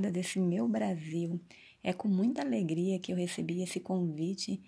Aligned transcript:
amada 0.00 0.10
desse 0.10 0.40
meu 0.40 0.66
Brasil. 0.66 1.38
É 1.82 1.92
com 1.92 2.08
muita 2.08 2.40
alegria 2.40 2.98
que 2.98 3.12
eu 3.12 3.16
recebi 3.16 3.62
esse 3.62 3.80
convite 3.80 4.62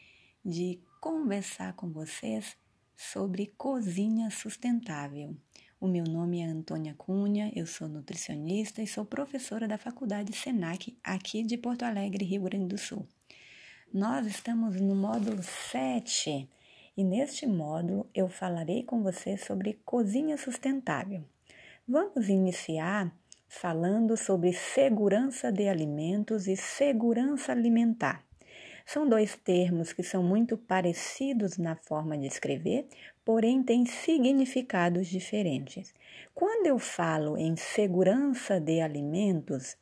de 0.44 0.78
conversar 1.00 1.72
com 1.72 1.90
vocês 1.90 2.56
sobre 2.94 3.46
cozinha 3.56 4.30
sustentável. 4.30 5.34
O 5.80 5.88
meu 5.88 6.04
nome 6.04 6.40
é 6.40 6.44
Antônia 6.44 6.94
Cunha, 6.94 7.50
eu 7.56 7.66
sou 7.66 7.88
nutricionista 7.88 8.82
e 8.82 8.86
sou 8.86 9.06
professora 9.06 9.66
da 9.66 9.78
Faculdade 9.78 10.32
Senac 10.34 10.96
aqui 11.02 11.42
de 11.42 11.56
Porto 11.56 11.82
Alegre, 11.82 12.24
Rio 12.24 12.42
Grande 12.42 12.66
do 12.66 12.78
Sul. 12.78 13.06
Nós 13.92 14.26
estamos 14.26 14.78
no 14.80 14.94
módulo 14.94 15.42
7 15.42 16.48
e 16.94 17.02
neste 17.02 17.46
módulo 17.46 18.06
eu 18.14 18.28
falarei 18.28 18.84
com 18.84 19.02
você 19.02 19.38
sobre 19.38 19.80
cozinha 19.84 20.36
sustentável. 20.36 21.24
Vamos 21.88 22.28
iniciar 22.28 23.12
falando 23.52 24.16
sobre 24.16 24.50
segurança 24.54 25.52
de 25.52 25.68
alimentos 25.68 26.48
e 26.48 26.56
segurança 26.56 27.52
alimentar. 27.52 28.24
São 28.86 29.06
dois 29.06 29.36
termos 29.36 29.92
que 29.92 30.02
são 30.02 30.22
muito 30.22 30.56
parecidos 30.56 31.58
na 31.58 31.76
forma 31.76 32.16
de 32.16 32.26
escrever, 32.26 32.86
porém 33.22 33.62
têm 33.62 33.84
significados 33.84 35.06
diferentes. 35.06 35.94
Quando 36.34 36.66
eu 36.66 36.78
falo 36.78 37.36
em 37.36 37.54
segurança 37.54 38.58
de 38.58 38.80
alimentos, 38.80 39.76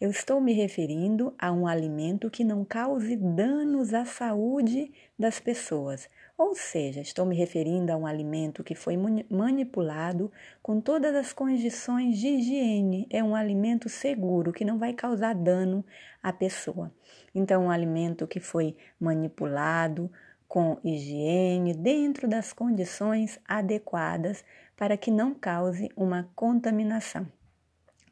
eu 0.00 0.08
estou 0.08 0.40
me 0.40 0.52
referindo 0.52 1.34
a 1.36 1.50
um 1.50 1.66
alimento 1.66 2.30
que 2.30 2.44
não 2.44 2.64
cause 2.64 3.16
danos 3.16 3.92
à 3.92 4.04
saúde 4.04 4.92
das 5.18 5.40
pessoas, 5.40 6.08
ou 6.38 6.54
seja, 6.54 7.00
estou 7.00 7.24
me 7.24 7.34
referindo 7.34 7.90
a 7.90 7.96
um 7.96 8.06
alimento 8.06 8.62
que 8.62 8.74
foi 8.74 8.96
manipulado 9.30 10.30
com 10.62 10.80
todas 10.80 11.14
as 11.14 11.32
condições 11.32 12.18
de 12.18 12.28
higiene. 12.28 13.06
É 13.08 13.24
um 13.24 13.34
alimento 13.34 13.88
seguro 13.88 14.52
que 14.52 14.64
não 14.64 14.78
vai 14.78 14.92
causar 14.92 15.34
dano 15.34 15.84
à 16.22 16.34
pessoa. 16.34 16.92
Então, 17.34 17.64
um 17.64 17.70
alimento 17.70 18.26
que 18.26 18.38
foi 18.38 18.76
manipulado 19.00 20.10
com 20.46 20.78
higiene 20.84 21.72
dentro 21.72 22.28
das 22.28 22.52
condições 22.52 23.40
adequadas 23.46 24.44
para 24.76 24.96
que 24.96 25.10
não 25.10 25.34
cause 25.34 25.88
uma 25.96 26.28
contaminação. 26.34 27.26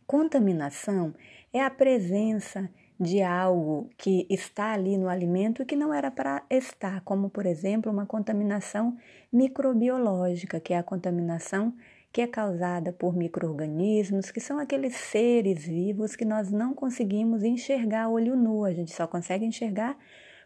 Contaminação 0.06 1.14
é 1.52 1.60
a 1.60 1.70
presença 1.70 2.62
de 2.62 2.83
algo 3.22 3.90
que 3.96 4.26
está 4.30 4.72
ali 4.72 4.96
no 4.96 5.08
alimento 5.08 5.64
que 5.64 5.76
não 5.76 5.92
era 5.92 6.10
para 6.10 6.42
estar, 6.48 7.00
como 7.02 7.28
por 7.28 7.46
exemplo 7.46 7.92
uma 7.92 8.06
contaminação 8.06 8.96
microbiológica, 9.32 10.60
que 10.60 10.72
é 10.72 10.78
a 10.78 10.82
contaminação 10.82 11.74
que 12.12 12.20
é 12.20 12.26
causada 12.26 12.92
por 12.92 13.16
microorganismos, 13.16 14.30
que 14.30 14.40
são 14.40 14.58
aqueles 14.58 14.94
seres 14.94 15.64
vivos 15.64 16.14
que 16.14 16.24
nós 16.24 16.50
não 16.50 16.72
conseguimos 16.72 17.42
enxergar 17.42 18.08
olho 18.08 18.36
nu, 18.36 18.64
a 18.64 18.72
gente 18.72 18.92
só 18.92 19.06
consegue 19.06 19.44
enxergar 19.44 19.98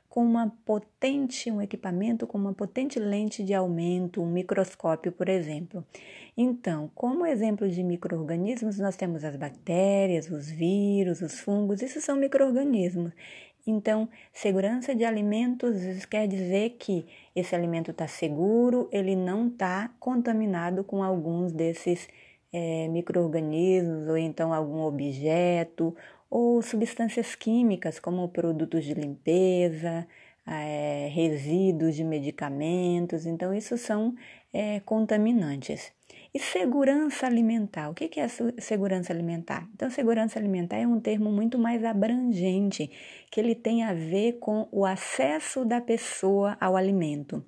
com 0.08 0.24
uma 0.24 0.52
potente, 0.64 1.50
um 1.50 1.60
equipamento 1.60 2.26
com 2.26 2.38
uma 2.38 2.54
potente 2.54 2.98
lente 2.98 3.44
de 3.44 3.52
aumento, 3.52 4.22
um 4.22 4.26
microscópio, 4.26 5.12
por 5.12 5.28
exemplo. 5.28 5.84
Então, 6.36 6.90
como 6.94 7.26
exemplo 7.26 7.68
de 7.68 7.82
microorganismos, 7.82 8.78
nós 8.78 8.96
temos 8.96 9.22
as 9.24 9.36
bactérias, 9.36 10.30
os 10.30 10.50
vírus, 10.50 11.20
os 11.20 11.40
fungos, 11.40 11.82
isso 11.82 12.00
são 12.00 12.16
microorganismos. 12.16 13.12
Então, 13.66 14.08
segurança 14.32 14.94
de 14.94 15.04
alimentos 15.04 16.04
quer 16.06 16.26
dizer 16.26 16.76
que 16.78 17.04
esse 17.36 17.54
alimento 17.54 17.90
está 17.90 18.08
seguro, 18.08 18.88
ele 18.90 19.14
não 19.14 19.48
está 19.48 19.90
contaminado 20.00 20.82
com 20.82 21.02
alguns 21.02 21.52
desses 21.52 22.08
é, 22.50 22.88
microorganismos 22.88 24.08
ou 24.08 24.16
então 24.16 24.54
algum 24.54 24.80
objeto 24.80 25.94
ou 26.30 26.62
substâncias 26.62 27.34
químicas 27.34 27.98
como 27.98 28.28
produtos 28.28 28.84
de 28.84 28.94
limpeza, 28.94 30.06
é, 30.46 31.08
resíduos 31.12 31.94
de 31.94 32.04
medicamentos. 32.04 33.26
Então, 33.26 33.52
isso 33.54 33.76
são 33.76 34.14
é, 34.52 34.80
contaminantes. 34.80 35.92
E 36.32 36.38
segurança 36.38 37.26
alimentar? 37.26 37.88
O 37.88 37.94
que 37.94 38.20
é 38.20 38.28
segurança 38.58 39.12
alimentar? 39.12 39.66
Então, 39.74 39.88
segurança 39.88 40.38
alimentar 40.38 40.76
é 40.76 40.86
um 40.86 41.00
termo 41.00 41.32
muito 41.32 41.58
mais 41.58 41.82
abrangente, 41.82 42.90
que 43.30 43.40
ele 43.40 43.54
tem 43.54 43.82
a 43.82 43.94
ver 43.94 44.34
com 44.38 44.68
o 44.70 44.84
acesso 44.84 45.64
da 45.64 45.80
pessoa 45.80 46.56
ao 46.60 46.76
alimento. 46.76 47.42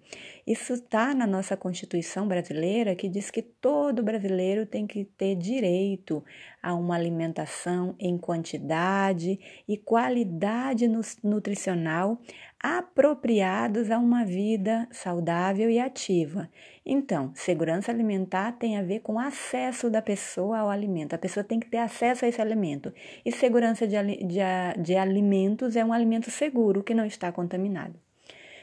Isso 0.47 0.73
está 0.73 1.15
na 1.15 1.27
nossa 1.27 1.57
Constituição 1.57 2.27
brasileira, 2.27 2.97
que 2.97 3.09
diz 3.09 3.31
que 3.31 3.43
todo 3.43 4.03
brasileiro 4.03 4.65
tem 4.65 4.87
que 4.87 5.05
ter 5.05 5.37
direito 5.37 6.25
a 6.63 6.75
uma 6.75 6.97
alimentação 6.97 7.95
em 7.99 8.17
quantidade 8.17 9.39
e 9.69 9.77
qualidade 9.77 10.89
nutricional 11.23 12.21
apropriados 12.63 13.91
a 13.91 13.99
uma 13.99 14.23
vida 14.23 14.87
saudável 14.91 15.71
e 15.71 15.79
ativa. 15.79 16.51
Então, 16.85 17.33
segurança 17.35 17.91
alimentar 17.91 18.53
tem 18.53 18.77
a 18.77 18.83
ver 18.83 19.01
com 19.01 19.19
acesso 19.19 19.89
da 19.89 20.03
pessoa 20.03 20.59
ao 20.59 20.69
alimento. 20.69 21.15
A 21.15 21.19
pessoa 21.19 21.43
tem 21.43 21.59
que 21.59 21.71
ter 21.71 21.79
acesso 21.79 22.25
a 22.25 22.29
esse 22.29 22.41
alimento. 22.41 22.93
E 23.25 23.33
segurança 23.33 23.87
de, 23.87 23.97
de, 24.25 24.41
de 24.79 24.95
alimentos 24.95 25.75
é 25.75 25.85
um 25.85 25.93
alimento 25.93 26.31
seguro 26.31 26.83
que 26.83 26.93
não 26.93 27.07
está 27.07 27.33
contaminado. 27.33 27.99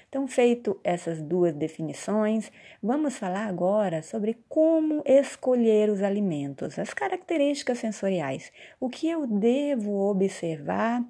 Então, 0.10 0.28
feito 0.28 0.80
essas 0.84 1.22
duas 1.22 1.54
definições, 1.54 2.52
vamos 2.82 3.18
falar 3.18 3.48
agora 3.48 4.02
sobre 4.02 4.38
como 4.48 5.02
escolher 5.06 5.90
os 5.90 6.02
alimentos, 6.02 6.80
as 6.80 6.94
características 6.94 7.80
sensoriais, 7.80 8.52
o 8.80 8.90
que 8.90 9.10
eu 9.10 9.28
devo 9.28 10.10
observar 10.10 11.04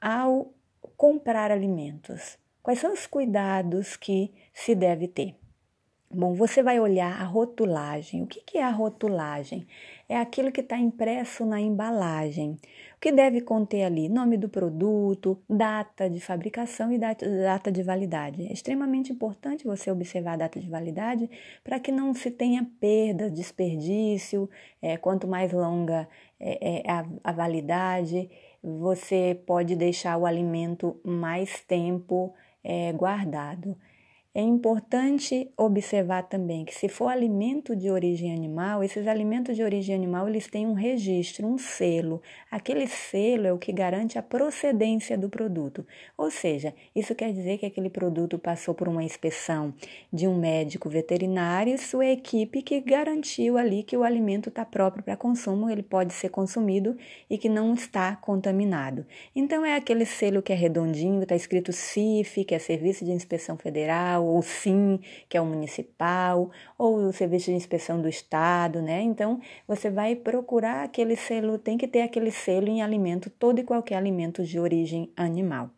ao 0.00 0.53
comprar 1.04 1.50
alimentos? 1.50 2.38
Quais 2.62 2.78
são 2.78 2.94
os 2.94 3.06
cuidados 3.06 3.94
que 3.94 4.32
se 4.54 4.74
deve 4.74 5.06
ter? 5.06 5.36
Bom, 6.10 6.32
você 6.32 6.62
vai 6.62 6.80
olhar 6.80 7.20
a 7.20 7.24
rotulagem. 7.24 8.22
O 8.22 8.26
que 8.26 8.56
é 8.56 8.62
a 8.62 8.70
rotulagem? 8.70 9.66
É 10.08 10.16
aquilo 10.16 10.50
que 10.50 10.62
está 10.62 10.78
impresso 10.78 11.44
na 11.44 11.60
embalagem. 11.60 12.52
O 12.96 13.00
que 13.00 13.12
deve 13.12 13.42
conter 13.42 13.84
ali? 13.84 14.08
Nome 14.08 14.38
do 14.38 14.48
produto, 14.48 15.38
data 15.46 16.08
de 16.08 16.20
fabricação 16.20 16.90
e 16.90 16.98
data 16.98 17.70
de 17.70 17.82
validade. 17.82 18.46
É 18.46 18.52
extremamente 18.52 19.12
importante 19.12 19.66
você 19.66 19.90
observar 19.90 20.34
a 20.34 20.36
data 20.36 20.58
de 20.58 20.70
validade 20.70 21.28
para 21.62 21.78
que 21.78 21.92
não 21.92 22.14
se 22.14 22.30
tenha 22.30 22.66
perda, 22.80 23.30
desperdício. 23.30 24.48
É, 24.80 24.96
quanto 24.96 25.28
mais 25.28 25.52
longa 25.52 26.08
é, 26.40 26.80
é 26.80 26.90
a, 26.90 27.04
a 27.22 27.32
validade, 27.32 28.30
você 28.64 29.38
pode 29.46 29.76
deixar 29.76 30.16
o 30.16 30.24
alimento 30.24 30.98
mais 31.04 31.60
tempo 31.60 32.32
é, 32.62 32.90
guardado. 32.94 33.76
É 34.36 34.42
importante 34.42 35.48
observar 35.56 36.24
também 36.24 36.64
que 36.64 36.74
se 36.74 36.88
for 36.88 37.06
alimento 37.06 37.76
de 37.76 37.88
origem 37.88 38.34
animal, 38.34 38.82
esses 38.82 39.06
alimentos 39.06 39.54
de 39.54 39.62
origem 39.62 39.94
animal 39.94 40.28
eles 40.28 40.48
têm 40.48 40.66
um 40.66 40.72
registro, 40.72 41.46
um 41.46 41.56
selo. 41.56 42.20
Aquele 42.50 42.88
selo 42.88 43.46
é 43.46 43.52
o 43.52 43.58
que 43.58 43.70
garante 43.70 44.18
a 44.18 44.22
procedência 44.24 45.16
do 45.16 45.28
produto. 45.28 45.86
Ou 46.18 46.32
seja, 46.32 46.74
isso 46.96 47.14
quer 47.14 47.32
dizer 47.32 47.58
que 47.58 47.66
aquele 47.66 47.88
produto 47.88 48.36
passou 48.36 48.74
por 48.74 48.88
uma 48.88 49.04
inspeção 49.04 49.72
de 50.12 50.26
um 50.26 50.36
médico 50.36 50.88
veterinário 50.88 51.72
e 51.72 51.78
sua 51.78 52.06
equipe 52.06 52.60
que 52.60 52.80
garantiu 52.80 53.56
ali 53.56 53.84
que 53.84 53.96
o 53.96 54.02
alimento 54.02 54.48
está 54.48 54.64
próprio 54.64 55.04
para 55.04 55.16
consumo, 55.16 55.70
ele 55.70 55.84
pode 55.84 56.12
ser 56.12 56.30
consumido 56.30 56.96
e 57.30 57.38
que 57.38 57.48
não 57.48 57.72
está 57.72 58.16
contaminado. 58.16 59.06
Então 59.32 59.64
é 59.64 59.76
aquele 59.76 60.04
selo 60.04 60.42
que 60.42 60.52
é 60.52 60.56
redondinho, 60.56 61.22
está 61.22 61.36
escrito 61.36 61.72
CIF, 61.72 62.44
que 62.44 62.56
é 62.56 62.58
Serviço 62.58 63.04
de 63.04 63.12
Inspeção 63.12 63.56
Federal 63.56 64.23
ou 64.24 64.42
SIM, 64.42 65.00
que 65.28 65.36
é 65.36 65.40
o 65.40 65.46
municipal, 65.46 66.50
ou 66.78 66.96
o 66.96 67.12
Serviço 67.12 67.46
de 67.46 67.56
Inspeção 67.56 68.00
do 68.00 68.08
Estado, 68.08 68.82
né? 68.82 69.00
Então, 69.02 69.40
você 69.66 69.90
vai 69.90 70.14
procurar 70.16 70.84
aquele 70.84 71.16
selo, 71.16 71.58
tem 71.58 71.78
que 71.78 71.86
ter 71.86 72.02
aquele 72.02 72.30
selo 72.30 72.68
em 72.68 72.82
alimento, 72.82 73.30
todo 73.30 73.58
e 73.58 73.64
qualquer 73.64 73.96
alimento 73.96 74.42
de 74.44 74.58
origem 74.58 75.10
animal. 75.16 75.70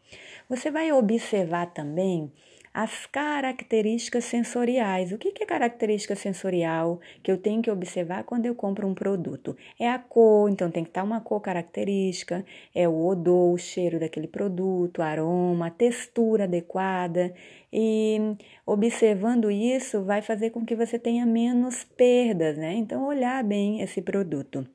Você 0.49 0.71
vai 0.71 0.93
observar 0.93 1.67
também 1.73 2.31
as 2.77 3.07
características 3.07 4.27
sensoriais. 4.27 5.11
O 5.11 5.17
que 5.17 5.33
é 5.43 5.47
característica 5.47 6.15
sensorial 6.15 7.01
que 7.23 7.33
eu 7.33 7.39
tenho 7.39 7.63
que 7.63 7.71
observar 7.71 8.25
quando 8.25 8.45
eu 8.45 8.55
compro 8.55 8.87
um 8.87 8.93
produto? 8.93 9.57
É 9.81 9.89
a 9.89 9.99
cor, 9.99 10.51
então 10.51 10.71
tem 10.71 10.85
que 10.85 10.91
estar 10.91 11.03
uma 11.03 11.23
cor 11.23 11.41
característica, 11.41 12.45
é 12.75 12.87
o 12.87 13.07
odor, 13.07 13.55
o 13.55 13.57
cheiro 13.57 13.99
daquele 13.99 14.29
produto, 14.29 15.01
aroma, 15.01 15.71
textura 15.71 16.45
adequada. 16.45 17.33
E 17.73 18.37
observando 18.67 19.51
isso 19.51 20.03
vai 20.05 20.21
fazer 20.21 20.51
com 20.51 20.63
que 20.63 20.77
você 20.77 20.99
tenha 20.99 21.25
menos 21.25 21.83
perdas, 21.83 22.59
né? 22.59 22.75
Então, 22.75 23.07
olhar 23.07 23.43
bem 23.43 23.81
esse 23.81 24.03
produto 24.03 24.67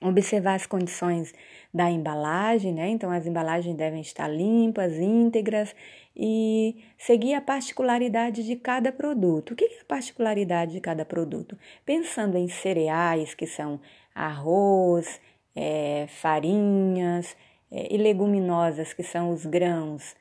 observar 0.00 0.54
as 0.54 0.66
condições 0.66 1.34
da 1.72 1.90
embalagem, 1.90 2.72
né? 2.72 2.88
Então 2.88 3.10
as 3.10 3.26
embalagens 3.26 3.76
devem 3.76 4.00
estar 4.00 4.28
limpas, 4.28 4.94
íntegras 4.94 5.74
e 6.16 6.76
seguir 6.96 7.34
a 7.34 7.40
particularidade 7.40 8.44
de 8.44 8.56
cada 8.56 8.90
produto. 8.90 9.52
O 9.52 9.56
que 9.56 9.64
é 9.64 9.80
a 9.80 9.84
particularidade 9.84 10.72
de 10.72 10.80
cada 10.80 11.04
produto? 11.04 11.56
Pensando 11.84 12.36
em 12.36 12.48
cereais, 12.48 13.34
que 13.34 13.46
são 13.46 13.80
arroz, 14.14 15.20
é, 15.54 16.06
farinhas 16.08 17.36
é, 17.70 17.92
e 17.92 17.96
leguminosas, 17.96 18.92
que 18.92 19.02
são 19.02 19.30
os 19.30 19.44
grãos, 19.44 20.16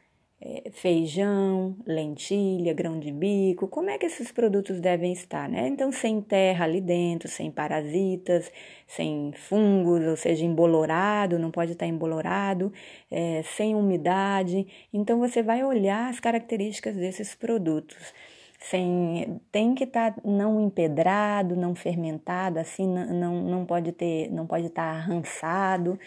feijão, 0.71 1.75
lentilha, 1.85 2.71
grão 2.73 2.99
de 2.99 3.11
bico, 3.11 3.67
como 3.67 3.89
é 3.89 3.97
que 3.97 4.05
esses 4.05 4.31
produtos 4.31 4.79
devem 4.79 5.11
estar, 5.11 5.49
né? 5.49 5.67
Então, 5.67 5.91
sem 5.91 6.21
terra 6.21 6.65
ali 6.65 6.79
dentro, 6.79 7.27
sem 7.27 7.49
parasitas, 7.49 8.51
sem 8.85 9.31
fungos, 9.33 10.05
ou 10.05 10.15
seja, 10.15 10.45
embolorado, 10.45 11.39
não 11.39 11.49
pode 11.49 11.71
estar 11.71 11.87
embolorado, 11.87 12.71
é, 13.09 13.41
sem 13.43 13.75
umidade. 13.75 14.67
Então, 14.93 15.19
você 15.19 15.41
vai 15.41 15.63
olhar 15.63 16.09
as 16.09 16.19
características 16.19 16.95
desses 16.95 17.33
produtos. 17.33 18.13
Sem, 18.59 19.39
tem 19.51 19.75
que 19.75 19.83
estar 19.85 20.15
não 20.25 20.59
empedrado, 20.61 21.55
não 21.55 21.75
fermentado, 21.75 22.59
assim 22.59 22.87
não, 22.87 23.43
não, 23.43 23.65
pode 23.65 23.91
ter, 23.91 24.31
não 24.31 24.47
pode 24.47 24.67
estar 24.67 24.83
arrançado. 24.83 25.99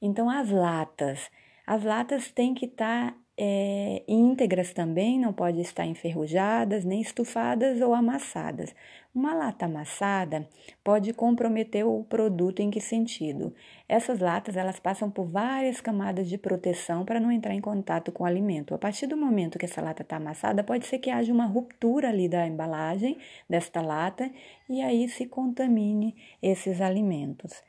Então 0.00 0.28
as 0.30 0.50
latas, 0.50 1.30
as 1.66 1.84
latas 1.84 2.30
têm 2.30 2.54
que 2.54 2.64
estar 2.64 3.14
é, 3.40 4.02
íntegras 4.08 4.72
também, 4.72 5.16
não 5.16 5.32
pode 5.32 5.60
estar 5.60 5.86
enferrujadas, 5.86 6.84
nem 6.84 7.00
estufadas 7.00 7.80
ou 7.80 7.94
amassadas. 7.94 8.74
Uma 9.14 9.32
lata 9.32 9.66
amassada 9.66 10.48
pode 10.82 11.12
comprometer 11.12 11.86
o 11.86 12.02
produto 12.02 12.60
em 12.60 12.68
que 12.68 12.80
sentido? 12.80 13.54
Essas 13.88 14.18
latas 14.18 14.56
elas 14.56 14.80
passam 14.80 15.08
por 15.08 15.24
várias 15.24 15.80
camadas 15.80 16.28
de 16.28 16.36
proteção 16.36 17.04
para 17.04 17.20
não 17.20 17.30
entrar 17.30 17.54
em 17.54 17.60
contato 17.60 18.10
com 18.10 18.24
o 18.24 18.26
alimento. 18.26 18.74
A 18.74 18.78
partir 18.78 19.06
do 19.06 19.16
momento 19.16 19.56
que 19.56 19.66
essa 19.66 19.80
lata 19.80 20.02
está 20.02 20.16
amassada, 20.16 20.64
pode 20.64 20.86
ser 20.86 20.98
que 20.98 21.08
haja 21.08 21.32
uma 21.32 21.46
ruptura 21.46 22.08
ali 22.08 22.28
da 22.28 22.44
embalagem 22.44 23.18
desta 23.48 23.80
lata 23.80 24.28
e 24.68 24.82
aí 24.82 25.08
se 25.08 25.26
contamine 25.26 26.16
esses 26.42 26.80
alimentos. 26.80 27.62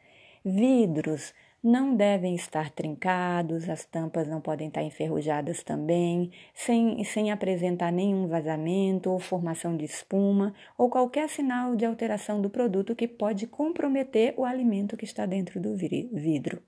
Vidros 0.44 1.32
não 1.64 1.96
devem 1.96 2.36
estar 2.36 2.70
trincados, 2.70 3.70
as 3.70 3.86
tampas 3.86 4.28
não 4.28 4.40
podem 4.40 4.70
estar 4.70 4.82
enferrujadas 4.82 5.62
também, 5.62 6.32
sem, 6.54 7.04
sem 7.04 7.32
apresentar 7.32 7.92
nenhum 7.92 8.28
vazamento 8.28 9.12
ou 9.12 9.20
formação 9.20 9.76
de 9.76 9.86
espuma 9.86 10.54
ou 10.78 10.90
qualquer 10.90 11.28
sinal 11.30 11.76
de 11.76 11.86
alteração 11.86 12.42
do 12.42 12.50
produto 12.50 12.96
que 12.96 13.08
pode 13.08 13.46
comprometer 13.48 14.34
o 14.38 14.46
alimento 14.46 14.96
que 14.96 15.06
está 15.06 15.26
dentro 15.26 15.60
do 15.60 15.76
vidro. 15.76 16.62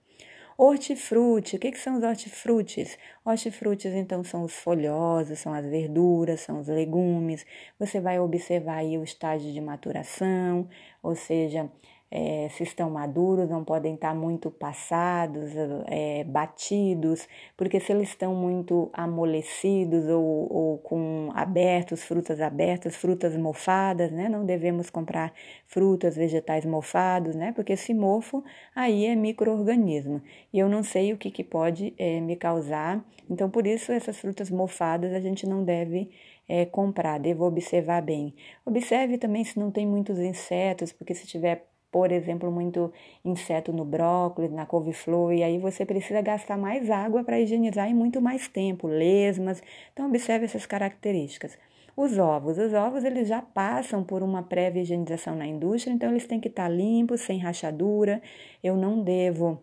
Hortifruti, 0.57 1.55
o 1.55 1.59
que, 1.59 1.71
que 1.71 1.79
são 1.79 1.97
os 1.97 2.03
hortifrutis? 2.03 2.95
Hortifrutis, 3.25 3.93
então, 3.93 4.23
são 4.23 4.43
os 4.43 4.53
folhosos, 4.53 5.39
são 5.39 5.53
as 5.53 5.65
verduras, 5.65 6.41
são 6.41 6.59
os 6.59 6.67
legumes. 6.67 7.45
Você 7.79 7.99
vai 7.99 8.19
observar 8.19 8.75
aí 8.75 8.95
o 8.95 9.03
estágio 9.03 9.51
de 9.51 9.59
maturação, 9.59 10.69
ou 11.01 11.15
seja, 11.15 11.67
é, 12.13 12.49
se 12.49 12.63
estão 12.63 12.89
maduros, 12.89 13.49
não 13.49 13.63
podem 13.63 13.95
estar 13.95 14.13
muito 14.13 14.51
passados, 14.51 15.51
é, 15.87 16.25
batidos, 16.25 17.25
porque 17.55 17.79
se 17.79 17.93
eles 17.93 18.09
estão 18.09 18.35
muito 18.35 18.89
amolecidos 18.91 20.09
ou, 20.09 20.53
ou, 20.53 20.77
com 20.79 21.29
abertos, 21.33 22.03
frutas 22.03 22.41
abertas, 22.41 22.97
frutas 22.97 23.37
mofadas, 23.37 24.11
né? 24.11 24.27
Não 24.27 24.45
devemos 24.45 24.89
comprar 24.89 25.33
frutas, 25.65 26.17
vegetais 26.17 26.65
mofados, 26.65 27.33
né? 27.33 27.53
Porque 27.53 27.73
esse 27.73 27.93
mofo 27.93 28.43
aí 28.75 29.05
é 29.05 29.15
microorganismo 29.15 30.21
e 30.51 30.59
eu 30.59 30.67
não 30.67 30.83
sei 30.83 31.13
o 31.13 31.17
que, 31.17 31.31
que 31.31 31.45
pode 31.45 31.93
é, 31.97 32.19
me 32.19 32.35
causar. 32.35 33.01
Então, 33.29 33.49
por 33.49 33.65
isso, 33.65 33.93
essas 33.93 34.19
frutas 34.19 34.49
mofadas 34.49 35.13
a 35.13 35.21
gente 35.21 35.47
não 35.47 35.63
deve 35.63 36.11
é, 36.49 36.65
comprar, 36.65 37.17
devo 37.17 37.45
observar 37.45 38.01
bem. 38.01 38.35
Observe 38.65 39.17
também 39.17 39.45
se 39.45 39.57
não 39.57 39.71
tem 39.71 39.87
muitos 39.87 40.19
insetos, 40.19 40.91
porque 40.91 41.15
se 41.15 41.25
tiver 41.25 41.70
por 41.91 42.11
exemplo, 42.11 42.49
muito 42.49 42.91
inseto 43.23 43.73
no 43.73 43.83
brócolis, 43.83 44.51
na 44.51 44.65
couve-flor, 44.65 45.33
e 45.33 45.43
aí 45.43 45.57
você 45.57 45.85
precisa 45.85 46.21
gastar 46.21 46.57
mais 46.57 46.89
água 46.89 47.23
para 47.23 47.39
higienizar 47.39 47.89
e 47.89 47.93
muito 47.93 48.21
mais 48.21 48.47
tempo, 48.47 48.87
lesmas. 48.87 49.61
Então, 49.91 50.07
observe 50.07 50.45
essas 50.45 50.65
características. 50.65 51.57
Os 51.95 52.17
ovos, 52.17 52.57
os 52.57 52.73
ovos 52.73 53.03
eles 53.03 53.27
já 53.27 53.41
passam 53.41 54.03
por 54.03 54.23
uma 54.23 54.41
prévia 54.41 54.81
higienização 54.81 55.35
na 55.35 55.45
indústria, 55.45 55.93
então 55.93 56.09
eles 56.09 56.25
têm 56.25 56.39
que 56.39 56.47
estar 56.47 56.69
limpos, 56.69 57.21
sem 57.21 57.37
rachadura. 57.37 58.21
Eu 58.63 58.77
não 58.77 59.03
devo 59.03 59.61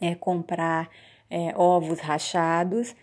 é, 0.00 0.14
comprar 0.14 0.88
é, 1.28 1.52
ovos 1.56 1.98
rachados 1.98 2.94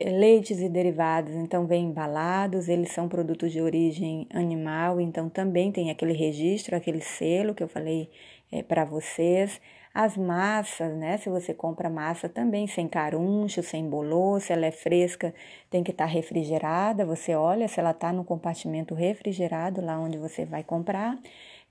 Leites 0.00 0.58
e 0.60 0.70
derivados, 0.70 1.34
então, 1.34 1.66
vêm 1.66 1.84
embalados, 1.84 2.66
eles 2.68 2.92
são 2.92 3.08
produtos 3.08 3.52
de 3.52 3.60
origem 3.60 4.26
animal, 4.32 4.98
então 4.98 5.28
também 5.28 5.70
tem 5.70 5.90
aquele 5.90 6.14
registro, 6.14 6.74
aquele 6.74 7.02
selo 7.02 7.54
que 7.54 7.62
eu 7.62 7.68
falei 7.68 8.10
é, 8.50 8.62
para 8.62 8.84
vocês. 8.86 9.60
As 9.94 10.16
massas, 10.16 10.96
né? 10.96 11.18
Se 11.18 11.28
você 11.28 11.52
compra 11.52 11.90
massa 11.90 12.26
também 12.26 12.66
sem 12.66 12.88
caruncho, 12.88 13.62
sem 13.62 13.86
bolô, 13.86 14.40
se 14.40 14.50
ela 14.50 14.64
é 14.64 14.70
fresca, 14.70 15.34
tem 15.68 15.84
que 15.84 15.90
estar 15.90 16.06
tá 16.06 16.10
refrigerada. 16.10 17.04
Você 17.04 17.34
olha 17.34 17.68
se 17.68 17.78
ela 17.78 17.90
está 17.90 18.10
no 18.10 18.24
compartimento 18.24 18.94
refrigerado, 18.94 19.82
lá 19.84 20.00
onde 20.00 20.16
você 20.16 20.46
vai 20.46 20.64
comprar. 20.64 21.18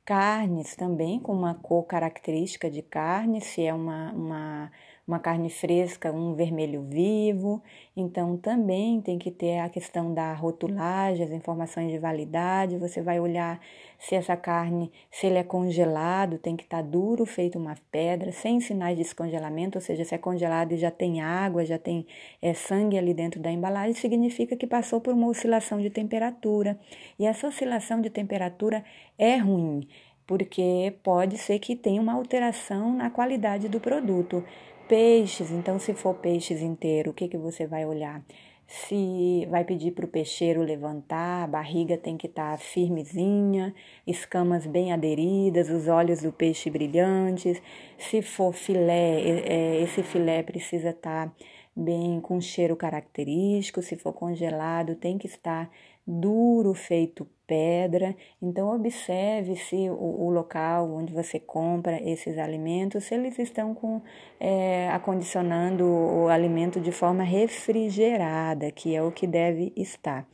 Carnes 0.05 0.75
também, 0.75 1.19
com 1.19 1.33
uma 1.33 1.55
cor 1.55 1.85
característica 1.85 2.69
de 2.69 2.83
carne, 2.83 3.41
se 3.41 3.65
é 3.65 3.73
uma, 3.73 4.11
uma 4.13 4.71
uma 5.07 5.19
carne 5.19 5.49
fresca, 5.49 6.11
um 6.11 6.33
vermelho 6.33 6.83
vivo. 6.83 7.61
Então, 7.95 8.37
também 8.37 9.01
tem 9.01 9.17
que 9.17 9.31
ter 9.31 9.59
a 9.59 9.69
questão 9.69 10.13
da 10.13 10.33
rotulagem, 10.33 11.25
as 11.25 11.31
informações 11.31 11.91
de 11.91 11.97
validade. 11.97 12.77
Você 12.77 13.01
vai 13.01 13.19
olhar 13.19 13.59
se 13.99 14.15
essa 14.15 14.35
carne, 14.37 14.91
se 15.09 15.27
ele 15.27 15.37
é 15.37 15.43
congelado, 15.43 16.37
tem 16.37 16.55
que 16.55 16.63
estar 16.63 16.83
tá 16.83 16.83
duro, 16.83 17.25
feito 17.25 17.57
uma 17.59 17.75
pedra, 17.91 18.31
sem 18.31 18.59
sinais 18.59 18.97
de 18.97 19.03
descongelamento, 19.03 19.77
ou 19.77 19.81
seja, 19.81 20.03
se 20.05 20.15
é 20.15 20.17
congelado 20.17 20.73
e 20.73 20.77
já 20.77 20.89
tem 20.89 21.21
água, 21.21 21.65
já 21.65 21.77
tem 21.77 22.05
é, 22.41 22.53
sangue 22.53 22.97
ali 22.97 23.13
dentro 23.13 23.39
da 23.39 23.51
embalagem, 23.51 23.93
significa 23.93 24.55
que 24.55 24.65
passou 24.65 25.01
por 25.01 25.13
uma 25.13 25.27
oscilação 25.27 25.79
de 25.79 25.89
temperatura. 25.89 26.79
E 27.19 27.25
essa 27.25 27.47
oscilação 27.47 28.01
de 28.01 28.09
temperatura 28.09 28.83
é 29.17 29.37
ruim 29.37 29.87
porque 30.31 30.93
pode 31.03 31.37
ser 31.37 31.59
que 31.59 31.75
tenha 31.75 32.01
uma 32.01 32.13
alteração 32.13 32.95
na 32.95 33.09
qualidade 33.09 33.67
do 33.67 33.81
produto. 33.81 34.41
Peixes, 34.91 35.51
então 35.51 35.79
se 35.79 35.93
for 35.93 36.15
peixes 36.15 36.61
inteiro, 36.61 37.11
o 37.11 37.13
que, 37.13 37.29
que 37.29 37.37
você 37.37 37.65
vai 37.65 37.85
olhar? 37.85 38.21
Se 38.67 39.47
vai 39.49 39.63
pedir 39.63 39.91
para 39.91 40.03
o 40.03 40.07
peixeiro 40.09 40.61
levantar, 40.61 41.45
a 41.45 41.47
barriga 41.47 41.97
tem 41.97 42.17
que 42.17 42.27
estar 42.27 42.51
tá 42.51 42.57
firmezinha, 42.57 43.73
escamas 44.05 44.67
bem 44.67 44.91
aderidas, 44.91 45.69
os 45.69 45.87
olhos 45.87 46.21
do 46.21 46.33
peixe 46.33 46.69
brilhantes. 46.69 47.61
Se 47.97 48.21
for 48.21 48.51
filé, 48.51 49.21
é, 49.45 49.81
esse 49.81 50.03
filé 50.03 50.43
precisa 50.43 50.89
estar 50.89 51.29
tá 51.29 51.33
bem 51.73 52.19
com 52.19 52.41
cheiro 52.41 52.75
característico. 52.75 53.81
Se 53.81 53.95
for 53.95 54.11
congelado, 54.11 54.95
tem 54.95 55.17
que 55.17 55.25
estar 55.25 55.71
duro, 56.11 56.73
feito 56.73 57.25
pedra. 57.47 58.15
Então, 58.41 58.73
observe 58.73 59.55
se 59.55 59.89
o, 59.89 60.25
o, 60.25 60.29
local 60.29 60.89
onde 60.91 61.13
você 61.13 61.39
compra 61.39 62.01
esses 62.01 62.37
alimentos, 62.37 63.05
se 63.05 63.15
eles 63.15 63.37
estão 63.39 63.73
com, 63.73 64.01
é, 64.39 64.89
acondicionando 64.89 65.85
o 65.85 66.27
alimento 66.27 66.79
de 66.79 66.91
forma 66.91 67.23
refrigerada, 67.23 68.71
que 68.71 68.95
é 68.95 69.01
o 69.01 69.11
que 69.11 69.27
deve 69.27 69.73
estar. 69.75 70.27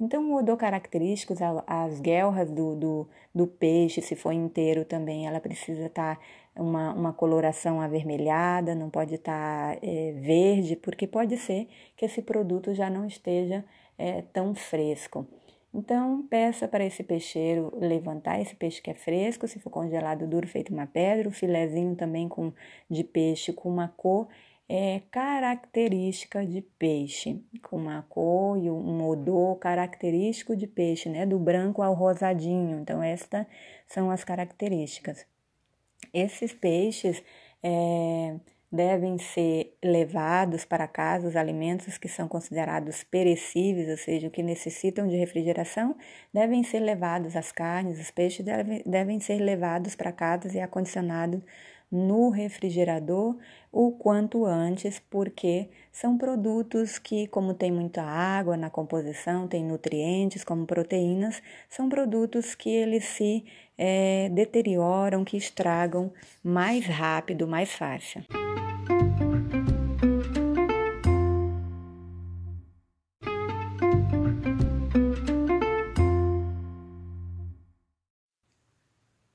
Então, 0.00 0.32
o 0.32 0.36
odor 0.36 0.56
característico, 0.56 1.34
as 1.66 2.00
guelras 2.00 2.50
do, 2.50 2.74
do, 2.74 3.08
do 3.34 3.46
peixe, 3.46 4.00
se 4.00 4.16
for 4.16 4.32
inteiro 4.32 4.84
também, 4.84 5.26
ela 5.26 5.40
precisa 5.40 5.86
estar 5.86 6.18
uma, 6.56 6.92
uma 6.92 7.12
coloração 7.12 7.80
avermelhada, 7.80 8.74
não 8.74 8.90
pode 8.90 9.14
estar 9.14 9.78
é, 9.82 10.12
verde, 10.12 10.76
porque 10.76 11.06
pode 11.06 11.36
ser 11.36 11.68
que 11.96 12.04
esse 12.04 12.22
produto 12.22 12.74
já 12.74 12.90
não 12.90 13.06
esteja 13.06 13.64
é, 14.02 14.22
tão 14.32 14.52
fresco. 14.52 15.24
Então, 15.72 16.26
peça 16.28 16.66
para 16.66 16.84
esse 16.84 17.02
peixeiro 17.04 17.72
levantar 17.80 18.40
esse 18.40 18.54
peixe 18.54 18.82
que 18.82 18.90
é 18.90 18.94
fresco, 18.94 19.46
se 19.46 19.60
for 19.60 19.70
congelado 19.70 20.26
duro, 20.26 20.46
feito 20.46 20.72
uma 20.72 20.86
pedra, 20.86 21.28
o 21.28 21.32
filezinho 21.32 21.94
também 21.94 22.28
com, 22.28 22.52
de 22.90 23.04
peixe 23.04 23.52
com 23.52 23.70
uma 23.70 23.88
cor 23.88 24.28
é, 24.68 25.00
característica 25.10 26.44
de 26.44 26.62
peixe, 26.78 27.42
com 27.62 27.76
uma 27.76 28.02
cor 28.08 28.58
e 28.58 28.70
um 28.70 29.06
odor 29.06 29.56
característico 29.56 30.56
de 30.56 30.66
peixe, 30.66 31.08
né? 31.08 31.24
Do 31.24 31.38
branco 31.38 31.80
ao 31.80 31.94
rosadinho. 31.94 32.80
Então, 32.80 33.02
estas 33.02 33.46
são 33.86 34.10
as 34.10 34.24
características. 34.24 35.26
Esses 36.12 36.52
peixes 36.52 37.22
é, 37.62 38.36
devem 38.72 39.18
ser 39.18 39.76
levados 39.84 40.64
para 40.64 40.88
casa 40.88 41.28
os 41.28 41.36
alimentos 41.36 41.98
que 41.98 42.08
são 42.08 42.26
considerados 42.26 43.04
perecíveis, 43.04 43.90
ou 43.90 43.98
seja, 43.98 44.30
que 44.30 44.42
necessitam 44.42 45.06
de 45.06 45.16
refrigeração, 45.16 45.94
devem 46.32 46.62
ser 46.62 46.80
levados 46.80 47.36
as 47.36 47.52
carnes, 47.52 48.00
os 48.00 48.10
peixes 48.10 48.44
devem, 48.44 48.82
devem 48.86 49.20
ser 49.20 49.38
levados 49.38 49.94
para 49.94 50.10
casa 50.10 50.48
e 50.56 50.60
acondicionados 50.60 51.42
no 51.90 52.30
refrigerador 52.30 53.36
o 53.70 53.92
quanto 53.92 54.46
antes, 54.46 54.98
porque 54.98 55.68
são 55.92 56.16
produtos 56.16 56.98
que, 56.98 57.26
como 57.26 57.52
tem 57.52 57.70
muita 57.70 58.02
água 58.02 58.56
na 58.56 58.70
composição, 58.70 59.46
tem 59.46 59.62
nutrientes 59.62 60.42
como 60.42 60.66
proteínas, 60.66 61.42
são 61.68 61.88
produtos 61.88 62.54
que 62.54 62.70
eles 62.70 63.04
se 63.04 63.44
é, 63.76 64.30
deterioram, 64.30 65.22
que 65.22 65.36
estragam 65.36 66.10
mais 66.42 66.86
rápido, 66.86 67.46
mais 67.46 67.70
fácil. 67.72 68.24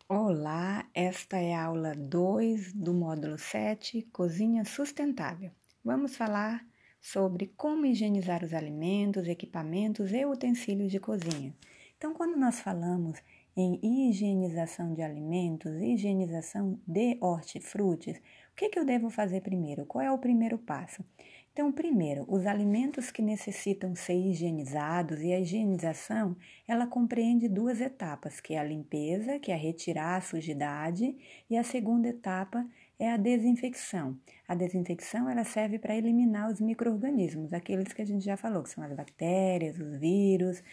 Olá, 0.09 0.85
esta 0.93 1.37
é 1.37 1.53
a 1.53 1.65
aula 1.65 1.93
2 1.95 2.73
do 2.73 2.93
módulo 2.93 3.37
7, 3.37 4.01
Cozinha 4.11 4.65
Sustentável. 4.65 5.51
Vamos 5.87 6.17
falar 6.17 6.67
sobre 6.99 7.53
como 7.55 7.85
higienizar 7.85 8.43
os 8.43 8.53
alimentos, 8.53 9.25
equipamentos 9.25 10.11
e 10.11 10.25
utensílios 10.25 10.91
de 10.91 10.99
cozinha. 10.99 11.55
Então, 11.97 12.13
quando 12.13 12.35
nós 12.35 12.59
falamos 12.59 13.17
em 13.55 13.79
higienização 13.81 14.93
de 14.93 15.01
alimentos, 15.01 15.81
higienização 15.81 16.77
de 16.85 17.17
hortifrutis, 17.21 18.17
o 18.17 18.21
que, 18.57 18.67
que 18.67 18.77
eu 18.77 18.83
devo 18.83 19.09
fazer 19.09 19.39
primeiro? 19.39 19.85
Qual 19.85 20.03
é 20.03 20.11
o 20.11 20.17
primeiro 20.17 20.57
passo? 20.57 21.05
Então, 21.53 21.71
primeiro, 21.71 22.25
os 22.27 22.45
alimentos 22.45 23.09
que 23.09 23.21
necessitam 23.21 23.95
ser 23.95 24.13
higienizados 24.13 25.21
e 25.21 25.31
a 25.31 25.39
higienização, 25.39 26.35
ela 26.67 26.85
compreende 26.85 27.47
duas 27.47 27.79
etapas, 27.79 28.41
que 28.41 28.55
é 28.55 28.59
a 28.59 28.63
limpeza, 28.63 29.39
que 29.39 29.53
é 29.53 29.55
retirar 29.55 30.17
a 30.17 30.21
sujidade, 30.21 31.15
e 31.49 31.57
a 31.57 31.63
segunda 31.63 32.09
etapa 32.09 32.67
é 32.99 33.11
a 33.11 33.17
desinfecção. 33.17 34.17
A 34.47 34.55
desinfecção 34.55 35.29
ela 35.29 35.43
serve 35.43 35.77
para 35.77 35.95
eliminar 35.95 36.51
os 36.51 36.59
micro-organismos, 36.59 37.53
aqueles 37.53 37.93
que 37.93 38.01
a 38.01 38.05
gente 38.05 38.25
já 38.25 38.37
falou, 38.37 38.63
que 38.63 38.69
são 38.69 38.83
as 38.83 38.93
bactérias, 38.93 39.79
os 39.79 39.97
vírus. 39.97 40.63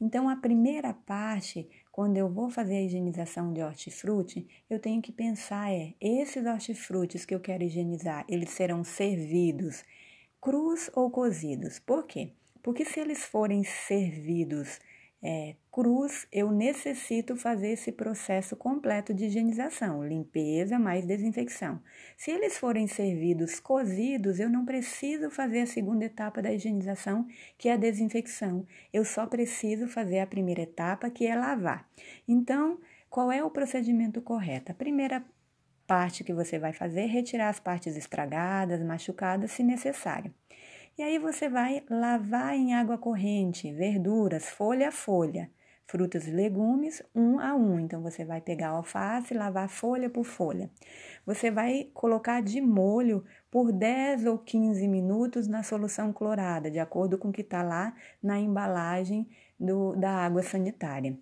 Então, 0.00 0.28
a 0.28 0.36
primeira 0.36 0.92
parte, 0.92 1.68
quando 1.90 2.16
eu 2.16 2.28
vou 2.28 2.48
fazer 2.50 2.76
a 2.76 2.82
higienização 2.82 3.52
de 3.52 3.62
hortifruti, 3.62 4.46
eu 4.70 4.78
tenho 4.78 5.02
que 5.02 5.12
pensar 5.12 5.72
é, 5.72 5.94
esses 6.00 6.46
hortifrutis 6.46 7.24
que 7.24 7.34
eu 7.34 7.40
quero 7.40 7.64
higienizar, 7.64 8.24
eles 8.28 8.50
serão 8.50 8.84
servidos 8.84 9.84
crus 10.40 10.90
ou 10.94 11.10
cozidos. 11.10 11.78
Por 11.78 12.06
quê? 12.06 12.32
Porque 12.62 12.84
se 12.84 13.00
eles 13.00 13.24
forem 13.24 13.64
servidos 13.64 14.80
é, 15.22 15.56
crus, 15.72 16.26
eu 16.32 16.50
necessito 16.52 17.36
fazer 17.36 17.70
esse 17.70 17.90
processo 17.90 18.56
completo 18.56 19.12
de 19.12 19.26
higienização, 19.26 20.06
limpeza 20.06 20.78
mais 20.78 21.04
desinfecção. 21.04 21.82
Se 22.16 22.30
eles 22.30 22.56
forem 22.56 22.86
servidos 22.86 23.58
cozidos, 23.58 24.38
eu 24.38 24.48
não 24.48 24.64
preciso 24.64 25.30
fazer 25.30 25.62
a 25.62 25.66
segunda 25.66 26.04
etapa 26.04 26.40
da 26.40 26.52
higienização, 26.52 27.26
que 27.56 27.68
é 27.68 27.72
a 27.72 27.76
desinfecção. 27.76 28.66
Eu 28.92 29.04
só 29.04 29.26
preciso 29.26 29.88
fazer 29.88 30.20
a 30.20 30.26
primeira 30.26 30.62
etapa, 30.62 31.10
que 31.10 31.26
é 31.26 31.34
lavar. 31.34 31.88
Então, 32.26 32.78
qual 33.10 33.32
é 33.32 33.42
o 33.42 33.50
procedimento 33.50 34.22
correto? 34.22 34.70
A 34.70 34.74
primeira 34.74 35.24
parte 35.86 36.22
que 36.22 36.34
você 36.34 36.58
vai 36.58 36.72
fazer, 36.72 37.06
retirar 37.06 37.48
as 37.48 37.58
partes 37.58 37.96
estragadas, 37.96 38.82
machucadas, 38.82 39.50
se 39.50 39.64
necessário. 39.64 40.32
E 40.98 41.02
aí 41.04 41.16
você 41.16 41.48
vai 41.48 41.84
lavar 41.88 42.56
em 42.56 42.74
água 42.74 42.98
corrente 42.98 43.72
verduras, 43.72 44.48
folha 44.48 44.88
a 44.88 44.92
folha, 44.92 45.48
frutas 45.86 46.26
e 46.26 46.32
legumes, 46.32 47.00
um 47.14 47.38
a 47.38 47.54
um. 47.54 47.78
Então 47.78 48.02
você 48.02 48.24
vai 48.24 48.40
pegar 48.40 48.70
alface 48.70 49.32
e 49.32 49.36
lavar 49.36 49.68
folha 49.68 50.10
por 50.10 50.24
folha. 50.24 50.68
Você 51.24 51.52
vai 51.52 51.88
colocar 51.94 52.42
de 52.42 52.60
molho 52.60 53.24
por 53.48 53.70
10 53.70 54.26
ou 54.26 54.38
15 54.38 54.88
minutos 54.88 55.46
na 55.46 55.62
solução 55.62 56.12
clorada, 56.12 56.68
de 56.68 56.80
acordo 56.80 57.16
com 57.16 57.28
o 57.28 57.32
que 57.32 57.42
está 57.42 57.62
lá 57.62 57.94
na 58.20 58.36
embalagem 58.36 59.28
do, 59.56 59.94
da 59.94 60.10
água 60.10 60.42
sanitária. 60.42 61.16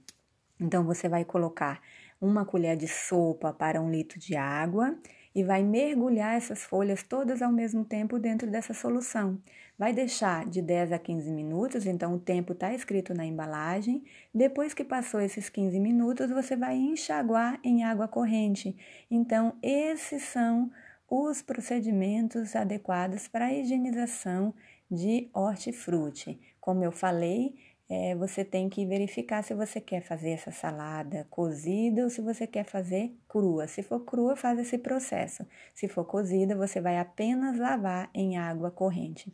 Então 0.59 0.87
você 0.87 1.07
vai 1.07 1.23
colocar 1.23 1.83
uma 2.19 2.47
colher 2.47 2.79
de 2.79 2.89
sopa 2.89 3.53
para 3.53 3.79
um 3.79 3.91
litro 3.91 4.19
de 4.19 4.37
água 4.37 4.97
e 5.37 5.45
vai 5.45 5.63
mergulhar 5.63 6.35
essas 6.35 6.65
folhas 6.65 7.03
todas 7.03 7.43
ao 7.43 7.53
mesmo 7.53 7.85
tempo 7.85 8.19
dentro 8.19 8.51
dessa 8.51 8.73
solução. 8.73 9.39
Vai 9.79 9.93
deixar 9.93 10.47
de 10.47 10.63
10 10.63 10.93
a 10.93 10.99
15 10.99 11.31
minutos, 11.31 11.85
então 11.85 12.15
o 12.15 12.19
tempo 12.19 12.55
está 12.55 12.73
escrito 12.73 13.13
na 13.13 13.27
embalagem. 13.27 14.03
Depois 14.35 14.73
que 14.73 14.83
passou 14.83 15.21
esses 15.21 15.51
15 15.51 15.79
minutos, 15.79 16.31
você 16.31 16.57
vai 16.57 16.77
enxaguar 16.77 17.61
em 17.63 17.85
água 17.85 18.09
corrente. 18.09 18.75
Então, 19.11 19.53
esses 19.63 20.23
são 20.23 20.71
os 21.07 21.43
procedimentos 21.43 22.57
adequados 22.57 23.29
para 23.29 23.45
a 23.45 23.53
higienização 23.53 24.55
de 24.91 25.29
hortifruti. 25.35 26.41
Como 26.59 26.83
eu 26.83 26.91
falei, 26.91 27.57
é, 27.89 28.17
você 28.17 28.45
tem 28.45 28.69
que 28.69 28.85
verificar 28.85 29.43
se 29.43 29.55
você 29.55 29.81
quer 29.81 30.03
fazer 30.03 30.31
essa 30.31 30.51
salada 30.51 31.27
cozida 31.31 32.03
ou 32.03 32.11
se 32.11 32.21
você 32.21 32.47
quer 32.47 32.65
fazer 32.65 33.13
crua. 33.29 33.69
Se 33.69 33.83
for 33.83 34.01
crua, 34.01 34.35
faz 34.35 34.59
esse 34.59 34.77
processo. 34.77 35.47
Se 35.73 35.87
for 35.87 36.05
cozida, 36.05 36.57
você 36.57 36.81
vai 36.81 36.99
apenas 36.99 37.59
lavar 37.59 38.11
em 38.13 38.37
água 38.37 38.71
corrente. 38.73 39.33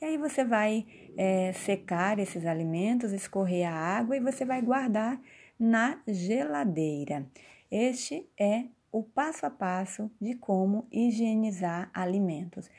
E 0.00 0.04
aí 0.06 0.16
você 0.16 0.44
vai 0.44 0.86
é, 1.16 1.52
secar 1.52 2.18
esses 2.18 2.46
alimentos, 2.46 3.12
escorrer 3.12 3.68
a 3.68 3.74
água 3.74 4.16
e 4.16 4.20
você 4.20 4.46
vai 4.46 4.62
guardar 4.62 5.20
na 5.58 6.00
geladeira. 6.08 7.26
Este 7.70 8.26
é 8.38 8.64
o 8.90 9.02
passo 9.02 9.44
a 9.44 9.50
passo 9.50 10.10
de 10.18 10.34
como 10.34 10.86
higienizar 10.90 11.90
alimentos. 11.92 12.70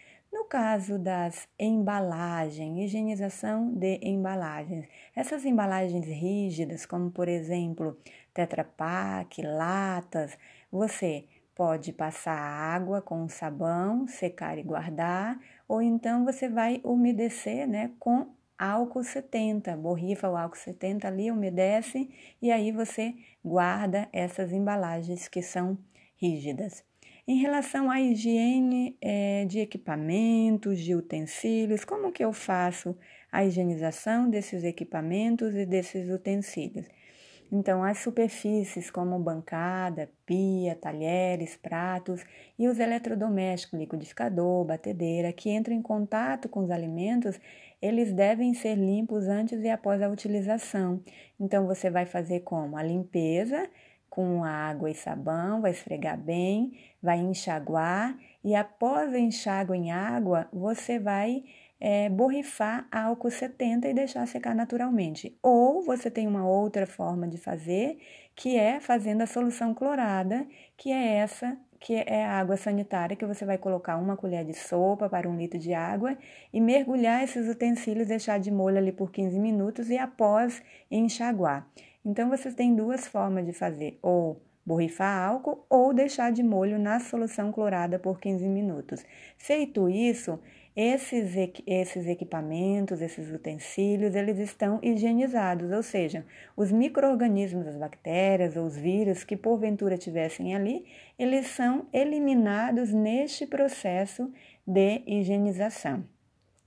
Caso 0.51 0.99
das 0.99 1.47
embalagens, 1.57 2.77
higienização 2.77 3.73
de 3.73 4.01
embalagens, 4.03 4.85
essas 5.15 5.45
embalagens 5.45 6.05
rígidas, 6.05 6.85
como 6.85 7.09
por 7.09 7.29
exemplo 7.29 7.97
Tetra 8.33 8.65
Pak, 8.65 9.41
latas, 9.41 10.37
você 10.69 11.25
pode 11.55 11.93
passar 11.93 12.35
água 12.35 13.01
com 13.01 13.29
sabão, 13.29 14.05
secar 14.09 14.57
e 14.57 14.63
guardar, 14.63 15.39
ou 15.69 15.81
então 15.81 16.25
você 16.25 16.49
vai 16.49 16.81
umedecer 16.83 17.65
né, 17.65 17.91
com 17.97 18.35
álcool 18.59 19.05
70, 19.05 19.77
borrifa 19.77 20.29
o 20.29 20.35
álcool 20.35 20.57
70 20.57 21.07
ali, 21.07 21.31
umedece 21.31 22.09
e 22.41 22.51
aí 22.51 22.73
você 22.73 23.15
guarda 23.41 24.09
essas 24.11 24.51
embalagens 24.51 25.29
que 25.29 25.41
são 25.41 25.77
rígidas. 26.17 26.90
Em 27.27 27.37
relação 27.37 27.91
à 27.91 28.01
higiene 28.01 28.97
é, 28.99 29.45
de 29.45 29.59
equipamentos, 29.59 30.79
de 30.79 30.95
utensílios, 30.95 31.85
como 31.85 32.11
que 32.11 32.25
eu 32.25 32.33
faço 32.33 32.97
a 33.31 33.45
higienização 33.45 34.29
desses 34.29 34.63
equipamentos 34.63 35.55
e 35.55 35.65
desses 35.65 36.09
utensílios? 36.09 36.87
Então, 37.51 37.83
as 37.83 37.97
superfícies 37.99 38.89
como 38.89 39.19
bancada, 39.19 40.09
pia, 40.25 40.73
talheres, 40.73 41.57
pratos 41.57 42.23
e 42.57 42.67
os 42.67 42.79
eletrodomésticos, 42.79 43.77
liquidificador, 43.77 44.63
batedeira, 44.63 45.33
que 45.33 45.49
entram 45.51 45.75
em 45.75 45.81
contato 45.81 46.47
com 46.47 46.61
os 46.61 46.71
alimentos, 46.71 47.39
eles 47.81 48.13
devem 48.13 48.53
ser 48.53 48.75
limpos 48.75 49.27
antes 49.27 49.61
e 49.61 49.69
após 49.69 50.01
a 50.01 50.07
utilização. 50.07 51.03
Então, 51.37 51.67
você 51.67 51.89
vai 51.89 52.05
fazer 52.05 52.39
como? 52.39 52.77
A 52.77 52.83
limpeza 52.83 53.69
com 54.11 54.43
água 54.43 54.91
e 54.91 54.93
sabão, 54.93 55.61
vai 55.61 55.71
esfregar 55.71 56.17
bem, 56.17 56.77
vai 57.01 57.17
enxaguar 57.17 58.15
e 58.43 58.53
após 58.53 59.09
o 59.09 59.15
enxágue 59.15 59.73
em 59.73 59.89
água, 59.89 60.49
você 60.51 60.99
vai 60.99 61.45
é, 61.79 62.09
borrifar 62.09 62.87
álcool 62.91 63.31
70 63.31 63.87
e 63.87 63.93
deixar 63.93 64.27
secar 64.27 64.53
naturalmente. 64.53 65.37
Ou 65.41 65.81
você 65.81 66.11
tem 66.11 66.27
uma 66.27 66.45
outra 66.45 66.85
forma 66.85 67.25
de 67.25 67.37
fazer, 67.37 67.99
que 68.35 68.57
é 68.57 68.81
fazendo 68.81 69.21
a 69.21 69.27
solução 69.27 69.73
clorada, 69.73 70.45
que 70.75 70.91
é 70.91 71.15
essa 71.15 71.57
que 71.79 71.95
é 71.95 72.23
a 72.23 72.33
água 72.39 72.57
sanitária, 72.57 73.15
que 73.15 73.25
você 73.25 73.43
vai 73.43 73.57
colocar 73.57 73.97
uma 73.97 74.15
colher 74.15 74.45
de 74.45 74.53
sopa 74.53 75.09
para 75.09 75.27
um 75.27 75.35
litro 75.35 75.57
de 75.57 75.73
água 75.73 76.15
e 76.53 76.61
mergulhar 76.61 77.23
esses 77.23 77.49
utensílios, 77.49 78.07
deixar 78.07 78.39
de 78.39 78.51
molho 78.51 78.77
ali 78.77 78.91
por 78.91 79.11
15 79.11 79.39
minutos 79.39 79.89
e 79.89 79.97
após 79.97 80.61
enxaguar. 80.91 81.67
Então, 82.03 82.29
você 82.29 82.51
tem 82.51 82.75
duas 82.75 83.07
formas 83.07 83.45
de 83.45 83.53
fazer, 83.53 83.99
ou 84.01 84.41
borrifar 84.65 85.27
álcool 85.27 85.65
ou 85.69 85.93
deixar 85.93 86.31
de 86.31 86.43
molho 86.43 86.77
na 86.77 86.99
solução 86.99 87.51
clorada 87.51 87.97
por 87.97 88.19
15 88.19 88.47
minutos. 88.47 89.03
Feito 89.37 89.89
isso, 89.89 90.39
esses, 90.75 91.33
esses 91.65 92.07
equipamentos, 92.07 93.01
esses 93.01 93.31
utensílios, 93.31 94.15
eles 94.15 94.37
estão 94.37 94.79
higienizados, 94.81 95.71
ou 95.71 95.83
seja, 95.83 96.25
os 96.55 96.71
micro-organismos, 96.71 97.67
as 97.67 97.77
bactérias 97.77 98.55
ou 98.55 98.65
os 98.65 98.77
vírus 98.77 99.23
que 99.23 99.35
porventura 99.35 99.97
tivessem 99.97 100.55
ali, 100.55 100.85
eles 101.17 101.47
são 101.47 101.87
eliminados 101.91 102.93
neste 102.93 103.45
processo 103.45 104.31
de 104.65 105.01
higienização. 105.05 106.05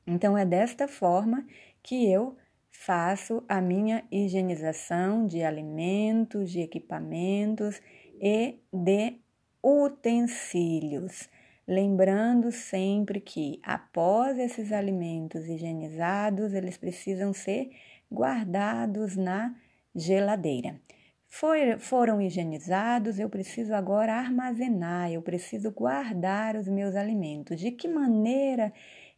Então, 0.06 0.36
é 0.36 0.44
desta 0.44 0.86
forma 0.86 1.46
que 1.82 2.10
eu 2.10 2.36
faço 2.74 3.42
a 3.48 3.60
minha 3.62 4.04
higienização 4.10 5.26
de 5.26 5.42
alimentos, 5.42 6.50
de 6.50 6.60
equipamentos 6.60 7.80
e 8.20 8.58
de 8.70 9.14
utensílios. 9.62 11.30
Lembrando 11.66 12.52
sempre 12.52 13.20
que, 13.20 13.58
após 13.62 14.38
esses 14.38 14.70
alimentos 14.70 15.48
higienizados, 15.48 16.52
eles 16.52 16.76
precisam 16.76 17.32
ser 17.32 17.70
guardados 18.12 19.16
na 19.16 19.54
geladeira. 19.94 20.78
For, 21.26 21.56
foram 21.78 22.20
higienizados, 22.20 23.18
eu 23.18 23.30
preciso 23.30 23.72
agora 23.72 24.14
armazenar, 24.14 25.10
eu 25.10 25.22
preciso 25.22 25.70
guardar 25.70 26.54
os 26.54 26.68
meus 26.68 26.94
alimentos. 26.94 27.58
De 27.58 27.70
que 27.70 27.88
maneira 27.88 28.72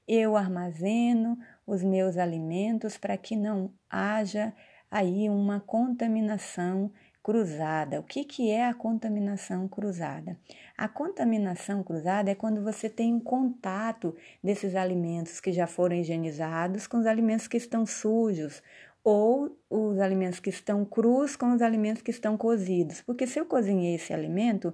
eu 0.06 0.36
armazeno 0.36 1.36
os 1.66 1.82
meus 1.82 2.16
alimentos 2.16 2.96
para 2.96 3.16
que 3.16 3.34
não 3.34 3.70
haja 3.90 4.52
aí 4.90 5.28
uma 5.28 5.60
contaminação 5.60 6.90
cruzada. 7.22 7.98
O 7.98 8.04
que, 8.04 8.22
que 8.22 8.50
é 8.52 8.68
a 8.68 8.72
contaminação 8.72 9.66
cruzada? 9.66 10.38
A 10.78 10.86
contaminação 10.86 11.82
cruzada 11.82 12.30
é 12.30 12.36
quando 12.36 12.62
você 12.62 12.88
tem 12.88 13.12
um 13.12 13.18
contato 13.18 14.14
desses 14.42 14.76
alimentos 14.76 15.40
que 15.40 15.50
já 15.50 15.66
foram 15.66 15.96
higienizados 15.96 16.86
com 16.86 16.98
os 16.98 17.06
alimentos 17.06 17.48
que 17.48 17.56
estão 17.56 17.84
sujos 17.84 18.62
ou 19.02 19.56
os 19.68 19.98
alimentos 19.98 20.38
que 20.38 20.50
estão 20.50 20.84
crus 20.84 21.34
com 21.34 21.52
os 21.52 21.62
alimentos 21.62 22.00
que 22.00 22.12
estão 22.12 22.36
cozidos. 22.36 23.00
Porque 23.02 23.26
se 23.26 23.40
eu 23.40 23.44
cozinhei 23.44 23.96
esse 23.96 24.12
alimento, 24.12 24.72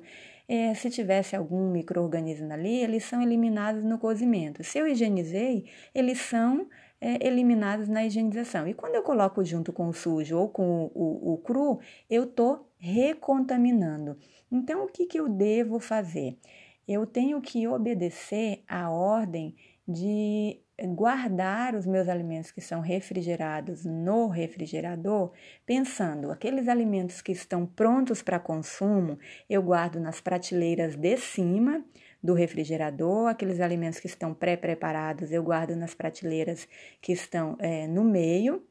é, 0.48 0.74
se 0.74 0.90
tivesse 0.90 1.34
algum 1.34 1.70
microorganismo 1.70 2.52
ali, 2.52 2.82
eles 2.82 3.04
são 3.04 3.22
eliminados 3.22 3.82
no 3.82 3.98
cozimento. 3.98 4.62
Se 4.62 4.78
eu 4.78 4.86
higienizei, 4.86 5.70
eles 5.94 6.18
são 6.18 6.66
é, 7.02 7.26
eliminados 7.26 7.88
na 7.88 8.06
higienização. 8.06 8.68
E 8.68 8.72
quando 8.72 8.94
eu 8.94 9.02
coloco 9.02 9.44
junto 9.44 9.72
com 9.72 9.88
o 9.88 9.92
sujo 9.92 10.38
ou 10.38 10.48
com 10.48 10.84
o, 10.84 10.92
o, 10.94 11.32
o 11.34 11.38
cru, 11.38 11.80
eu 12.08 12.22
estou 12.22 12.68
recontaminando. 12.78 14.16
Então, 14.50 14.84
o 14.84 14.86
que, 14.86 15.06
que 15.06 15.18
eu 15.18 15.28
devo 15.28 15.80
fazer? 15.80 16.38
Eu 16.86 17.04
tenho 17.04 17.40
que 17.40 17.66
obedecer 17.66 18.62
à 18.68 18.88
ordem 18.88 19.56
de 19.86 20.60
guardar 20.94 21.74
os 21.74 21.86
meus 21.86 22.08
alimentos 22.08 22.52
que 22.52 22.60
são 22.60 22.80
refrigerados 22.80 23.84
no 23.84 24.28
refrigerador, 24.28 25.32
pensando 25.66 26.30
aqueles 26.30 26.68
alimentos 26.68 27.20
que 27.20 27.32
estão 27.32 27.66
prontos 27.66 28.22
para 28.22 28.38
consumo, 28.38 29.18
eu 29.50 29.60
guardo 29.60 29.98
nas 29.98 30.20
prateleiras 30.20 30.94
de 30.94 31.16
cima 31.16 31.84
do 32.22 32.34
refrigerador, 32.34 33.28
aqueles 33.28 33.60
alimentos 33.60 33.98
que 33.98 34.06
estão 34.06 34.32
pré-preparados 34.32 35.32
eu 35.32 35.42
guardo 35.42 35.74
nas 35.74 35.94
prateleiras 35.94 36.68
que 37.00 37.12
estão 37.12 37.56
é, 37.58 37.86
no 37.86 38.04
meio. 38.04 38.62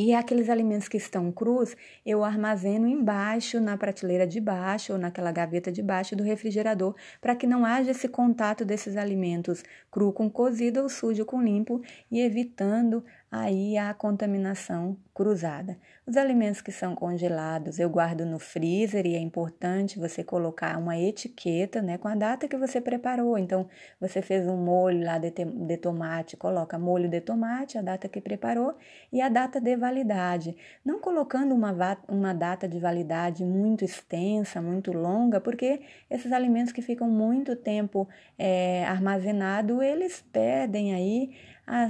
E 0.00 0.14
aqueles 0.14 0.48
alimentos 0.48 0.86
que 0.86 0.96
estão 0.96 1.32
crus, 1.32 1.74
eu 2.06 2.22
armazeno 2.22 2.86
embaixo, 2.86 3.60
na 3.60 3.76
prateleira 3.76 4.28
de 4.28 4.40
baixo 4.40 4.92
ou 4.92 4.98
naquela 4.98 5.32
gaveta 5.32 5.72
de 5.72 5.82
baixo 5.82 6.14
do 6.14 6.22
refrigerador, 6.22 6.94
para 7.20 7.34
que 7.34 7.48
não 7.48 7.64
haja 7.64 7.90
esse 7.90 8.06
contato 8.06 8.64
desses 8.64 8.96
alimentos 8.96 9.64
cru 9.90 10.12
com 10.12 10.30
cozido 10.30 10.82
ou 10.82 10.88
sujo 10.88 11.24
com 11.24 11.42
limpo 11.42 11.82
e 12.12 12.20
evitando 12.20 13.04
aí 13.28 13.76
a 13.76 13.92
contaminação 13.92 14.96
cruzada. 15.12 15.76
Os 16.08 16.16
alimentos 16.16 16.62
que 16.62 16.72
são 16.72 16.94
congelados 16.94 17.78
eu 17.78 17.90
guardo 17.90 18.24
no 18.24 18.38
freezer 18.38 19.06
e 19.06 19.14
é 19.14 19.18
importante 19.18 19.98
você 19.98 20.24
colocar 20.24 20.78
uma 20.78 20.98
etiqueta 20.98 21.82
né, 21.82 21.98
com 21.98 22.08
a 22.08 22.14
data 22.14 22.48
que 22.48 22.56
você 22.56 22.80
preparou. 22.80 23.36
Então, 23.36 23.68
você 24.00 24.22
fez 24.22 24.48
um 24.48 24.56
molho 24.56 25.04
lá 25.04 25.18
de, 25.18 25.30
de 25.30 25.76
tomate, 25.76 26.34
coloca 26.34 26.78
molho 26.78 27.10
de 27.10 27.20
tomate, 27.20 27.76
a 27.76 27.82
data 27.82 28.08
que 28.08 28.22
preparou 28.22 28.74
e 29.12 29.20
a 29.20 29.28
data 29.28 29.60
de 29.60 29.76
validade. 29.76 30.56
Não 30.82 30.98
colocando 30.98 31.54
uma, 31.54 31.76
uma 32.08 32.32
data 32.32 32.66
de 32.66 32.80
validade 32.80 33.44
muito 33.44 33.84
extensa, 33.84 34.62
muito 34.62 34.94
longa, 34.94 35.42
porque 35.42 35.82
esses 36.08 36.32
alimentos 36.32 36.72
que 36.72 36.80
ficam 36.80 37.06
muito 37.06 37.54
tempo 37.54 38.08
é, 38.38 38.82
armazenados, 38.86 39.82
eles 39.82 40.24
perdem 40.32 40.94
aí 40.94 41.34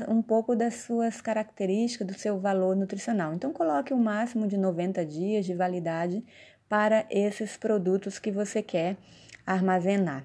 um 0.08 0.20
pouco 0.20 0.56
das 0.56 0.74
suas 0.74 1.20
características, 1.20 2.06
do 2.06 2.14
seu 2.14 2.38
valor 2.38 2.74
nutricional. 2.74 3.32
Então, 3.32 3.52
coloque 3.52 3.92
o 3.92 3.96
um 3.96 4.02
máximo 4.02 4.46
de 4.46 4.56
90 4.56 5.04
dias 5.06 5.46
de 5.46 5.54
validade 5.54 6.24
para 6.68 7.06
esses 7.10 7.56
produtos 7.56 8.18
que 8.18 8.30
você 8.30 8.62
quer 8.62 8.96
armazenar. 9.46 10.24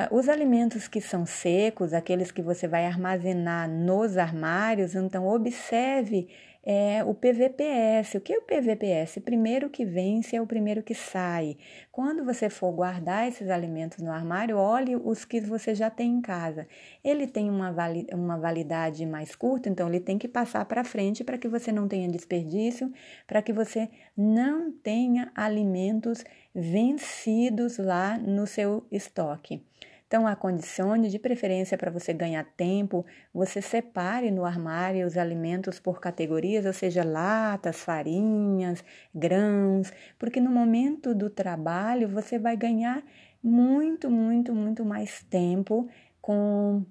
Ah, 0.00 0.08
os 0.12 0.28
alimentos 0.28 0.86
que 0.86 1.00
são 1.00 1.26
secos, 1.26 1.92
aqueles 1.92 2.30
que 2.30 2.40
você 2.40 2.68
vai 2.68 2.86
armazenar 2.86 3.68
nos 3.68 4.16
armários, 4.16 4.94
então 4.94 5.26
observe 5.26 6.28
é 6.62 7.02
o 7.04 7.14
PVPS. 7.14 8.16
O 8.16 8.20
que 8.20 8.32
é 8.32 8.38
o 8.38 8.42
PVPS? 8.42 9.20
Primeiro 9.20 9.70
que 9.70 9.84
vence 9.84 10.36
é 10.36 10.40
o 10.40 10.46
primeiro 10.46 10.82
que 10.82 10.94
sai. 10.94 11.56
Quando 11.90 12.24
você 12.24 12.50
for 12.50 12.72
guardar 12.72 13.26
esses 13.28 13.48
alimentos 13.48 13.98
no 13.98 14.10
armário, 14.10 14.56
olhe 14.56 14.96
os 14.96 15.24
que 15.24 15.40
você 15.40 15.74
já 15.74 15.88
tem 15.88 16.12
em 16.12 16.20
casa. 16.20 16.66
Ele 17.02 17.26
tem 17.26 17.48
uma, 17.48 17.74
uma 18.12 18.38
validade 18.38 19.04
mais 19.06 19.34
curta, 19.34 19.68
então 19.68 19.88
ele 19.88 20.00
tem 20.00 20.18
que 20.18 20.28
passar 20.28 20.64
para 20.64 20.84
frente 20.84 21.24
para 21.24 21.38
que 21.38 21.48
você 21.48 21.72
não 21.72 21.88
tenha 21.88 22.08
desperdício, 22.08 22.92
para 23.26 23.42
que 23.42 23.52
você 23.52 23.88
não 24.16 24.70
tenha 24.70 25.32
alimentos 25.34 26.24
vencidos 26.54 27.78
lá 27.78 28.18
no 28.18 28.46
seu 28.46 28.86
estoque. 28.90 29.62
Então, 30.08 30.26
acondicione 30.26 31.10
de 31.10 31.18
preferência 31.18 31.76
para 31.76 31.90
você 31.90 32.14
ganhar 32.14 32.42
tempo, 32.56 33.04
você 33.32 33.60
separe 33.60 34.30
no 34.30 34.42
armário 34.42 35.06
os 35.06 35.18
alimentos 35.18 35.78
por 35.78 36.00
categorias, 36.00 36.64
ou 36.64 36.72
seja, 36.72 37.04
latas, 37.04 37.82
farinhas, 37.82 38.82
grãos, 39.14 39.92
porque 40.18 40.40
no 40.40 40.50
momento 40.50 41.14
do 41.14 41.28
trabalho 41.28 42.08
você 42.08 42.38
vai 42.38 42.56
ganhar 42.56 43.04
muito, 43.42 44.10
muito, 44.10 44.54
muito 44.54 44.82
mais 44.82 45.22
tempo 45.24 45.86
com, 46.22 46.86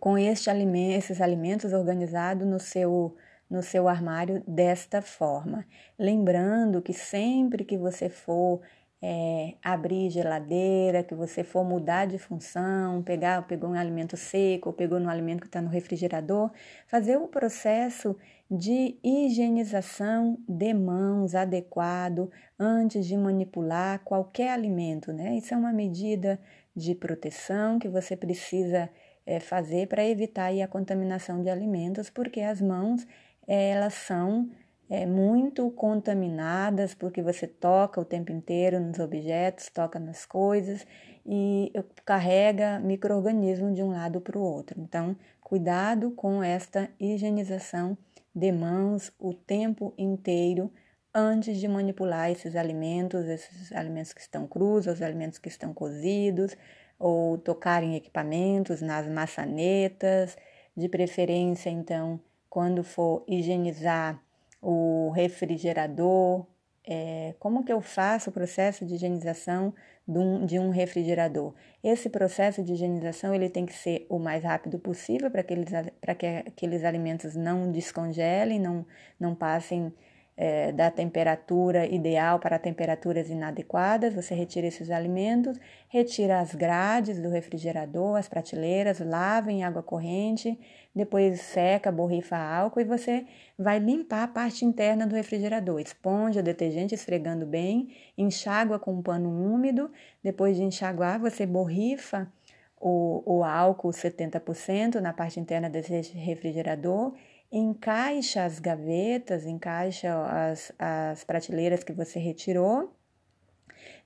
com 0.00 0.16
este 0.16 0.48
alimento, 0.48 0.96
esses 0.96 1.20
alimentos 1.20 1.74
organizados 1.74 2.46
no 2.46 2.58
seu 2.58 3.14
no 3.50 3.64
seu 3.64 3.88
armário 3.88 4.44
desta 4.46 5.02
forma. 5.02 5.66
Lembrando 5.98 6.80
que 6.80 6.92
sempre 6.92 7.64
que 7.64 7.76
você 7.76 8.08
for 8.08 8.60
é, 9.02 9.54
abrir 9.62 10.10
geladeira, 10.10 11.02
que 11.02 11.14
você 11.14 11.42
for 11.42 11.64
mudar 11.64 12.06
de 12.06 12.18
função, 12.18 13.02
pegar, 13.02 13.46
pegou 13.46 13.70
um 13.70 13.74
alimento 13.74 14.16
seco, 14.16 14.68
ou 14.68 14.72
pegou 14.74 15.00
no 15.00 15.08
alimento 15.08 15.40
que 15.40 15.46
está 15.46 15.62
no 15.62 15.70
refrigerador, 15.70 16.50
fazer 16.86 17.16
o 17.16 17.26
processo 17.26 18.16
de 18.50 18.98
higienização 19.02 20.38
de 20.48 20.74
mãos 20.74 21.34
adequado 21.34 22.30
antes 22.58 23.06
de 23.06 23.16
manipular 23.16 24.00
qualquer 24.04 24.50
alimento, 24.50 25.12
né? 25.12 25.36
Isso 25.36 25.54
é 25.54 25.56
uma 25.56 25.72
medida 25.72 26.38
de 26.76 26.94
proteção 26.94 27.78
que 27.78 27.88
você 27.88 28.16
precisa 28.16 28.90
é, 29.24 29.40
fazer 29.40 29.86
para 29.86 30.04
evitar 30.04 30.50
a 30.52 30.68
contaminação 30.68 31.42
de 31.42 31.48
alimentos, 31.48 32.10
porque 32.10 32.40
as 32.40 32.60
mãos 32.60 33.06
elas 33.46 33.94
são 33.94 34.48
é, 34.90 35.06
muito 35.06 35.70
contaminadas, 35.70 36.94
porque 36.94 37.22
você 37.22 37.46
toca 37.46 38.00
o 38.00 38.04
tempo 38.04 38.32
inteiro 38.32 38.80
nos 38.80 38.98
objetos, 38.98 39.70
toca 39.70 40.00
nas 40.00 40.26
coisas 40.26 40.84
e 41.24 41.72
carrega 42.04 42.80
micro-organismo 42.80 43.72
de 43.72 43.84
um 43.84 43.92
lado 43.92 44.20
para 44.20 44.36
o 44.36 44.42
outro. 44.42 44.80
Então, 44.80 45.16
cuidado 45.40 46.10
com 46.10 46.42
esta 46.42 46.90
higienização 46.98 47.96
de 48.34 48.50
mãos 48.50 49.12
o 49.16 49.32
tempo 49.32 49.94
inteiro 49.96 50.72
antes 51.14 51.58
de 51.58 51.68
manipular 51.68 52.30
esses 52.30 52.56
alimentos, 52.56 53.26
esses 53.26 53.72
alimentos 53.72 54.12
que 54.12 54.20
estão 54.20 54.46
crus, 54.46 54.88
os 54.88 55.02
alimentos 55.02 55.38
que 55.38 55.48
estão 55.48 55.72
cozidos, 55.72 56.56
ou 56.98 57.38
tocar 57.38 57.82
em 57.82 57.94
equipamentos, 57.94 58.82
nas 58.82 59.06
maçanetas, 59.08 60.36
de 60.76 60.88
preferência, 60.88 61.70
então, 61.70 62.20
quando 62.48 62.84
for 62.84 63.24
higienizar 63.26 64.20
o 64.60 65.10
refrigerador, 65.10 66.46
é, 66.84 67.34
como 67.38 67.64
que 67.64 67.72
eu 67.72 67.80
faço 67.80 68.30
o 68.30 68.32
processo 68.32 68.84
de 68.84 68.94
higienização 68.94 69.74
de 70.06 70.18
um, 70.18 70.44
de 70.44 70.58
um, 70.58 70.70
refrigerador? 70.70 71.54
Esse 71.82 72.08
processo 72.08 72.62
de 72.62 72.72
higienização 72.72 73.34
ele 73.34 73.48
tem 73.48 73.64
que 73.66 73.72
ser 73.72 74.06
o 74.08 74.18
mais 74.18 74.44
rápido 74.44 74.78
possível 74.78 75.30
para 75.30 75.42
que, 75.42 75.54
eles, 75.54 75.70
que 76.18 76.26
aqueles 76.26 76.84
alimentos 76.84 77.36
não 77.36 77.70
descongelem, 77.70 78.58
não, 78.58 78.86
não 79.18 79.34
passem 79.34 79.92
é, 80.40 80.72
da 80.72 80.90
temperatura 80.90 81.84
ideal 81.84 82.38
para 82.38 82.58
temperaturas 82.58 83.28
inadequadas. 83.28 84.14
Você 84.14 84.34
retira 84.34 84.66
esses 84.66 84.90
alimentos, 84.90 85.60
retira 85.86 86.40
as 86.40 86.54
grades 86.54 87.20
do 87.20 87.28
refrigerador, 87.28 88.16
as 88.16 88.26
prateleiras, 88.26 89.00
lava 89.00 89.52
em 89.52 89.62
água 89.62 89.82
corrente, 89.82 90.58
depois 90.96 91.42
seca, 91.42 91.92
borrifa 91.92 92.38
álcool 92.38 92.80
e 92.80 92.84
você 92.84 93.26
vai 93.58 93.78
limpar 93.78 94.22
a 94.22 94.28
parte 94.28 94.64
interna 94.64 95.06
do 95.06 95.14
refrigerador. 95.14 95.78
Esponja, 95.78 96.42
detergente 96.42 96.94
esfregando 96.94 97.44
bem, 97.44 97.94
enxágua 98.16 98.78
com 98.78 98.94
um 98.94 99.02
pano 99.02 99.28
úmido. 99.28 99.90
Depois 100.24 100.56
de 100.56 100.62
enxaguar, 100.62 101.20
você 101.20 101.44
borrifa 101.44 102.32
o, 102.80 103.22
o 103.26 103.44
álcool 103.44 103.90
70% 103.90 105.00
na 105.00 105.12
parte 105.12 105.38
interna 105.38 105.68
desse 105.68 106.16
refrigerador 106.16 107.12
encaixa 107.52 108.44
as 108.44 108.58
gavetas, 108.58 109.44
encaixa 109.44 110.14
as, 110.26 110.72
as 110.78 111.24
prateleiras 111.24 111.82
que 111.82 111.92
você 111.92 112.18
retirou 112.18 112.94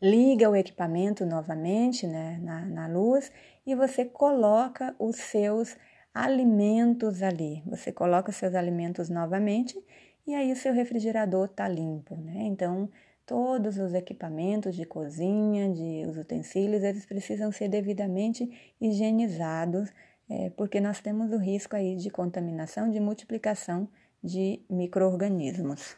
liga 0.01 0.51
o 0.51 0.57
equipamento 0.57 1.25
novamente 1.25 2.07
né, 2.07 2.39
na, 2.43 2.65
na 2.65 2.87
luz 2.87 3.33
e 3.67 3.75
você 3.75 4.05
coloca 4.05 4.95
os 4.99 5.17
seus 5.17 5.77
alimentos 6.13 7.23
ali. 7.23 7.63
Você 7.67 7.91
coloca 7.91 8.31
os 8.31 8.37
seus 8.37 8.55
alimentos 8.55 9.09
novamente 9.09 9.83
e 10.27 10.35
aí 10.35 10.53
o 10.53 10.57
seu 10.57 10.73
refrigerador 10.73 11.47
está 11.47 11.69
limpo, 11.69 12.17
né? 12.17 12.45
Então, 12.45 12.89
todos 13.27 13.79
os 13.79 13.93
equipamentos 13.95 14.75
de 14.75 14.85
cozinha, 14.85 15.73
de 15.73 16.07
os 16.09 16.17
utensílios, 16.17 16.83
eles 16.83 17.05
precisam 17.05 17.51
ser 17.53 17.69
devidamente 17.69 18.75
higienizados, 18.81 19.91
é, 20.29 20.51
porque 20.51 20.81
nós 20.81 21.01
temos 21.01 21.33
o 21.33 21.39
risco 21.39 21.77
aí 21.77 21.97
de 21.97 22.11
contaminação, 22.11 22.91
de 22.91 23.01
multiplicação 23.01 23.89
de 24.23 24.65
micro-organismos. 24.71 25.97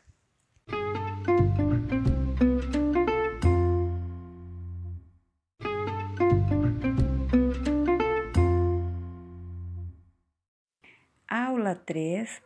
Aula 11.28 11.74
3 11.74 12.42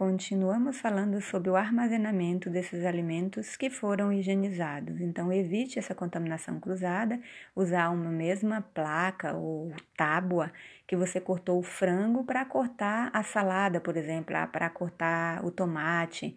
continuamos 0.00 0.80
falando 0.80 1.20
sobre 1.20 1.50
o 1.50 1.56
armazenamento 1.56 2.48
desses 2.48 2.86
alimentos 2.86 3.54
que 3.54 3.68
foram 3.68 4.10
higienizados. 4.10 4.98
Então, 4.98 5.30
evite 5.30 5.78
essa 5.78 5.94
contaminação 5.94 6.58
cruzada, 6.58 7.20
usar 7.54 7.90
uma 7.90 8.10
mesma 8.10 8.62
placa 8.72 9.34
ou 9.34 9.70
tábua 9.94 10.50
que 10.86 10.96
você 10.96 11.20
cortou 11.20 11.58
o 11.58 11.62
frango 11.62 12.24
para 12.24 12.46
cortar 12.46 13.10
a 13.12 13.22
salada, 13.22 13.78
por 13.78 13.94
exemplo, 13.94 14.34
ah, 14.34 14.46
para 14.46 14.70
cortar 14.70 15.44
o 15.44 15.50
tomate. 15.50 16.34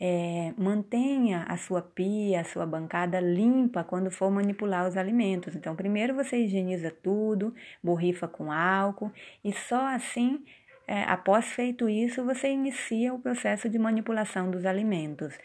É, 0.00 0.54
mantenha 0.56 1.44
a 1.46 1.58
sua 1.58 1.82
pia, 1.82 2.40
a 2.40 2.44
sua 2.44 2.64
bancada 2.64 3.20
limpa 3.20 3.84
quando 3.84 4.10
for 4.10 4.30
manipular 4.30 4.88
os 4.88 4.96
alimentos. 4.96 5.54
Então, 5.54 5.76
primeiro 5.76 6.14
você 6.14 6.38
higieniza 6.38 6.90
tudo, 6.90 7.54
borrifa 7.82 8.26
com 8.26 8.50
álcool 8.50 9.12
e 9.44 9.52
só 9.52 9.88
assim 9.94 10.42
é, 10.86 11.02
após 11.04 11.46
feito 11.46 11.88
isso, 11.88 12.24
você 12.24 12.48
inicia 12.48 13.14
o 13.14 13.18
processo 13.18 13.68
de 13.68 13.78
manipulação 13.78 14.50
dos 14.50 14.66
alimentos. 14.66 15.38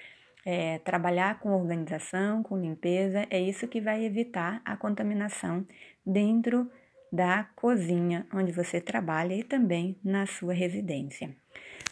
É, 0.46 0.80
trabalhar 0.80 1.40
com 1.40 1.52
organização, 1.52 2.42
com 2.42 2.58
limpeza, 2.58 3.26
é 3.30 3.40
isso 3.40 3.68
que 3.68 3.82
vai 3.82 4.04
evitar 4.04 4.62
a 4.66 4.76
contaminação 4.76 5.66
dentro 6.06 6.70
da 7.12 7.44
cozinha 7.56 8.26
onde 8.34 8.52
você 8.52 8.80
trabalha 8.80 9.34
e 9.34 9.44
também 9.44 9.98
na 10.04 10.26
sua 10.26 10.54
residência. 10.54 11.36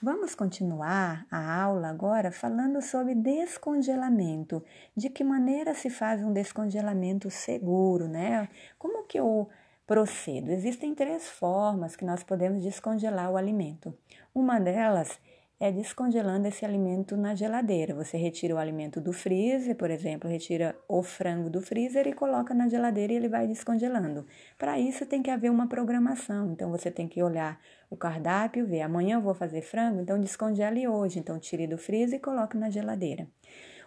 Vamos 0.01 0.35
continuar 0.35 1.25
a 1.31 1.61
aula 1.61 1.89
agora 1.89 2.31
falando 2.31 2.81
sobre 2.83 3.15
descongelamento. 3.15 4.63
De 4.95 5.09
que 5.09 5.23
maneira 5.23 5.73
se 5.73 5.89
faz 5.89 6.23
um 6.23 6.31
descongelamento 6.31 7.31
seguro, 7.31 8.07
né? 8.07 8.47
Como 8.77 9.07
que 9.07 9.19
eu 9.19 9.49
Procedo. 9.87 10.51
Existem 10.51 10.93
três 10.93 11.29
formas 11.29 11.95
que 11.95 12.03
nós 12.03 12.21
podemos 12.21 12.61
descongelar 12.61 13.31
o 13.31 13.37
alimento. 13.37 13.97
Uma 14.35 14.59
delas 14.59 15.17
é 15.61 15.71
descongelando 15.71 16.45
esse 16.45 16.65
alimento 16.65 17.15
na 17.15 17.33
geladeira. 17.33 17.95
Você 17.95 18.17
retira 18.17 18.53
o 18.53 18.57
alimento 18.57 18.99
do 18.99 19.13
freezer, 19.13 19.77
por 19.77 19.89
exemplo, 19.89 20.29
retira 20.29 20.75
o 20.89 21.01
frango 21.01 21.49
do 21.49 21.61
freezer 21.61 22.05
e 22.05 22.11
coloca 22.11 22.53
na 22.53 22.67
geladeira 22.67 23.13
e 23.13 23.15
ele 23.15 23.29
vai 23.29 23.47
descongelando. 23.47 24.27
Para 24.57 24.77
isso 24.77 25.05
tem 25.05 25.23
que 25.23 25.31
haver 25.31 25.49
uma 25.49 25.69
programação. 25.69 26.51
Então 26.51 26.69
você 26.69 26.91
tem 26.91 27.07
que 27.07 27.23
olhar 27.23 27.57
o 27.89 27.95
cardápio, 27.95 28.67
ver 28.67 28.81
amanhã 28.81 29.15
eu 29.15 29.21
vou 29.21 29.33
fazer 29.33 29.61
frango, 29.61 30.01
então 30.01 30.19
descongele 30.19 30.85
hoje. 30.85 31.17
Então 31.17 31.39
tire 31.39 31.65
do 31.65 31.77
freezer 31.77 32.19
e 32.19 32.21
coloque 32.21 32.57
na 32.57 32.69
geladeira. 32.69 33.25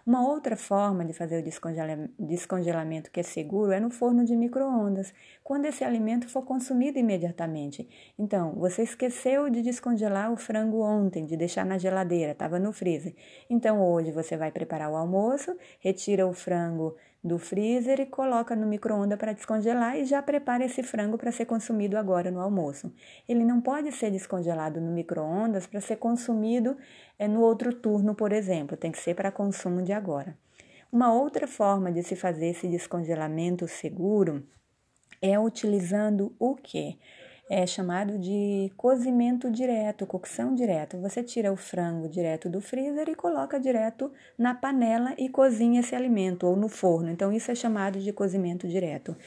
Uma 0.05 0.27
outra 0.27 0.55
forma 0.55 1.05
de 1.05 1.13
fazer 1.13 1.39
o 1.39 2.25
descongelamento 2.25 3.11
que 3.11 3.19
é 3.19 3.23
seguro 3.23 3.71
é 3.71 3.79
no 3.79 3.91
forno 3.91 4.25
de 4.25 4.35
micro-ondas, 4.35 5.13
quando 5.43 5.65
esse 5.65 5.83
alimento 5.83 6.27
for 6.27 6.43
consumido 6.43 6.97
imediatamente. 6.97 7.87
Então, 8.17 8.53
você 8.53 8.83
esqueceu 8.83 9.49
de 9.49 9.61
descongelar 9.61 10.31
o 10.31 10.37
frango 10.37 10.81
ontem, 10.81 11.25
de 11.25 11.37
deixar 11.37 11.65
na 11.65 11.77
geladeira, 11.77 12.31
estava 12.31 12.57
no 12.57 12.73
freezer. 12.73 13.13
Então, 13.49 13.81
hoje 13.81 14.11
você 14.11 14.35
vai 14.35 14.51
preparar 14.51 14.91
o 14.91 14.95
almoço, 14.95 15.55
retira 15.79 16.25
o 16.25 16.33
frango 16.33 16.95
do 17.23 17.37
freezer 17.37 17.99
e 17.99 18.05
coloca 18.05 18.55
no 18.55 18.65
micro-ondas 18.65 19.17
para 19.17 19.33
descongelar 19.33 19.97
e 19.97 20.05
já 20.05 20.21
prepara 20.21 20.65
esse 20.65 20.81
frango 20.81 21.17
para 21.17 21.31
ser 21.31 21.45
consumido 21.45 21.97
agora 21.97 22.31
no 22.31 22.39
almoço. 22.39 22.91
Ele 23.29 23.45
não 23.45 23.61
pode 23.61 23.91
ser 23.91 24.09
descongelado 24.09 24.81
no 24.81 24.91
micro-ondas 24.91 25.67
para 25.67 25.79
ser 25.79 25.97
consumido 25.97 26.75
é, 27.19 27.27
no 27.27 27.41
outro 27.41 27.73
turno, 27.73 28.15
por 28.15 28.31
exemplo, 28.31 28.75
tem 28.75 28.91
que 28.91 28.97
ser 28.97 29.13
para 29.13 29.31
consumo 29.31 29.83
de 29.83 29.93
agora. 29.93 30.35
Uma 30.91 31.13
outra 31.13 31.47
forma 31.47 31.91
de 31.91 32.03
se 32.03 32.15
fazer 32.15 32.47
esse 32.47 32.67
descongelamento 32.67 33.67
seguro 33.67 34.43
é 35.21 35.39
utilizando 35.39 36.35
o 36.39 36.55
que? 36.55 36.97
É 37.53 37.67
chamado 37.67 38.17
de 38.17 38.71
cozimento 38.77 39.51
direto, 39.51 40.07
cocção 40.07 40.55
direto. 40.55 40.97
Você 41.01 41.21
tira 41.21 41.51
o 41.51 41.57
frango 41.57 42.07
direto 42.07 42.49
do 42.49 42.61
freezer 42.61 43.09
e 43.09 43.13
coloca 43.13 43.59
direto 43.59 44.09
na 44.37 44.55
panela 44.55 45.13
e 45.17 45.27
cozinha 45.27 45.81
esse 45.81 45.93
alimento 45.93 46.47
ou 46.47 46.55
no 46.55 46.69
forno. 46.69 47.11
Então 47.11 47.29
isso 47.29 47.51
é 47.51 47.55
chamado 47.55 47.99
de 47.99 48.13
cozimento 48.13 48.69
direto. 48.69 49.17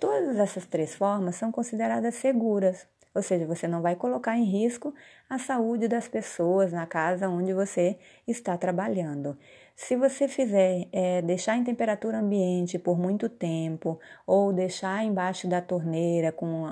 Todas 0.00 0.36
essas 0.40 0.66
três 0.66 0.96
formas 0.96 1.36
são 1.36 1.52
consideradas 1.52 2.16
seguras, 2.16 2.84
ou 3.14 3.22
seja, 3.22 3.46
você 3.46 3.68
não 3.68 3.80
vai 3.80 3.94
colocar 3.94 4.36
em 4.36 4.44
risco 4.44 4.92
a 5.30 5.38
saúde 5.38 5.86
das 5.86 6.08
pessoas 6.08 6.72
na 6.72 6.84
casa 6.84 7.28
onde 7.28 7.52
você 7.52 7.96
está 8.26 8.58
trabalhando. 8.58 9.38
Se 9.80 9.94
você 9.94 10.26
fizer 10.26 10.88
é, 10.92 11.22
deixar 11.22 11.56
em 11.56 11.62
temperatura 11.62 12.18
ambiente 12.18 12.80
por 12.80 12.98
muito 12.98 13.28
tempo, 13.28 14.00
ou 14.26 14.52
deixar 14.52 15.04
embaixo 15.04 15.46
da 15.46 15.62
torneira 15.62 16.32
com, 16.32 16.64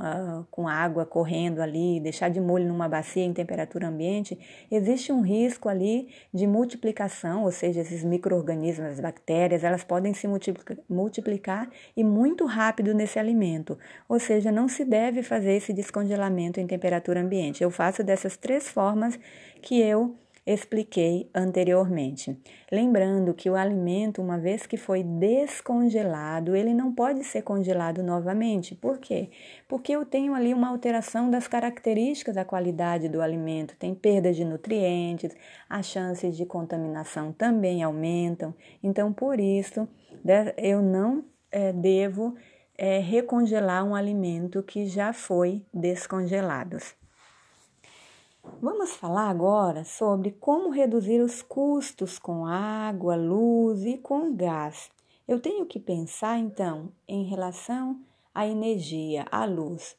com 0.50 0.66
água 0.66 1.06
correndo 1.06 1.62
ali, 1.62 2.00
deixar 2.00 2.28
de 2.28 2.40
molho 2.40 2.66
numa 2.66 2.88
bacia 2.88 3.22
em 3.22 3.32
temperatura 3.32 3.86
ambiente, 3.86 4.36
existe 4.68 5.12
um 5.12 5.20
risco 5.20 5.68
ali 5.68 6.08
de 6.34 6.48
multiplicação, 6.48 7.44
ou 7.44 7.52
seja, 7.52 7.80
esses 7.80 8.02
micro-organismos, 8.02 8.90
as 8.90 9.00
bactérias, 9.00 9.62
elas 9.62 9.84
podem 9.84 10.12
se 10.12 10.28
multiplicar 10.90 11.70
e 11.96 12.02
muito 12.02 12.44
rápido 12.44 12.92
nesse 12.92 13.20
alimento. 13.20 13.78
Ou 14.08 14.18
seja, 14.18 14.50
não 14.50 14.66
se 14.66 14.84
deve 14.84 15.22
fazer 15.22 15.52
esse 15.52 15.72
descongelamento 15.72 16.58
em 16.58 16.66
temperatura 16.66 17.20
ambiente. 17.20 17.62
Eu 17.62 17.70
faço 17.70 18.02
dessas 18.02 18.36
três 18.36 18.68
formas 18.68 19.16
que 19.62 19.80
eu 19.80 20.16
expliquei 20.46 21.28
anteriormente. 21.34 22.40
Lembrando 22.70 23.34
que 23.34 23.50
o 23.50 23.56
alimento, 23.56 24.22
uma 24.22 24.38
vez 24.38 24.64
que 24.64 24.76
foi 24.76 25.02
descongelado, 25.02 26.54
ele 26.54 26.72
não 26.72 26.94
pode 26.94 27.24
ser 27.24 27.42
congelado 27.42 28.02
novamente. 28.02 28.74
Por 28.74 28.98
quê? 28.98 29.30
Porque 29.66 29.92
eu 29.92 30.06
tenho 30.06 30.34
ali 30.34 30.54
uma 30.54 30.68
alteração 30.68 31.28
das 31.28 31.48
características 31.48 32.36
da 32.36 32.44
qualidade 32.44 33.08
do 33.08 33.20
alimento, 33.20 33.76
tem 33.76 33.94
perda 33.94 34.32
de 34.32 34.44
nutrientes, 34.44 35.36
as 35.68 35.86
chances 35.86 36.36
de 36.36 36.46
contaminação 36.46 37.32
também 37.32 37.82
aumentam. 37.82 38.54
Então, 38.82 39.12
por 39.12 39.40
isso, 39.40 39.88
eu 40.56 40.80
não 40.80 41.24
é, 41.50 41.72
devo 41.72 42.36
é, 42.78 42.98
recongelar 42.98 43.84
um 43.84 43.94
alimento 43.94 44.62
que 44.62 44.86
já 44.86 45.12
foi 45.12 45.64
descongelado. 45.72 46.76
Vamos 48.62 48.92
falar 48.96 49.28
agora 49.28 49.84
sobre 49.84 50.30
como 50.30 50.70
reduzir 50.70 51.20
os 51.20 51.42
custos 51.42 52.18
com 52.18 52.46
água, 52.46 53.14
luz 53.14 53.84
e 53.84 53.98
com 53.98 54.34
gás. 54.34 54.90
Eu 55.28 55.40
tenho 55.40 55.66
que 55.66 55.78
pensar 55.78 56.38
então 56.38 56.90
em 57.06 57.24
relação 57.24 58.00
à 58.34 58.46
energia, 58.46 59.26
à 59.30 59.44
luz. 59.44 59.96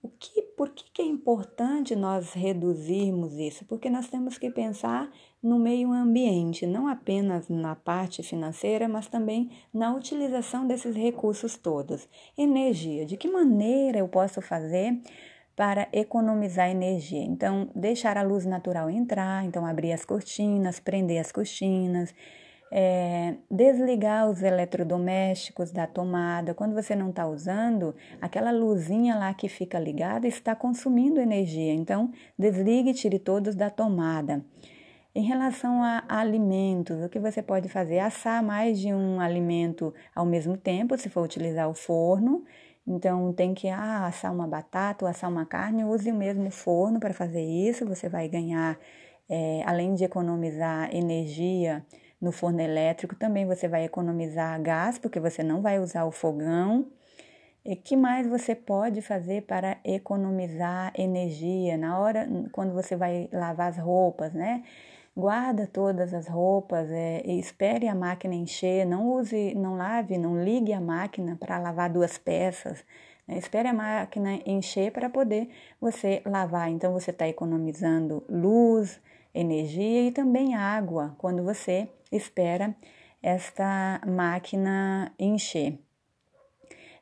O 0.00 0.08
que, 0.08 0.42
por 0.42 0.70
que, 0.70 0.84
que 0.92 1.02
é 1.02 1.04
importante 1.04 1.96
nós 1.96 2.32
reduzirmos 2.32 3.34
isso? 3.34 3.64
Porque 3.64 3.90
nós 3.90 4.08
temos 4.08 4.38
que 4.38 4.48
pensar 4.48 5.10
no 5.42 5.58
meio 5.58 5.92
ambiente, 5.92 6.66
não 6.66 6.86
apenas 6.86 7.48
na 7.48 7.74
parte 7.74 8.22
financeira, 8.22 8.88
mas 8.88 9.08
também 9.08 9.50
na 9.74 9.92
utilização 9.94 10.66
desses 10.66 10.94
recursos 10.94 11.56
todos. 11.56 12.08
Energia, 12.36 13.04
de 13.04 13.16
que 13.16 13.28
maneira 13.28 13.98
eu 13.98 14.08
posso 14.08 14.40
fazer 14.40 15.00
para 15.58 15.88
economizar 15.92 16.70
energia. 16.70 17.24
Então, 17.24 17.68
deixar 17.74 18.16
a 18.16 18.22
luz 18.22 18.46
natural 18.46 18.88
entrar, 18.88 19.44
então 19.44 19.66
abrir 19.66 19.92
as 19.92 20.04
cortinas, 20.04 20.78
prender 20.78 21.20
as 21.20 21.32
cortinas, 21.32 22.14
é, 22.70 23.34
desligar 23.50 24.30
os 24.30 24.40
eletrodomésticos 24.40 25.72
da 25.72 25.84
tomada. 25.84 26.54
Quando 26.54 26.74
você 26.74 26.94
não 26.94 27.10
está 27.10 27.26
usando, 27.26 27.92
aquela 28.20 28.52
luzinha 28.52 29.16
lá 29.16 29.34
que 29.34 29.48
fica 29.48 29.80
ligada 29.80 30.28
está 30.28 30.54
consumindo 30.54 31.20
energia. 31.20 31.74
Então, 31.74 32.12
desligue 32.38 32.90
e 32.90 32.94
tire 32.94 33.18
todos 33.18 33.56
da 33.56 33.68
tomada. 33.68 34.44
Em 35.12 35.22
relação 35.22 35.82
a 35.82 36.04
alimentos, 36.06 37.02
o 37.02 37.08
que 37.08 37.18
você 37.18 37.42
pode 37.42 37.68
fazer? 37.68 37.98
Assar 37.98 38.44
mais 38.44 38.78
de 38.78 38.94
um 38.94 39.18
alimento 39.18 39.92
ao 40.14 40.24
mesmo 40.24 40.56
tempo, 40.56 40.96
se 40.96 41.08
for 41.08 41.24
utilizar 41.24 41.68
o 41.68 41.74
forno. 41.74 42.44
Então, 42.88 43.32
tem 43.32 43.54
que 43.54 43.68
ah, 43.68 44.06
assar 44.06 44.32
uma 44.32 44.48
batata 44.48 45.04
ou 45.04 45.10
assar 45.10 45.30
uma 45.30 45.44
carne, 45.46 45.84
use 45.84 46.10
o 46.10 46.14
mesmo 46.14 46.50
forno 46.50 46.98
para 46.98 47.12
fazer 47.12 47.42
isso. 47.42 47.86
Você 47.86 48.08
vai 48.08 48.28
ganhar, 48.28 48.78
é, 49.28 49.62
além 49.66 49.94
de 49.94 50.04
economizar 50.04 50.94
energia, 50.94 51.84
no 52.20 52.32
forno 52.32 52.60
elétrico, 52.60 53.14
também 53.14 53.46
você 53.46 53.68
vai 53.68 53.84
economizar 53.84 54.60
gás, 54.60 54.98
porque 54.98 55.20
você 55.20 55.42
não 55.42 55.62
vai 55.62 55.78
usar 55.78 56.04
o 56.04 56.10
fogão. 56.10 56.86
E 57.64 57.76
que 57.76 57.96
mais 57.96 58.26
você 58.26 58.54
pode 58.54 59.02
fazer 59.02 59.42
para 59.42 59.78
economizar 59.84 60.92
energia 60.96 61.76
na 61.76 61.98
hora 61.98 62.26
quando 62.52 62.72
você 62.72 62.96
vai 62.96 63.28
lavar 63.32 63.68
as 63.68 63.78
roupas, 63.78 64.32
né? 64.32 64.62
Guarda 65.18 65.66
todas 65.66 66.14
as 66.14 66.28
roupas, 66.28 66.88
é, 66.92 67.26
espere 67.26 67.88
a 67.88 67.94
máquina 67.94 68.36
encher, 68.36 68.86
não 68.86 69.14
use, 69.14 69.52
não 69.56 69.76
lave, 69.76 70.16
não 70.16 70.44
ligue 70.44 70.72
a 70.72 70.80
máquina 70.80 71.34
para 71.34 71.58
lavar 71.58 71.90
duas 71.90 72.16
peças. 72.16 72.84
Né? 73.26 73.36
Espere 73.36 73.66
a 73.66 73.72
máquina 73.72 74.38
encher 74.46 74.92
para 74.92 75.10
poder 75.10 75.50
você 75.80 76.22
lavar. 76.24 76.70
Então 76.70 76.92
você 76.92 77.10
está 77.10 77.26
economizando 77.26 78.22
luz, 78.28 79.00
energia 79.34 80.06
e 80.06 80.12
também 80.12 80.54
água 80.54 81.16
quando 81.18 81.42
você 81.42 81.88
espera 82.12 82.72
esta 83.20 84.00
máquina 84.06 85.12
encher. 85.18 85.80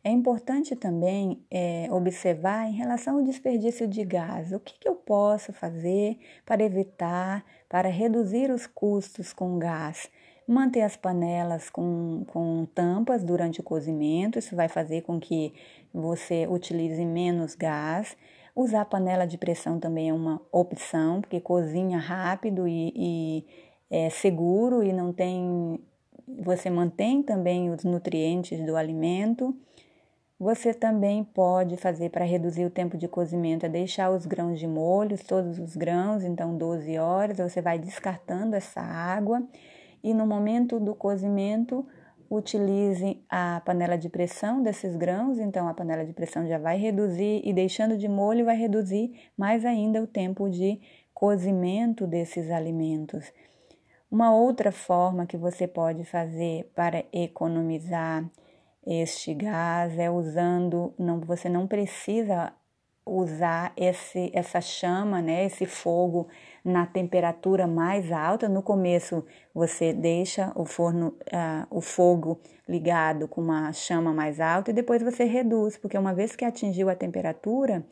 É 0.02 0.10
importante 0.10 0.76
também 0.76 1.44
é, 1.50 1.88
observar 1.90 2.68
em 2.68 2.72
relação 2.72 3.16
ao 3.16 3.24
desperdício 3.24 3.88
de 3.88 4.04
gás. 4.04 4.52
O 4.52 4.60
que, 4.60 4.78
que 4.78 4.88
eu 4.88 4.94
posso 4.94 5.52
fazer 5.52 6.16
para 6.46 6.62
evitar, 6.62 7.44
para 7.68 7.88
reduzir 7.88 8.50
os 8.50 8.66
custos 8.66 9.32
com 9.32 9.58
gás? 9.58 10.08
Manter 10.46 10.82
as 10.82 10.96
panelas 10.96 11.68
com, 11.68 12.24
com 12.28 12.66
tampas 12.74 13.24
durante 13.24 13.60
o 13.60 13.64
cozimento, 13.64 14.38
isso 14.38 14.54
vai 14.54 14.68
fazer 14.68 15.02
com 15.02 15.18
que 15.18 15.52
você 15.92 16.46
utilize 16.46 17.04
menos 17.04 17.54
gás. 17.54 18.16
Usar 18.54 18.84
panela 18.84 19.26
de 19.26 19.36
pressão 19.36 19.80
também 19.80 20.08
é 20.08 20.14
uma 20.14 20.40
opção, 20.52 21.20
porque 21.20 21.40
cozinha 21.40 21.98
rápido 21.98 22.66
e, 22.68 22.92
e 22.94 23.44
é 23.90 24.08
seguro 24.08 24.82
e 24.82 24.92
não 24.92 25.12
tem. 25.12 25.80
Você 26.26 26.70
mantém 26.70 27.22
também 27.22 27.70
os 27.70 27.84
nutrientes 27.84 28.64
do 28.64 28.76
alimento. 28.76 29.54
Você 30.38 30.74
também 30.74 31.24
pode 31.24 31.78
fazer 31.78 32.10
para 32.10 32.22
reduzir 32.22 32.66
o 32.66 32.70
tempo 32.70 32.98
de 32.98 33.08
cozimento, 33.08 33.64
é 33.64 33.70
deixar 33.70 34.10
os 34.10 34.26
grãos 34.26 34.58
de 34.58 34.66
molho, 34.66 35.16
todos 35.24 35.58
os 35.58 35.74
grãos, 35.74 36.22
então 36.22 36.58
12 36.58 36.98
horas, 36.98 37.38
você 37.38 37.62
vai 37.62 37.78
descartando 37.78 38.54
essa 38.54 38.82
água 38.82 39.42
e 40.04 40.12
no 40.12 40.26
momento 40.26 40.78
do 40.78 40.94
cozimento 40.94 41.86
utilize 42.28 43.18
a 43.30 43.62
panela 43.64 43.96
de 43.96 44.10
pressão 44.10 44.62
desses 44.62 44.94
grãos, 44.94 45.38
então 45.38 45.68
a 45.68 45.74
panela 45.74 46.04
de 46.04 46.12
pressão 46.12 46.46
já 46.46 46.58
vai 46.58 46.76
reduzir 46.76 47.40
e 47.42 47.50
deixando 47.54 47.96
de 47.96 48.06
molho 48.06 48.44
vai 48.44 48.56
reduzir 48.56 49.30
mais 49.38 49.64
ainda 49.64 50.02
o 50.02 50.06
tempo 50.06 50.50
de 50.50 50.78
cozimento 51.14 52.06
desses 52.06 52.50
alimentos. 52.50 53.32
Uma 54.10 54.34
outra 54.34 54.70
forma 54.70 55.24
que 55.24 55.38
você 55.38 55.66
pode 55.66 56.04
fazer 56.04 56.70
para 56.74 57.04
economizar 57.10 58.28
este 58.86 59.34
gás 59.34 59.98
é 59.98 60.08
usando, 60.08 60.94
não, 60.96 61.18
você 61.20 61.48
não 61.48 61.66
precisa 61.66 62.52
usar 63.04 63.72
esse, 63.76 64.30
essa 64.34 64.60
chama, 64.60 65.22
né, 65.22 65.44
esse 65.44 65.64
fogo 65.64 66.26
na 66.64 66.86
temperatura 66.86 67.66
mais 67.66 68.10
alta. 68.10 68.48
No 68.48 68.62
começo 68.62 69.24
você 69.54 69.92
deixa 69.92 70.52
o 70.56 70.64
forno, 70.64 71.08
uh, 71.32 71.66
o 71.70 71.80
fogo 71.80 72.40
ligado 72.68 73.28
com 73.28 73.40
uma 73.40 73.72
chama 73.72 74.12
mais 74.12 74.40
alta 74.40 74.70
e 74.70 74.74
depois 74.74 75.02
você 75.02 75.24
reduz, 75.24 75.76
porque 75.76 75.96
uma 75.96 76.12
vez 76.12 76.34
que 76.34 76.44
atingiu 76.44 76.88
a 76.88 76.96
temperatura, 76.96 77.84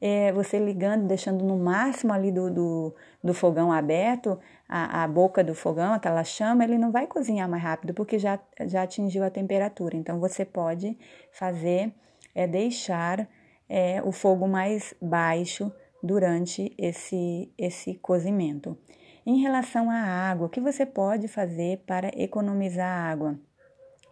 é, 0.00 0.30
você 0.32 0.58
ligando, 0.58 1.06
deixando 1.06 1.44
no 1.44 1.56
máximo 1.56 2.12
ali 2.12 2.30
do, 2.30 2.50
do, 2.50 2.94
do 3.24 3.34
fogão 3.34 3.72
aberto, 3.72 4.38
a, 4.68 5.04
a, 5.04 5.08
boca 5.08 5.42
do 5.42 5.54
fogão, 5.54 5.94
aquela 5.94 6.22
chama, 6.22 6.62
ele 6.62 6.76
não 6.76 6.92
vai 6.92 7.06
cozinhar 7.06 7.48
mais 7.48 7.62
rápido 7.62 7.94
porque 7.94 8.18
já, 8.18 8.38
já 8.66 8.82
atingiu 8.82 9.24
a 9.24 9.30
temperatura. 9.30 9.96
Então 9.96 10.20
você 10.20 10.44
pode 10.44 10.98
fazer, 11.32 11.92
é 12.34 12.46
deixar 12.46 13.26
é, 13.68 14.02
o 14.04 14.12
fogo 14.12 14.46
mais 14.46 14.94
baixo 15.00 15.72
durante 16.02 16.74
esse, 16.76 17.52
esse 17.56 17.94
cozimento. 17.94 18.76
Em 19.24 19.40
relação 19.40 19.90
à 19.90 19.96
água, 19.96 20.46
o 20.46 20.50
que 20.50 20.60
você 20.60 20.86
pode 20.86 21.28
fazer 21.28 21.82
para 21.86 22.08
economizar 22.16 22.88
água? 22.88 23.38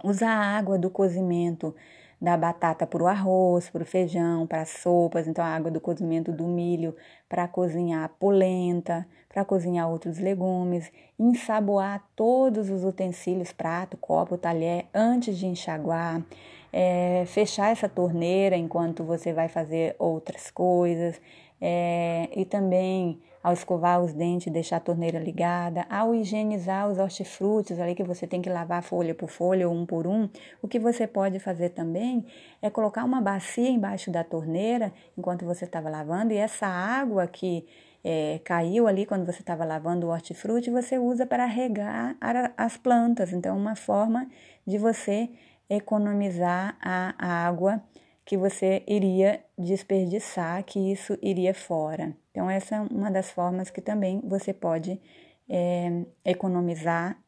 Usar 0.04 0.30
a 0.30 0.58
água 0.58 0.78
do 0.78 0.90
cozimento 0.90 1.74
da 2.20 2.36
batata 2.36 2.86
para 2.86 3.02
o 3.02 3.06
arroz, 3.06 3.68
para 3.68 3.82
o 3.82 3.86
feijão, 3.86 4.46
para 4.46 4.62
as 4.62 4.70
sopas, 4.70 5.26
então 5.26 5.44
a 5.44 5.48
água 5.48 5.70
do 5.70 5.80
cozimento 5.80 6.32
do 6.32 6.46
milho 6.46 6.94
para 7.28 7.46
cozinhar 7.46 8.10
polenta, 8.18 9.06
para 9.36 9.44
cozinhar 9.44 9.90
outros 9.90 10.18
legumes, 10.18 10.90
ensaboar 11.18 12.02
todos 12.16 12.70
os 12.70 12.82
utensílios, 12.84 13.52
prato, 13.52 13.94
copo, 13.98 14.38
talher, 14.38 14.86
antes 14.94 15.36
de 15.36 15.46
enxaguar, 15.46 16.24
é, 16.72 17.22
fechar 17.26 17.70
essa 17.70 17.86
torneira 17.86 18.56
enquanto 18.56 19.04
você 19.04 19.34
vai 19.34 19.46
fazer 19.46 19.94
outras 19.98 20.50
coisas, 20.50 21.20
é, 21.60 22.30
e 22.34 22.46
também 22.46 23.20
ao 23.42 23.52
escovar 23.52 24.02
os 24.02 24.14
dentes, 24.14 24.50
deixar 24.50 24.78
a 24.78 24.80
torneira 24.80 25.18
ligada, 25.18 25.84
ao 25.90 26.14
higienizar 26.14 26.88
os 26.88 26.98
hortifrutis, 26.98 27.78
ali 27.78 27.94
que 27.94 28.02
você 28.02 28.26
tem 28.26 28.40
que 28.40 28.48
lavar 28.48 28.82
folha 28.82 29.14
por 29.14 29.28
folha 29.28 29.68
ou 29.68 29.74
um 29.74 29.84
por 29.84 30.06
um, 30.06 30.30
o 30.62 30.66
que 30.66 30.78
você 30.78 31.06
pode 31.06 31.38
fazer 31.38 31.68
também 31.68 32.24
é 32.62 32.70
colocar 32.70 33.04
uma 33.04 33.20
bacia 33.20 33.68
embaixo 33.68 34.10
da 34.10 34.24
torneira 34.24 34.94
enquanto 35.16 35.44
você 35.44 35.66
estava 35.66 35.90
lavando 35.90 36.32
e 36.32 36.38
essa 36.38 36.66
água 36.66 37.26
que 37.26 37.66
é, 38.08 38.38
caiu 38.44 38.86
ali 38.86 39.04
quando 39.04 39.26
você 39.26 39.40
estava 39.40 39.64
lavando 39.64 40.06
o 40.06 40.10
hortifruti, 40.10 40.70
você 40.70 40.96
usa 40.96 41.26
para 41.26 41.44
regar 41.44 42.16
as 42.56 42.76
plantas. 42.76 43.32
Então, 43.32 43.56
é 43.56 43.58
uma 43.58 43.74
forma 43.74 44.28
de 44.64 44.78
você 44.78 45.28
economizar 45.68 46.78
a 46.80 47.16
água 47.18 47.82
que 48.24 48.36
você 48.36 48.84
iria 48.86 49.42
desperdiçar, 49.58 50.62
que 50.62 50.78
isso 50.78 51.18
iria 51.20 51.52
fora. 51.52 52.16
Então, 52.30 52.48
essa 52.48 52.76
é 52.76 52.80
uma 52.80 53.10
das 53.10 53.32
formas 53.32 53.70
que 53.70 53.80
também 53.80 54.22
você 54.24 54.52
pode 54.52 55.00
é, 55.48 56.04
economizar 56.24 57.20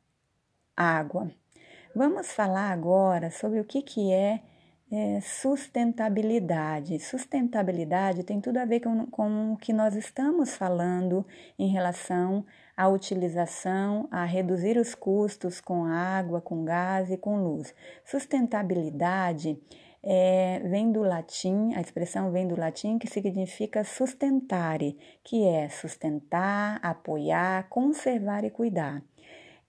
água. 0.77 1.29
Vamos 1.93 2.31
falar 2.31 2.71
agora 2.71 3.33
sobre 3.33 3.59
o 3.59 3.64
que, 3.64 3.83
que 3.83 4.12
é, 4.12 4.43
é 4.90 5.20
sustentabilidade. 5.20 6.98
Sustentabilidade 6.98 8.24
tem 8.24 8.40
tudo 8.40 8.57
a 8.57 8.64
ver 8.64 8.81
com, 8.81 9.07
com 9.07 9.53
o 9.53 9.57
que 9.57 9.72
nós 9.72 9.94
estamos 9.94 10.55
falando 10.55 11.27
em 11.59 11.68
relação 11.68 12.44
à 12.77 12.88
utilização, 12.88 14.09
a 14.11 14.24
reduzir 14.24 14.79
os 14.79 14.94
custos 14.94 15.61
com 15.61 15.85
água, 15.85 16.40
com 16.40 16.64
gás 16.64 17.11
e 17.11 17.16
com 17.16 17.37
luz. 17.37 17.74
Sustentabilidade 18.05 19.61
é, 20.03 20.61
vem 20.64 20.90
do 20.90 21.01
latim, 21.01 21.74
a 21.74 21.81
expressão 21.81 22.31
vem 22.31 22.48
do 22.48 22.59
latim 22.59 22.98
que 22.98 23.09
significa 23.09 23.85
sustentare, 23.85 24.96
que 25.22 25.46
é 25.46 25.68
sustentar, 25.68 26.79
apoiar, 26.83 27.68
conservar 27.68 28.44
e 28.44 28.51
cuidar. 28.51 29.03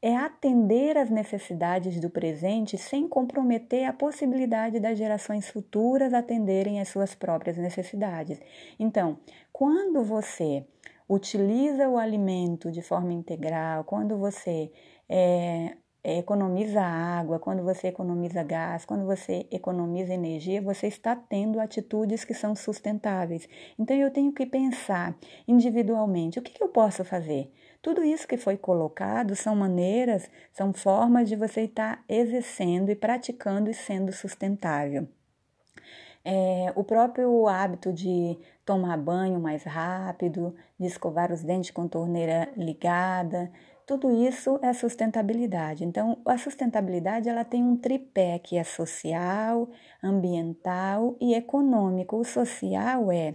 É 0.02 0.16
atender 0.16 0.98
às 0.98 1.10
necessidades 1.10 2.00
do 2.00 2.10
presente 2.10 2.78
sem 2.78 3.08
comprometer 3.08 3.86
a 3.86 3.94
possibilidade 3.94 4.80
das 4.80 4.98
gerações 4.98 5.50
futuras 5.50 6.14
atenderem 6.14 6.80
às 6.80 6.88
suas 6.88 7.14
próprias 7.14 7.58
necessidades. 7.58 8.40
Então, 8.80 9.20
quando 9.52 10.04
você 10.04 10.66
utiliza 11.08 11.90
o 11.90 11.98
alimento 11.98 12.72
de 12.72 12.82
forma 12.82 13.12
integral, 13.12 13.84
quando 13.84 14.18
você 14.18 14.72
é, 15.10 15.76
economiza 16.04 16.82
água, 16.82 17.40
quando 17.40 17.64
você 17.64 17.88
economiza 17.88 18.44
gás, 18.44 18.86
quando 18.86 19.06
você 19.06 19.48
economiza 19.52 20.14
energia, 20.14 20.62
você 20.62 20.88
está 20.88 21.16
tendo 21.16 21.60
atitudes 21.60 22.24
que 22.24 22.34
são 22.34 22.56
sustentáveis. 22.56 23.48
Então 23.78 23.96
eu 23.96 24.12
tenho 24.12 24.32
que 24.32 24.46
pensar 24.46 25.18
individualmente: 25.48 26.40
o 26.40 26.42
que, 26.42 26.54
que 26.54 26.64
eu 26.64 26.70
posso 26.70 27.04
fazer? 27.04 27.52
Tudo 27.82 28.04
isso 28.04 28.28
que 28.28 28.38
foi 28.38 28.58
colocado 28.58 29.36
são 29.36 29.56
maneiras, 29.56 30.30
são 30.52 30.74
formas 30.74 31.30
de 31.30 31.36
você 31.36 31.62
estar 31.62 32.04
exercendo 32.10 32.89
e 32.89 32.96
praticando 32.96 33.70
e 33.70 33.74
sendo 33.74 34.12
sustentável. 34.12 35.08
É, 36.24 36.74
o 36.76 36.84
próprio 36.84 37.48
hábito 37.48 37.94
de 37.94 38.38
tomar 38.65 38.98
banho 38.98 39.39
mais 39.39 39.63
rápido, 39.63 40.54
de 40.78 40.86
escovar 40.86 41.32
os 41.32 41.42
dentes 41.42 41.72
com 41.72 41.88
torneira 41.88 42.52
ligada, 42.58 43.50
tudo 43.89 44.12
isso 44.12 44.60
é 44.62 44.72
sustentabilidade. 44.72 45.84
Então, 45.84 46.20
a 46.24 46.38
sustentabilidade 46.38 47.28
ela 47.28 47.44
tem 47.44 47.63
um 47.63 47.76
tripé 47.76 48.38
que 48.38 48.56
é 48.56 48.63
social, 48.63 49.68
ambiental 50.04 51.18
e 51.20 51.34
econômico. 51.34 52.18
O 52.18 52.24
social 52.24 53.12
é 53.12 53.34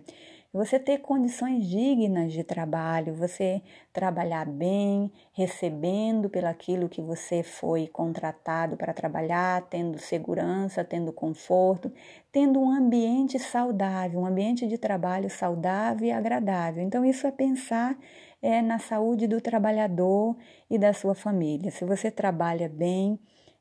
você 0.54 0.78
ter 0.78 0.98
condições 0.98 1.66
dignas 1.66 2.32
de 2.32 2.44
trabalho, 2.44 3.12
você 3.12 3.60
trabalhar 3.92 4.46
bem, 4.46 5.10
recebendo 5.32 6.30
pelaquilo 6.30 6.88
que 6.88 7.02
você 7.02 7.42
foi 7.42 7.88
contratado 7.88 8.76
para 8.76 8.94
trabalhar, 8.94 9.62
tendo 9.68 9.98
segurança, 9.98 10.84
tendo 10.84 11.12
conforto, 11.12 11.92
tendo 12.30 12.60
um 12.60 12.70
ambiente 12.70 13.36
saudável, 13.36 14.20
um 14.20 14.26
ambiente 14.26 14.64
de 14.68 14.78
trabalho 14.78 15.28
saudável 15.28 16.06
e 16.06 16.12
agradável. 16.12 16.84
Então, 16.84 17.04
isso 17.04 17.26
é 17.26 17.32
pensar 17.32 17.98
é 18.40 18.62
na 18.62 18.78
saúde 18.78 19.26
do 19.26 19.40
trabalhador 19.40 20.36
e 20.70 20.78
da 20.78 20.92
sua 20.92 21.14
família. 21.14 21.70
Se 21.70 21.84
você 21.84 22.10
trabalha 22.10 22.68
bem, 22.68 23.18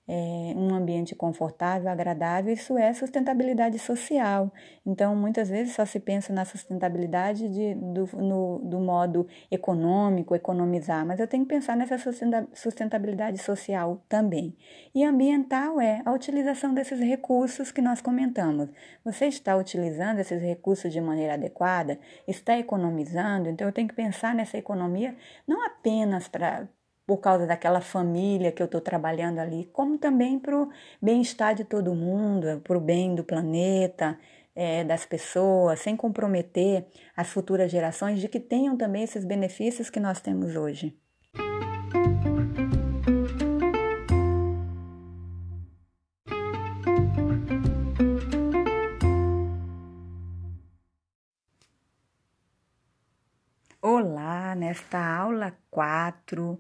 é, 0.08 0.54
um 0.56 0.74
ambiente 0.74 1.16
confortável, 1.16 1.90
agradável, 1.90 2.54
isso 2.54 2.78
é 2.78 2.94
sustentabilidade 2.94 3.80
social. 3.80 4.52
Então, 4.86 5.16
muitas 5.16 5.50
vezes 5.50 5.76
só 5.76 5.86
se 5.86 6.00
pensa 6.00 6.34
na 6.34 6.44
sustentabilidade 6.44 7.48
de, 7.48 7.74
do, 7.76 8.06
no, 8.18 8.60
do 8.60 8.80
modo 8.80 9.26
econômico, 9.50 10.36
economizar, 10.36 11.06
mas 11.06 11.20
eu 11.20 11.28
tenho 11.28 11.44
que 11.44 11.50
pensar 11.50 11.78
nessa 11.78 11.98
sustentabilidade 12.54 13.38
social 13.38 14.04
também. 14.10 14.56
E 14.94 15.04
ambiental 15.04 15.80
é 15.80 16.02
a 16.06 16.12
utilização 16.12 16.74
desses 16.74 17.00
recursos 17.00 17.72
que 17.72 17.82
nós 17.82 18.02
comentamos. 18.02 18.70
Você 19.06 19.28
está 19.28 19.56
utilizando 19.56 20.20
esses 20.20 20.42
recursos 20.42 20.92
de 20.92 21.00
maneira 21.00 21.36
adequada? 21.36 21.98
Está 22.28 22.58
economizando? 22.58 23.50
Então, 23.50 23.68
eu 23.68 23.74
tenho 23.74 23.88
que 23.88 23.96
pensar 23.96 24.36
nessa 24.36 24.58
economia 24.58 25.16
não 25.48 25.66
apenas 25.66 26.28
para 26.28 26.68
por 27.06 27.18
causa 27.18 27.46
daquela 27.46 27.82
família 27.82 28.52
que 28.52 28.62
eu 28.62 28.66
estou 28.66 28.82
trabalhando 28.82 29.40
ali, 29.40 29.66
como 29.74 29.98
também 29.98 30.40
para 30.40 30.58
o 30.58 30.70
bem-estar 31.02 31.54
de 31.54 31.64
todo 31.64 31.94
mundo, 31.94 32.62
para 32.64 32.78
o 32.78 32.82
bem 32.82 33.14
do 33.16 33.24
planeta, 33.24 34.18
é, 34.56 34.84
das 34.84 35.06
pessoas, 35.06 35.80
sem 35.80 35.96
comprometer 35.98 36.86
as 37.16 37.30
futuras 37.30 37.72
gerações 37.72 38.20
de 38.20 38.28
que 38.28 38.40
tenham 38.40 38.78
também 38.78 39.04
esses 39.04 39.26
benefícios 39.26 39.90
que 39.90 40.00
nós 40.00 40.22
temos 40.22 40.56
hoje. 40.56 40.96
Olá, 53.82 54.56
nesta 54.56 54.98
aula 54.98 55.54
4 55.70 56.58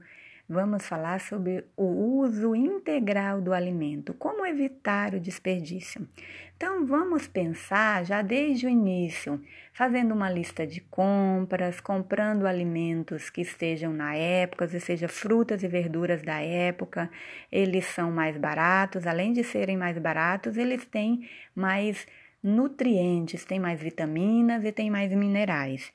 vamos 0.47 0.85
falar 0.85 1.19
sobre 1.19 1.65
o 1.75 1.85
uso 2.19 2.55
integral 2.55 3.41
do 3.41 3.53
alimento, 3.53 4.13
como 4.13 4.45
evitar 4.45 5.13
o 5.13 5.19
desperdício. 5.19 6.07
Então, 6.55 6.85
vamos 6.85 7.27
pensar 7.27 8.05
já 8.05 8.21
desde 8.21 8.65
o 8.65 8.69
início, 8.69 9.41
fazendo 9.73 10.13
uma 10.13 10.29
lista 10.29 10.65
de 10.65 10.79
compras, 10.79 11.81
comprando 11.81 12.45
alimentos 12.45 13.29
que 13.29 13.41
estejam 13.41 13.91
na 13.91 14.15
época, 14.15 14.69
ou 14.71 14.79
seja, 14.79 15.07
frutas 15.07 15.63
e 15.63 15.67
verduras 15.67 16.21
da 16.21 16.39
época, 16.39 17.09
eles 17.51 17.85
são 17.85 18.11
mais 18.11 18.37
baratos, 18.37 19.07
além 19.07 19.33
de 19.33 19.43
serem 19.43 19.75
mais 19.75 19.97
baratos, 19.97 20.57
eles 20.57 20.85
têm 20.85 21.27
mais 21.55 22.07
nutrientes, 22.41 23.43
têm 23.43 23.59
mais 23.59 23.81
vitaminas 23.81 24.63
e 24.63 24.71
têm 24.71 24.89
mais 24.89 25.11
minerais 25.11 25.91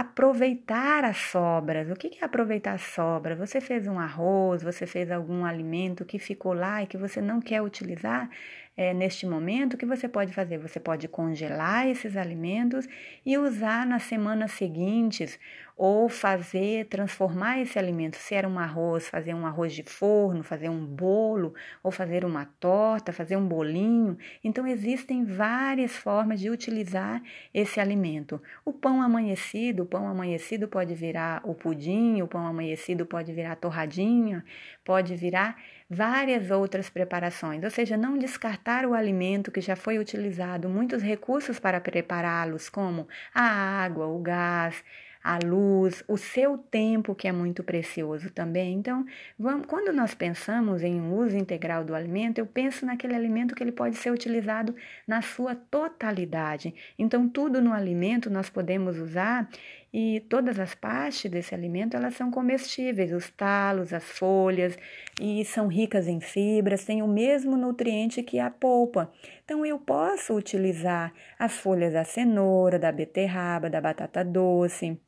aproveitar 0.00 1.04
as 1.04 1.16
sobras. 1.16 1.90
O 1.90 1.96
que 1.96 2.18
é 2.20 2.24
aproveitar 2.24 2.74
as 2.74 2.82
sobras? 2.82 3.36
Você 3.36 3.60
fez 3.60 3.88
um 3.88 3.98
arroz, 3.98 4.62
você 4.62 4.86
fez 4.86 5.10
algum 5.10 5.44
alimento 5.44 6.04
que 6.04 6.20
ficou 6.20 6.52
lá 6.52 6.82
e 6.82 6.86
que 6.86 6.96
você 6.96 7.20
não 7.20 7.40
quer 7.40 7.60
utilizar 7.62 8.30
é, 8.76 8.94
neste 8.94 9.26
momento, 9.26 9.74
o 9.74 9.76
que 9.76 9.84
você 9.84 10.08
pode 10.08 10.32
fazer? 10.32 10.56
Você 10.58 10.78
pode 10.78 11.08
congelar 11.08 11.88
esses 11.88 12.16
alimentos 12.16 12.86
e 13.26 13.36
usar 13.36 13.84
nas 13.84 14.04
semanas 14.04 14.52
seguintes, 14.52 15.36
ou 15.78 16.08
fazer, 16.08 16.86
transformar 16.86 17.60
esse 17.60 17.78
alimento. 17.78 18.16
Se 18.16 18.34
era 18.34 18.48
um 18.48 18.58
arroz, 18.58 19.08
fazer 19.08 19.32
um 19.32 19.46
arroz 19.46 19.72
de 19.72 19.84
forno, 19.84 20.42
fazer 20.42 20.68
um 20.68 20.84
bolo, 20.84 21.54
ou 21.84 21.92
fazer 21.92 22.24
uma 22.24 22.46
torta, 22.58 23.12
fazer 23.12 23.36
um 23.36 23.46
bolinho. 23.46 24.18
Então, 24.42 24.66
existem 24.66 25.24
várias 25.24 25.92
formas 25.92 26.40
de 26.40 26.50
utilizar 26.50 27.22
esse 27.54 27.78
alimento. 27.78 28.42
O 28.64 28.72
pão 28.72 29.00
amanhecido, 29.00 29.84
o 29.84 29.86
pão 29.86 30.08
amanhecido 30.08 30.66
pode 30.66 30.96
virar 30.96 31.40
o 31.44 31.54
pudim, 31.54 32.20
o 32.22 32.26
pão 32.26 32.44
amanhecido 32.44 33.06
pode 33.06 33.32
virar 33.32 33.54
torradinha, 33.54 34.44
pode 34.84 35.14
virar 35.14 35.56
várias 35.88 36.50
outras 36.50 36.90
preparações, 36.90 37.62
ou 37.62 37.70
seja, 37.70 37.96
não 37.96 38.18
descartar 38.18 38.84
o 38.84 38.94
alimento 38.94 39.50
que 39.50 39.60
já 39.60 39.74
foi 39.74 39.98
utilizado, 39.98 40.68
muitos 40.68 41.02
recursos 41.02 41.58
para 41.58 41.80
prepará-los, 41.80 42.68
como 42.68 43.08
a 43.32 43.42
água, 43.84 44.06
o 44.06 44.18
gás, 44.18 44.84
a 45.28 45.38
luz, 45.44 46.02
o 46.08 46.16
seu 46.16 46.56
tempo, 46.56 47.14
que 47.14 47.28
é 47.28 47.32
muito 47.32 47.62
precioso 47.62 48.30
também. 48.30 48.72
Então, 48.72 49.04
vamos, 49.38 49.66
quando 49.66 49.92
nós 49.92 50.14
pensamos 50.14 50.82
em 50.82 50.98
um 50.98 51.14
uso 51.18 51.36
integral 51.36 51.84
do 51.84 51.94
alimento, 51.94 52.38
eu 52.38 52.46
penso 52.46 52.86
naquele 52.86 53.14
alimento 53.14 53.54
que 53.54 53.62
ele 53.62 53.70
pode 53.70 53.96
ser 53.96 54.10
utilizado 54.10 54.74
na 55.06 55.20
sua 55.20 55.54
totalidade. 55.54 56.74
Então, 56.98 57.28
tudo 57.28 57.60
no 57.60 57.74
alimento 57.74 58.30
nós 58.30 58.48
podemos 58.48 58.98
usar 58.98 59.46
e 59.92 60.20
todas 60.30 60.58
as 60.58 60.74
partes 60.74 61.30
desse 61.30 61.54
alimento 61.54 61.94
elas 61.94 62.14
são 62.14 62.30
comestíveis, 62.30 63.12
os 63.12 63.28
talos, 63.28 63.92
as 63.92 64.04
folhas, 64.04 64.78
e 65.20 65.44
são 65.44 65.66
ricas 65.66 66.08
em 66.08 66.20
fibras, 66.22 66.86
têm 66.86 67.02
o 67.02 67.06
mesmo 67.06 67.54
nutriente 67.54 68.22
que 68.22 68.38
a 68.38 68.50
polpa. 68.50 69.12
Então 69.44 69.64
eu 69.66 69.78
posso 69.78 70.34
utilizar 70.34 71.12
as 71.38 71.52
folhas 71.52 71.92
da 71.92 72.04
cenoura, 72.04 72.78
da 72.78 72.90
beterraba, 72.90 73.68
da 73.68 73.78
batata 73.78 74.24
doce, 74.24 74.98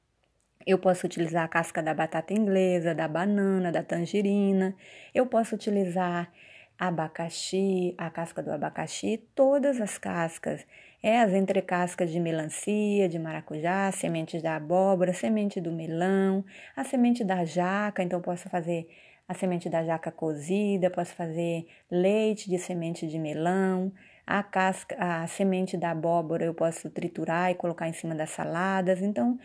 eu 0.67 0.79
posso 0.79 1.07
utilizar 1.07 1.45
a 1.45 1.49
casca 1.49 1.83
da 1.83 1.95
batata 1.95 2.35
inglesa, 2.35 2.95
da 2.95 3.09
banana, 3.09 3.73
da 3.73 3.83
tangerina. 3.83 4.75
Eu 5.15 5.27
posso 5.27 5.55
utilizar 5.55 6.31
abacaxi, 6.79 7.95
a 7.99 8.11
casca 8.11 8.43
do 8.43 8.51
abacaxi, 8.51 9.23
todas 9.35 9.81
as 9.81 9.99
cascas. 9.99 10.67
É 11.03 11.21
as 11.21 11.33
entrecascas 11.33 12.11
de 12.11 12.21
melancia, 12.21 13.09
de 13.09 13.19
maracujá, 13.19 13.91
sementes 13.91 14.43
da 14.43 14.57
abóbora, 14.57 15.15
semente 15.15 15.61
do 15.61 15.73
melão, 15.73 16.45
a 16.77 16.85
semente 16.85 17.25
da 17.25 17.45
jaca, 17.45 18.03
então 18.03 18.21
posso 18.21 18.49
fazer 18.51 18.87
a 19.27 19.33
semente 19.33 19.71
da 19.71 19.83
jaca 19.83 20.11
cozida, 20.11 20.91
posso 20.91 21.15
fazer 21.15 21.67
leite 21.91 22.51
de 22.51 22.59
semente 22.59 23.07
de 23.07 23.19
melão, 23.19 23.93
a 24.31 24.45
casca, 24.45 24.95
a 24.97 25.27
semente 25.27 25.77
da 25.77 25.91
abóbora 25.91 26.45
eu 26.45 26.55
posso 26.55 26.89
triturar 26.89 27.51
e 27.51 27.57
colocar 27.57 27.89
em 27.89 27.93
cima 27.93 28.15
das 28.15 28.31
saladas. 28.31 29.03
Então, 29.03 29.37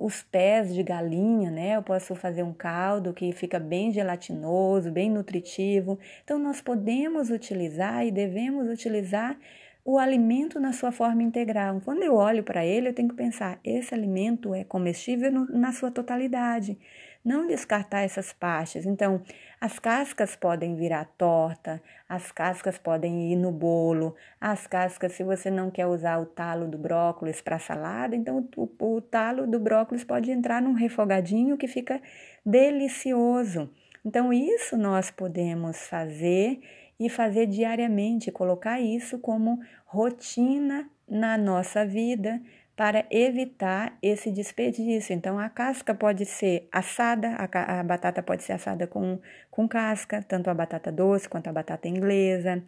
os 0.00 0.22
pés 0.22 0.74
de 0.74 0.82
galinha, 0.82 1.50
né? 1.50 1.76
Eu 1.76 1.82
posso 1.82 2.14
fazer 2.14 2.42
um 2.42 2.52
caldo 2.52 3.14
que 3.14 3.32
fica 3.32 3.58
bem 3.58 3.90
gelatinoso, 3.90 4.92
bem 4.92 5.10
nutritivo. 5.10 5.98
Então, 6.22 6.38
nós 6.38 6.60
podemos 6.60 7.30
utilizar 7.30 8.04
e 8.04 8.10
devemos 8.10 8.68
utilizar 8.68 9.38
o 9.82 9.98
alimento 9.98 10.60
na 10.60 10.74
sua 10.74 10.92
forma 10.92 11.22
integral. 11.22 11.80
Quando 11.82 12.02
eu 12.02 12.14
olho 12.14 12.44
para 12.44 12.66
ele, 12.66 12.90
eu 12.90 12.94
tenho 12.94 13.08
que 13.08 13.14
pensar: 13.14 13.58
esse 13.64 13.94
alimento 13.94 14.54
é 14.54 14.62
comestível 14.62 15.30
na 15.48 15.72
sua 15.72 15.90
totalidade 15.90 16.76
não 17.24 17.46
descartar 17.46 18.02
essas 18.02 18.32
partes. 18.32 18.86
Então, 18.86 19.22
as 19.60 19.78
cascas 19.78 20.36
podem 20.36 20.76
virar 20.76 21.04
torta, 21.18 21.82
as 22.08 22.32
cascas 22.32 22.78
podem 22.78 23.32
ir 23.32 23.36
no 23.36 23.52
bolo, 23.52 24.14
as 24.40 24.66
cascas, 24.66 25.12
se 25.12 25.24
você 25.24 25.50
não 25.50 25.70
quer 25.70 25.86
usar 25.86 26.18
o 26.18 26.26
talo 26.26 26.68
do 26.68 26.78
brócolis 26.78 27.40
para 27.40 27.58
salada, 27.58 28.16
então 28.16 28.48
o, 28.56 28.96
o 28.96 29.00
talo 29.00 29.46
do 29.46 29.58
brócolis 29.58 30.04
pode 30.04 30.30
entrar 30.30 30.62
num 30.62 30.74
refogadinho 30.74 31.56
que 31.56 31.68
fica 31.68 32.00
delicioso. 32.44 33.70
Então, 34.04 34.32
isso 34.32 34.76
nós 34.76 35.10
podemos 35.10 35.76
fazer 35.88 36.60
e 36.98 37.08
fazer 37.08 37.46
diariamente, 37.46 38.32
colocar 38.32 38.80
isso 38.80 39.18
como 39.18 39.60
rotina 39.86 40.88
na 41.08 41.38
nossa 41.38 41.86
vida 41.86 42.40
para 42.78 43.04
evitar 43.10 43.98
esse 44.00 44.30
desperdício. 44.30 45.12
Então, 45.12 45.36
a 45.36 45.48
casca 45.48 45.92
pode 45.92 46.24
ser 46.24 46.68
assada, 46.70 47.30
a, 47.30 47.80
a, 47.80 47.82
batata 47.82 48.22
pode 48.22 48.44
ser 48.44 48.52
assada 48.52 48.86
com, 48.86 49.18
com 49.50 49.66
casca, 49.66 50.22
tanto 50.22 50.48
a 50.48 50.54
batata 50.54 50.92
doce 50.92 51.28
quanto 51.28 51.48
a 51.48 51.52
batata 51.52 51.88
inglesa. 51.88 52.62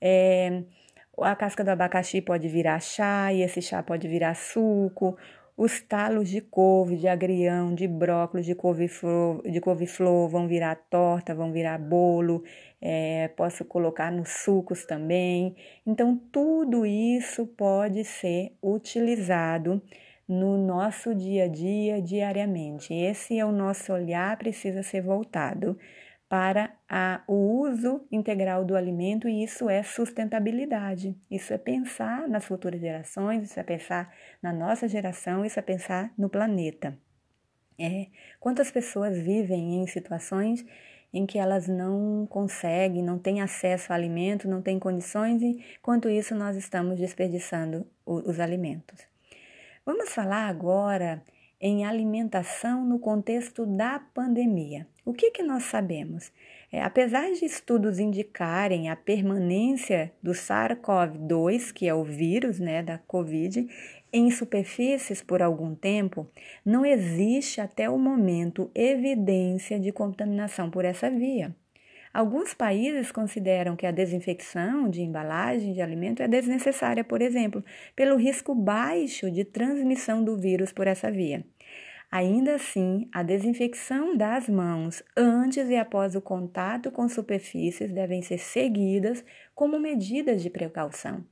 É, 0.00 0.64
a 1.16 1.36
casca 1.36 1.62
do 1.62 1.68
abacaxi 1.68 2.20
pode 2.20 2.48
virar 2.48 2.80
chá, 2.80 3.32
e 3.32 3.40
esse 3.40 3.62
chá 3.62 3.80
pode 3.84 4.08
virar 4.08 4.34
suco. 4.34 5.16
Os 5.64 5.80
talos 5.80 6.28
de 6.28 6.40
couve, 6.40 6.96
de 6.96 7.06
agrião, 7.06 7.72
de 7.72 7.86
brócolis, 7.86 8.44
de 8.44 8.52
couve-flor, 8.52 9.40
de 9.48 9.60
couve-flor 9.60 10.28
vão 10.28 10.48
virar 10.48 10.74
torta, 10.74 11.36
vão 11.36 11.52
virar 11.52 11.78
bolo, 11.78 12.42
é, 12.80 13.28
posso 13.36 13.64
colocar 13.64 14.10
nos 14.10 14.28
sucos 14.28 14.84
também. 14.84 15.54
Então, 15.86 16.20
tudo 16.32 16.84
isso 16.84 17.46
pode 17.46 18.02
ser 18.04 18.50
utilizado 18.60 19.80
no 20.26 20.58
nosso 20.58 21.14
dia 21.14 21.44
a 21.44 21.48
dia, 21.48 22.02
diariamente. 22.02 22.92
Esse 22.92 23.38
é 23.38 23.46
o 23.46 23.52
nosso 23.52 23.92
olhar, 23.92 24.36
precisa 24.36 24.82
ser 24.82 25.00
voltado 25.02 25.78
para 26.32 26.74
a, 26.88 27.22
o 27.28 27.60
uso 27.60 28.06
integral 28.10 28.64
do 28.64 28.74
alimento 28.74 29.28
e 29.28 29.44
isso 29.44 29.68
é 29.68 29.82
sustentabilidade. 29.82 31.14
Isso 31.30 31.52
é 31.52 31.58
pensar 31.58 32.26
nas 32.26 32.46
futuras 32.46 32.80
gerações, 32.80 33.50
isso 33.50 33.60
é 33.60 33.62
pensar 33.62 34.10
na 34.40 34.50
nossa 34.50 34.88
geração, 34.88 35.44
isso 35.44 35.58
é 35.58 35.62
pensar 35.62 36.10
no 36.16 36.30
planeta. 36.30 36.98
É, 37.78 38.06
quantas 38.40 38.70
pessoas 38.70 39.18
vivem 39.18 39.82
em 39.82 39.86
situações 39.86 40.64
em 41.12 41.26
que 41.26 41.38
elas 41.38 41.68
não 41.68 42.26
conseguem, 42.30 43.02
não 43.02 43.18
têm 43.18 43.42
acesso 43.42 43.92
ao 43.92 43.98
alimento, 43.98 44.48
não 44.48 44.62
têm 44.62 44.78
condições 44.78 45.42
e, 45.42 45.62
quanto 45.82 46.08
isso, 46.08 46.34
nós 46.34 46.56
estamos 46.56 46.98
desperdiçando 46.98 47.86
os 48.06 48.40
alimentos. 48.40 49.06
Vamos 49.84 50.08
falar 50.14 50.48
agora 50.48 51.22
em 51.60 51.84
alimentação 51.84 52.86
no 52.86 52.98
contexto 52.98 53.66
da 53.66 53.98
pandemia. 53.98 54.86
O 55.04 55.12
que, 55.12 55.32
que 55.32 55.42
nós 55.42 55.64
sabemos? 55.64 56.30
É, 56.70 56.80
apesar 56.80 57.32
de 57.32 57.44
estudos 57.44 57.98
indicarem 57.98 58.88
a 58.88 58.94
permanência 58.94 60.12
do 60.22 60.30
SARS-CoV-2, 60.30 61.72
que 61.72 61.88
é 61.88 61.94
o 61.94 62.04
vírus 62.04 62.60
né, 62.60 62.84
da 62.84 62.98
Covid, 62.98 63.66
em 64.12 64.30
superfícies 64.30 65.20
por 65.20 65.42
algum 65.42 65.74
tempo, 65.74 66.30
não 66.64 66.86
existe 66.86 67.60
até 67.60 67.90
o 67.90 67.98
momento 67.98 68.70
evidência 68.76 69.80
de 69.80 69.90
contaminação 69.90 70.70
por 70.70 70.84
essa 70.84 71.10
via. 71.10 71.52
Alguns 72.14 72.54
países 72.54 73.10
consideram 73.10 73.74
que 73.74 73.86
a 73.86 73.90
desinfecção 73.90 74.88
de 74.88 75.00
embalagem 75.00 75.72
de 75.72 75.80
alimento 75.80 76.22
é 76.22 76.28
desnecessária, 76.28 77.02
por 77.02 77.22
exemplo, 77.22 77.64
pelo 77.96 78.16
risco 78.16 78.54
baixo 78.54 79.30
de 79.30 79.44
transmissão 79.44 80.22
do 80.22 80.36
vírus 80.36 80.72
por 80.72 80.86
essa 80.86 81.10
via. 81.10 81.42
Ainda 82.12 82.56
assim, 82.56 83.08
a 83.10 83.22
desinfecção 83.22 84.14
das 84.14 84.46
mãos 84.46 85.02
antes 85.16 85.70
e 85.70 85.76
após 85.76 86.14
o 86.14 86.20
contato 86.20 86.90
com 86.90 87.08
superfícies 87.08 87.90
devem 87.90 88.20
ser 88.20 88.36
seguidas 88.36 89.24
como 89.54 89.80
medidas 89.80 90.42
de 90.42 90.50
precaução. 90.50 91.24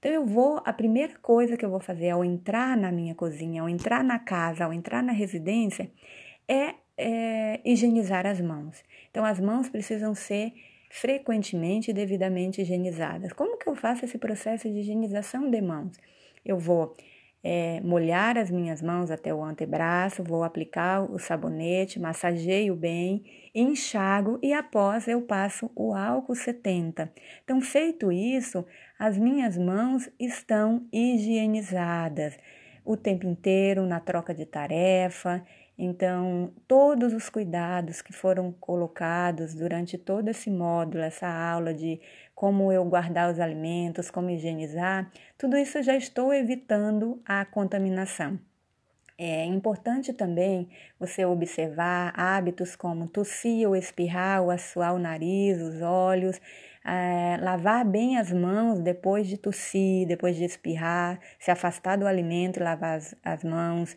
Então 0.00 0.10
eu 0.10 0.26
vou, 0.26 0.60
a 0.64 0.72
primeira 0.72 1.14
coisa 1.22 1.56
que 1.56 1.64
eu 1.64 1.70
vou 1.70 1.78
fazer 1.78 2.10
ao 2.10 2.24
entrar 2.24 2.76
na 2.76 2.90
minha 2.90 3.14
cozinha, 3.14 3.62
ao 3.62 3.68
entrar 3.68 4.02
na 4.02 4.18
casa, 4.18 4.64
ao 4.64 4.72
entrar 4.72 5.00
na 5.00 5.12
residência, 5.12 5.92
é, 6.48 6.74
é 6.98 7.60
higienizar 7.64 8.26
as 8.26 8.40
mãos. 8.40 8.82
Então 9.12 9.24
as 9.24 9.38
mãos 9.38 9.68
precisam 9.68 10.12
ser 10.12 10.52
frequentemente 10.90 11.92
e 11.92 11.94
devidamente 11.94 12.62
higienizadas. 12.62 13.32
Como 13.32 13.56
que 13.56 13.68
eu 13.68 13.76
faço 13.76 14.04
esse 14.04 14.18
processo 14.18 14.68
de 14.68 14.80
higienização 14.80 15.48
de 15.48 15.60
mãos? 15.60 15.96
Eu 16.44 16.58
vou 16.58 16.96
é, 17.48 17.80
molhar 17.80 18.36
as 18.36 18.50
minhas 18.50 18.82
mãos 18.82 19.08
até 19.08 19.32
o 19.32 19.44
antebraço, 19.44 20.24
vou 20.24 20.42
aplicar 20.42 21.08
o 21.08 21.16
sabonete, 21.16 22.00
massageio 22.00 22.74
bem, 22.74 23.22
enxago 23.54 24.36
e 24.42 24.52
após 24.52 25.06
eu 25.06 25.22
passo 25.22 25.70
o 25.76 25.94
álcool 25.94 26.34
70. 26.34 27.08
Então, 27.44 27.60
feito 27.60 28.10
isso, 28.10 28.66
as 28.98 29.16
minhas 29.16 29.56
mãos 29.56 30.10
estão 30.18 30.88
higienizadas 30.92 32.36
o 32.84 32.96
tempo 32.96 33.24
inteiro 33.28 33.86
na 33.86 34.00
troca 34.00 34.34
de 34.34 34.44
tarefa. 34.44 35.40
Então, 35.78 36.52
todos 36.66 37.12
os 37.12 37.28
cuidados 37.28 38.02
que 38.02 38.12
foram 38.12 38.50
colocados 38.50 39.54
durante 39.54 39.96
todo 39.96 40.28
esse 40.28 40.50
módulo, 40.50 41.04
essa 41.04 41.28
aula 41.28 41.72
de 41.72 42.00
como 42.36 42.70
eu 42.70 42.84
guardar 42.84 43.32
os 43.32 43.40
alimentos, 43.40 44.10
como 44.10 44.28
higienizar, 44.28 45.10
tudo 45.38 45.56
isso 45.56 45.78
eu 45.78 45.82
já 45.82 45.96
estou 45.96 46.34
evitando 46.34 47.18
a 47.24 47.46
contaminação. 47.46 48.38
É 49.18 49.46
importante 49.46 50.12
também 50.12 50.68
você 51.00 51.24
observar 51.24 52.12
hábitos 52.14 52.76
como 52.76 53.08
tossir 53.08 53.66
ou 53.66 53.74
espirrar, 53.74 54.42
ou 54.42 54.50
assoar 54.50 54.94
o 54.94 54.98
nariz, 54.98 55.62
os 55.62 55.80
olhos, 55.80 56.38
é, 56.84 57.38
lavar 57.40 57.86
bem 57.86 58.18
as 58.18 58.30
mãos 58.30 58.80
depois 58.80 59.26
de 59.26 59.38
tossir, 59.38 60.06
depois 60.06 60.36
de 60.36 60.44
espirrar, 60.44 61.18
se 61.38 61.50
afastar 61.50 61.96
do 61.96 62.06
alimento 62.06 62.60
e 62.60 62.62
lavar 62.62 62.98
as, 62.98 63.16
as 63.24 63.42
mãos. 63.42 63.96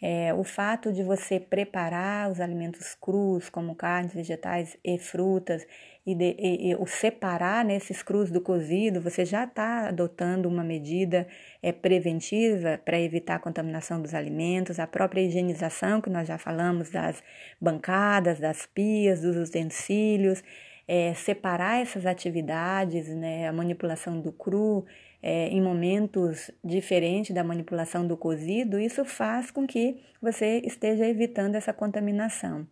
É, 0.00 0.32
o 0.32 0.44
fato 0.44 0.92
de 0.92 1.02
você 1.02 1.38
preparar 1.38 2.30
os 2.30 2.40
alimentos 2.40 2.94
crus, 2.94 3.50
como 3.50 3.74
carnes, 3.74 4.14
vegetais 4.14 4.76
e 4.82 4.96
frutas, 4.98 5.66
e, 6.10 6.14
de, 6.14 6.36
e, 6.38 6.70
e 6.70 6.74
o 6.74 6.86
separar 6.86 7.64
nesses 7.64 7.98
né, 7.98 8.04
crus 8.04 8.30
do 8.30 8.40
cozido, 8.40 9.00
você 9.00 9.24
já 9.24 9.44
está 9.44 9.88
adotando 9.88 10.48
uma 10.48 10.64
medida 10.64 11.26
é, 11.62 11.72
preventiva 11.72 12.80
para 12.84 13.00
evitar 13.00 13.36
a 13.36 13.38
contaminação 13.38 14.00
dos 14.00 14.14
alimentos, 14.14 14.80
a 14.80 14.86
própria 14.86 15.20
higienização, 15.20 16.00
que 16.00 16.10
nós 16.10 16.26
já 16.26 16.38
falamos 16.38 16.90
das 16.90 17.22
bancadas, 17.60 18.40
das 18.40 18.66
pias, 18.66 19.20
dos 19.20 19.36
utensílios, 19.36 20.42
é, 20.88 21.14
separar 21.14 21.80
essas 21.80 22.04
atividades, 22.04 23.08
né, 23.08 23.46
a 23.46 23.52
manipulação 23.52 24.20
do 24.20 24.32
cru, 24.32 24.84
é, 25.22 25.48
em 25.48 25.60
momentos 25.60 26.50
diferentes 26.64 27.34
da 27.34 27.44
manipulação 27.44 28.06
do 28.06 28.16
cozido, 28.16 28.80
isso 28.80 29.04
faz 29.04 29.50
com 29.50 29.66
que 29.66 30.00
você 30.20 30.62
esteja 30.64 31.06
evitando 31.06 31.54
essa 31.54 31.72
contaminação. 31.72 32.66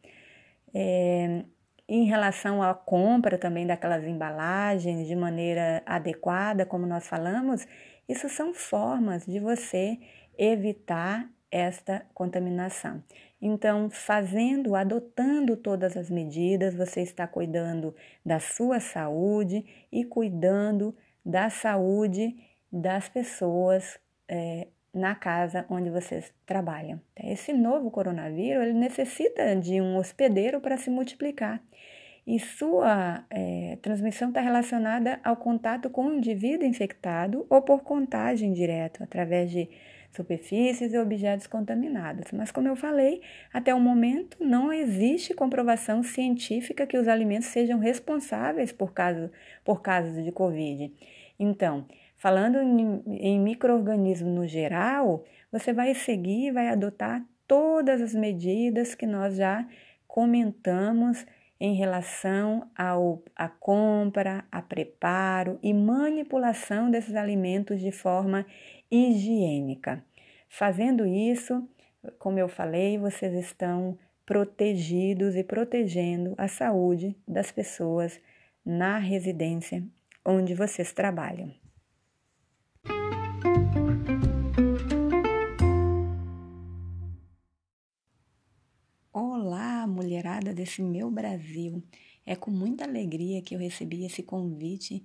É, 0.74 1.44
em 1.88 2.04
relação 2.04 2.62
à 2.62 2.74
compra 2.74 3.38
também 3.38 3.66
daquelas 3.66 4.04
embalagens 4.04 5.06
de 5.06 5.16
maneira 5.16 5.82
adequada, 5.86 6.66
como 6.66 6.86
nós 6.86 7.08
falamos, 7.08 7.66
isso 8.06 8.28
são 8.28 8.52
formas 8.52 9.24
de 9.24 9.40
você 9.40 9.98
evitar 10.36 11.28
esta 11.50 12.04
contaminação. 12.12 13.02
Então, 13.40 13.88
fazendo, 13.88 14.74
adotando 14.74 15.56
todas 15.56 15.96
as 15.96 16.10
medidas, 16.10 16.74
você 16.74 17.00
está 17.00 17.26
cuidando 17.26 17.94
da 18.24 18.38
sua 18.38 18.80
saúde 18.80 19.64
e 19.90 20.04
cuidando 20.04 20.94
da 21.24 21.48
saúde 21.48 22.36
das 22.70 23.08
pessoas 23.08 23.98
é, 24.28 24.68
na 24.92 25.14
casa 25.14 25.64
onde 25.70 25.88
vocês 25.88 26.32
trabalham. 26.44 27.00
Esse 27.16 27.52
novo 27.52 27.90
coronavírus 27.90 28.62
ele 28.62 28.72
necessita 28.72 29.56
de 29.56 29.80
um 29.80 29.96
hospedeiro 29.96 30.60
para 30.60 30.76
se 30.76 30.90
multiplicar 30.90 31.62
e 32.28 32.38
sua 32.38 33.24
é, 33.30 33.78
transmissão 33.80 34.28
está 34.28 34.42
relacionada 34.42 35.18
ao 35.24 35.34
contato 35.34 35.88
com 35.88 36.08
o 36.08 36.12
indivíduo 36.12 36.68
infectado 36.68 37.46
ou 37.48 37.62
por 37.62 37.82
contagem 37.82 38.52
direta 38.52 39.02
através 39.02 39.50
de 39.50 39.66
superfícies 40.12 40.92
e 40.92 40.98
objetos 40.98 41.46
contaminados. 41.46 42.30
Mas, 42.32 42.52
como 42.52 42.68
eu 42.68 42.76
falei, 42.76 43.22
até 43.50 43.74
o 43.74 43.80
momento 43.80 44.36
não 44.38 44.70
existe 44.70 45.32
comprovação 45.32 46.02
científica 46.02 46.86
que 46.86 46.98
os 46.98 47.08
alimentos 47.08 47.48
sejam 47.48 47.78
responsáveis 47.78 48.72
por, 48.72 48.92
caso, 48.92 49.30
por 49.64 49.80
casos 49.80 50.22
de 50.22 50.30
Covid. 50.30 50.92
Então, 51.38 51.86
falando 52.18 52.58
em, 52.58 53.02
em 53.06 53.40
microorganismo 53.40 54.28
no 54.28 54.46
geral, 54.46 55.24
você 55.50 55.72
vai 55.72 55.94
seguir 55.94 56.52
vai 56.52 56.68
adotar 56.68 57.24
todas 57.46 58.02
as 58.02 58.14
medidas 58.14 58.94
que 58.94 59.06
nós 59.06 59.34
já 59.34 59.66
comentamos 60.06 61.24
em 61.60 61.74
relação 61.74 62.68
ao, 62.76 63.22
à 63.34 63.48
compra, 63.48 64.44
a 64.50 64.62
preparo 64.62 65.58
e 65.62 65.74
manipulação 65.74 66.90
desses 66.90 67.14
alimentos 67.16 67.80
de 67.80 67.90
forma 67.90 68.46
higiênica. 68.90 70.04
Fazendo 70.48 71.04
isso, 71.04 71.68
como 72.18 72.38
eu 72.38 72.48
falei, 72.48 72.96
vocês 72.96 73.34
estão 73.34 73.98
protegidos 74.24 75.36
e 75.36 75.42
protegendo 75.42 76.34
a 76.38 76.48
saúde 76.48 77.16
das 77.26 77.50
pessoas 77.50 78.20
na 78.64 78.98
residência 78.98 79.82
onde 80.24 80.54
vocês 80.54 80.92
trabalham. 80.92 81.52
Olá, 89.50 89.86
mulherada 89.86 90.52
desse 90.52 90.82
meu 90.82 91.10
Brasil. 91.10 91.82
É 92.26 92.36
com 92.36 92.50
muita 92.50 92.84
alegria 92.84 93.40
que 93.40 93.54
eu 93.54 93.58
recebi 93.58 94.04
esse 94.04 94.22
convite 94.22 95.02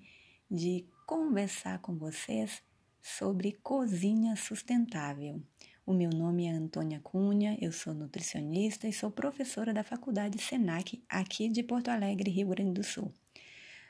de 0.51 0.85
conversar 1.07 1.79
com 1.79 1.95
vocês 1.95 2.61
sobre 3.01 3.53
cozinha 3.63 4.35
sustentável. 4.35 5.41
O 5.85 5.93
meu 5.93 6.09
nome 6.09 6.45
é 6.45 6.51
Antônia 6.51 6.99
Cunha, 6.99 7.57
eu 7.61 7.71
sou 7.71 7.93
nutricionista 7.93 8.85
e 8.85 8.91
sou 8.91 9.09
professora 9.09 9.73
da 9.73 9.81
Faculdade 9.81 10.37
Senac 10.39 11.01
aqui 11.07 11.47
de 11.47 11.63
Porto 11.63 11.87
Alegre, 11.87 12.29
Rio 12.29 12.49
Grande 12.49 12.73
do 12.73 12.83
Sul. 12.83 13.13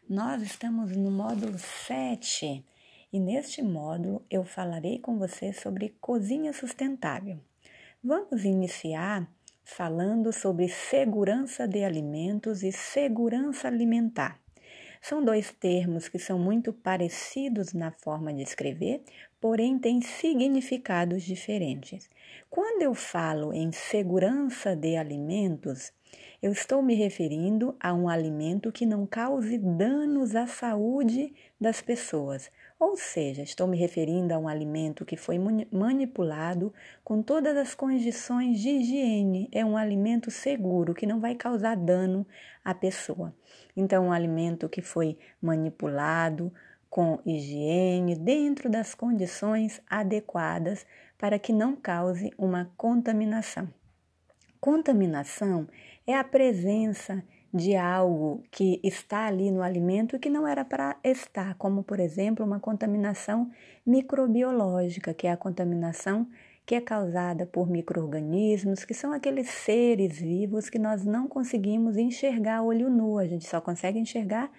Nós 0.08 0.43
estamos 0.43 0.95
no 0.95 1.10
módulo 1.10 1.58
7 1.58 2.64
e 3.12 3.20
neste 3.20 3.64
módulo 3.64 4.24
eu 4.30 4.43
falarei 4.43 4.99
com 4.99 5.18
você 5.18 5.51
sobre 5.51 5.95
cozinha 5.99 6.54
sustentável. 6.54 7.39
Vamos 8.04 8.45
iniciar 8.45 9.28
falando 9.64 10.32
sobre 10.32 10.68
segurança 10.68 11.68
de 11.68 11.84
alimentos 11.84 12.64
e 12.64 12.72
segurança 12.72 13.68
alimentar. 13.68 14.39
São 15.01 15.24
dois 15.24 15.51
termos 15.51 16.07
que 16.07 16.18
são 16.18 16.39
muito 16.39 16.72
parecidos 16.72 17.74
na 17.74 17.91
forma 17.91 18.34
de 18.34 18.41
escrever, 18.41 19.01
porém 19.39 19.78
têm 19.78 20.01
significados 20.01 21.24
diferentes. 21.24 22.09
Quando 22.49 22.84
eu 22.84 22.93
falo 22.93 23.53
em 23.53 23.72
segurança 23.74 24.76
de 24.76 24.95
alimentos, 24.95 25.91
eu 26.41 26.51
estou 26.51 26.82
me 26.82 26.93
referindo 26.93 27.76
a 27.80 27.93
um 27.93 28.07
alimento 28.07 28.72
que 28.72 28.86
não 28.86 29.05
cause 29.05 29.57
danos 29.57 30.36
à 30.36 30.47
saúde 30.47 31.34
das 31.59 31.82
pessoas, 31.82 32.49
ou 32.84 32.98
seja, 32.98 33.42
estou 33.42 33.66
me 33.66 33.78
referindo 33.78 34.34
a 34.34 34.38
um 34.38 34.46
alimento 34.46 35.06
que 35.06 35.16
foi 35.16 35.40
manipulado 35.72 36.74
com 37.02 37.22
todas 37.22 37.56
as 37.56 37.74
condições 37.74 38.60
de 38.60 38.72
higiene. 38.72 39.48
É 39.54 39.64
um 39.64 39.78
alimento 39.78 40.30
seguro 40.30 40.94
que 40.94 41.06
não 41.06 41.22
vai 41.22 41.34
causar 41.34 41.78
dano 41.78 42.28
à 42.64 42.76
pessoa. 42.76 43.34
Então, 43.74 44.08
um 44.08 44.12
alimento 44.12 44.68
que 44.68 44.82
foi 44.82 45.18
manipulado 45.42 46.54
com 46.90 47.22
higiene 47.26 48.18
dentro 48.18 48.70
das 48.70 48.94
condições 48.94 49.82
adequadas 49.90 50.86
para 51.18 51.40
que 51.40 51.54
não 51.54 51.78
cause 51.78 52.34
uma 52.38 52.70
contaminação. 52.76 53.74
Contaminação 54.60 55.70
é 56.06 56.18
a 56.18 56.24
presença 56.24 57.24
de 57.54 57.76
algo 57.76 58.43
que 58.49 58.80
está 58.84 59.28
ali 59.28 59.51
no 59.51 59.62
alimento 59.62 60.18
que 60.18 60.30
não 60.30 60.47
era 60.47 60.66
para 60.66 60.97
estar, 61.04 61.54
como 61.56 61.84
por 61.84 61.99
exemplo 61.99 62.43
uma 62.43 62.60
contaminação 62.60 63.51
microbiológica, 63.86 65.14
que 65.14 65.28
é 65.28 65.32
a 65.32 65.38
contaminação 65.38 66.28
que 66.66 66.76
é 66.76 66.82
causada 66.82 67.45
por 67.45 67.70
micro-organismos, 67.70 68.86
que 68.86 68.93
são 68.93 69.12
aqueles 69.12 69.49
seres 69.49 70.18
vivos 70.18 70.70
que 70.70 70.80
nós 70.80 71.06
não 71.06 71.28
conseguimos 71.28 71.97
enxergar 71.97 72.64
olho 72.64 72.89
nu, 72.89 73.20
a 73.20 73.28
gente 73.28 73.45
só 73.45 73.62
consegue 73.62 73.99
enxergar 73.99 74.49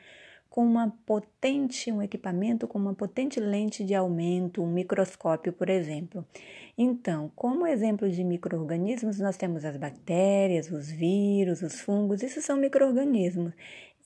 com 0.54 0.64
uma 0.64 0.94
potente, 1.04 1.90
um 1.90 2.00
equipamento 2.00 2.68
com 2.68 2.78
uma 2.78 2.94
potente 2.94 3.40
lente 3.40 3.82
de 3.82 3.92
aumento, 3.92 4.62
um 4.62 4.72
microscópio, 4.72 5.52
por 5.52 5.68
exemplo. 5.68 6.24
Então, 6.78 7.28
como 7.34 7.66
exemplo 7.66 8.08
de 8.08 8.22
microorganismos, 8.22 9.18
nós 9.18 9.36
temos 9.36 9.64
as 9.64 9.76
bactérias, 9.76 10.70
os 10.70 10.88
vírus, 10.92 11.60
os 11.60 11.80
fungos, 11.80 12.22
isso 12.22 12.40
são 12.40 12.56
microorganismos. 12.56 13.52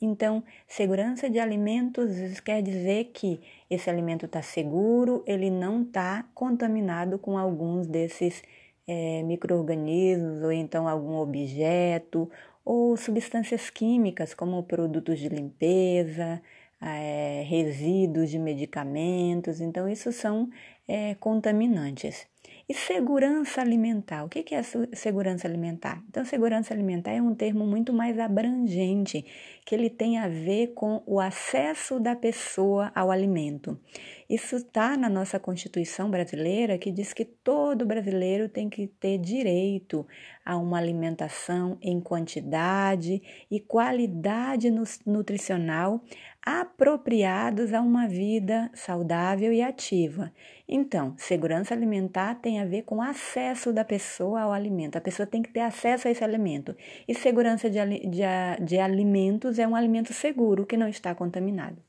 Então, 0.01 0.43
segurança 0.67 1.29
de 1.29 1.39
alimentos 1.39 2.17
isso 2.17 2.43
quer 2.43 2.63
dizer 2.63 3.11
que 3.13 3.39
esse 3.69 3.91
alimento 3.91 4.25
está 4.25 4.41
seguro, 4.41 5.23
ele 5.27 5.51
não 5.51 5.83
está 5.83 6.25
contaminado 6.33 7.19
com 7.19 7.37
alguns 7.37 7.87
desses 7.87 8.43
é, 8.87 9.23
microorganismos 9.23 10.43
ou 10.43 10.51
então 10.51 10.89
algum 10.89 11.17
objeto 11.17 12.31
ou 12.69 12.99
substâncias 12.99 13.71
químicas, 13.71 14.35
como 14.35 14.63
produtos 14.63 15.19
de 15.19 15.31
limpeza, 15.31 16.43
é, 16.83 17.43
resíduos 17.47 18.29
de 18.29 18.39
medicamentos. 18.39 19.63
Então, 19.63 19.89
isso 19.89 20.13
são 20.13 20.51
é, 20.87 21.15
contaminantes. 21.15 22.27
E 22.69 22.75
segurança 22.75 23.63
alimentar? 23.63 24.23
O 24.23 24.29
que 24.29 24.55
é 24.55 24.63
segurança 24.93 25.49
alimentar? 25.49 26.05
Então, 26.11 26.27
segurança 26.27 26.75
alimentar 26.75 27.13
é 27.13 27.23
um 27.23 27.35
termo 27.35 27.67
muito 27.67 27.95
mais 27.95 28.19
abrangente, 28.19 29.25
que 29.65 29.75
ele 29.75 29.89
tem 29.89 30.19
a 30.19 30.29
ver 30.29 30.75
com 30.75 31.03
o 31.07 31.19
acesso 31.19 31.99
da 31.99 32.15
pessoa 32.15 32.93
ao 32.95 33.11
alimento. 33.11 33.81
Isso 34.29 34.57
está 34.57 34.95
na 34.95 35.09
nossa 35.09 35.41
Constituição 35.41 36.11
brasileira, 36.11 36.77
que 36.77 36.93
diz 36.93 37.15
que 37.15 37.25
todo 37.25 37.87
brasileiro 37.87 38.47
tem 38.47 38.69
que 38.69 38.87
ter 38.87 39.17
direito 39.17 40.07
a 40.45 40.55
uma 40.59 40.77
alimentação 40.77 41.79
em 41.81 41.99
quantidade 41.99 43.23
e 43.51 43.59
qualidade 43.59 44.71
nutricional 45.07 46.03
apropriados 46.45 47.73
a 47.73 47.81
uma 47.81 48.07
vida 48.07 48.71
saudável 48.75 49.51
e 49.51 49.63
ativa. 49.63 50.31
Então, 50.69 51.15
segurança 51.17 51.73
alimentar 51.73 52.35
tem 52.35 52.61
a 52.61 52.67
ver 52.67 52.83
com 52.83 53.01
acesso 53.01 53.73
da 53.73 53.85
pessoa 53.85 54.43
ao 54.43 54.53
alimento. 54.53 54.97
A 54.97 55.01
pessoa 55.01 55.27
tem 55.27 55.41
que 55.41 55.51
ter 55.51 55.61
acesso 55.61 56.07
a 56.07 56.11
esse 56.11 56.23
alimento. 56.23 56.77
E 57.07 57.15
segurança 57.15 57.71
de, 57.71 57.79
de, 58.01 58.23
de 58.63 58.79
alimentos 58.79 59.59
é 59.59 59.67
um 59.67 59.75
alimento 59.75 60.13
seguro 60.13 60.67
que 60.67 60.77
não 60.77 60.89
está 60.89 61.15
contaminado. 61.15 61.88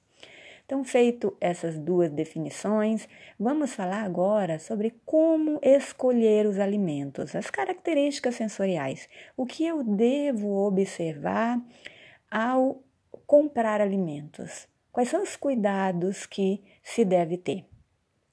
Então, 0.69 0.83
feito 0.83 1.35
essas 1.41 1.79
duas 1.79 2.11
definições, 2.11 3.09
vamos 3.39 3.73
falar 3.73 4.03
agora 4.03 4.59
sobre 4.59 4.93
como 5.03 5.59
escolher 5.63 6.45
os 6.45 6.59
alimentos, 6.59 7.35
as 7.35 7.49
características 7.49 8.35
sensoriais, 8.35 9.09
o 9.35 9.47
que 9.47 9.65
eu 9.65 9.83
devo 9.83 10.67
observar 10.67 11.59
ao 12.29 12.83
comprar 13.25 13.81
alimentos? 13.81 14.67
Quais 14.91 15.09
são 15.09 15.23
os 15.23 15.35
cuidados 15.35 16.27
que 16.27 16.61
se 16.83 17.03
deve 17.03 17.35
ter? 17.35 17.65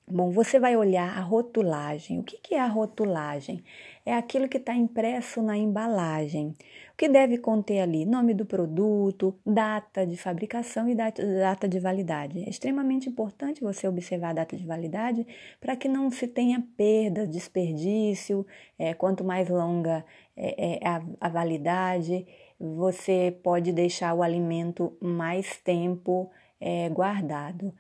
Bom, 0.07 0.31
você 0.31 0.61
vai 0.61 0.77
olhar 0.77 1.19
a 1.19 1.21
rotulagem. 1.21 2.21
O 2.21 2.23
que 2.23 2.55
é 2.55 2.61
a 2.61 2.67
rotulagem? 2.69 3.65
É 4.05 4.15
aquilo 4.15 4.49
que 4.49 4.59
está 4.59 4.73
impresso 4.73 5.43
na 5.43 5.57
embalagem. 5.57 6.55
Que 6.97 7.11
deve 7.11 7.37
conter 7.37 7.81
ali? 7.81 8.07
Nome 8.07 8.33
do 8.33 8.47
produto, 8.47 9.39
data 9.45 10.07
de 10.07 10.17
fabricação 10.17 10.89
e 10.89 10.95
data 10.95 11.69
de 11.69 11.79
validade. 11.79 12.43
É 12.43 12.49
extremamente 12.49 13.07
importante 13.07 13.61
você 13.61 13.87
observar 13.87 14.31
a 14.31 14.33
data 14.33 14.57
de 14.57 14.65
validade 14.65 15.27
para 15.61 15.77
que 15.77 15.89
não 15.89 16.11
se 16.11 16.27
tenha 16.27 16.65
perda, 16.75 17.27
desperdício. 17.27 18.47
É, 18.79 18.95
quanto 18.95 19.23
mais 19.23 19.51
longa 19.51 20.07
é, 20.35 20.79
é 20.79 20.89
a, 20.89 21.03
a 21.21 21.29
validade, 21.29 22.27
você 22.59 23.39
pode 23.43 23.73
deixar 23.73 24.15
o 24.15 24.23
alimento 24.23 24.97
mais 24.99 25.59
tempo 25.59 26.31
é, 26.59 26.89
guardado. 26.89 27.75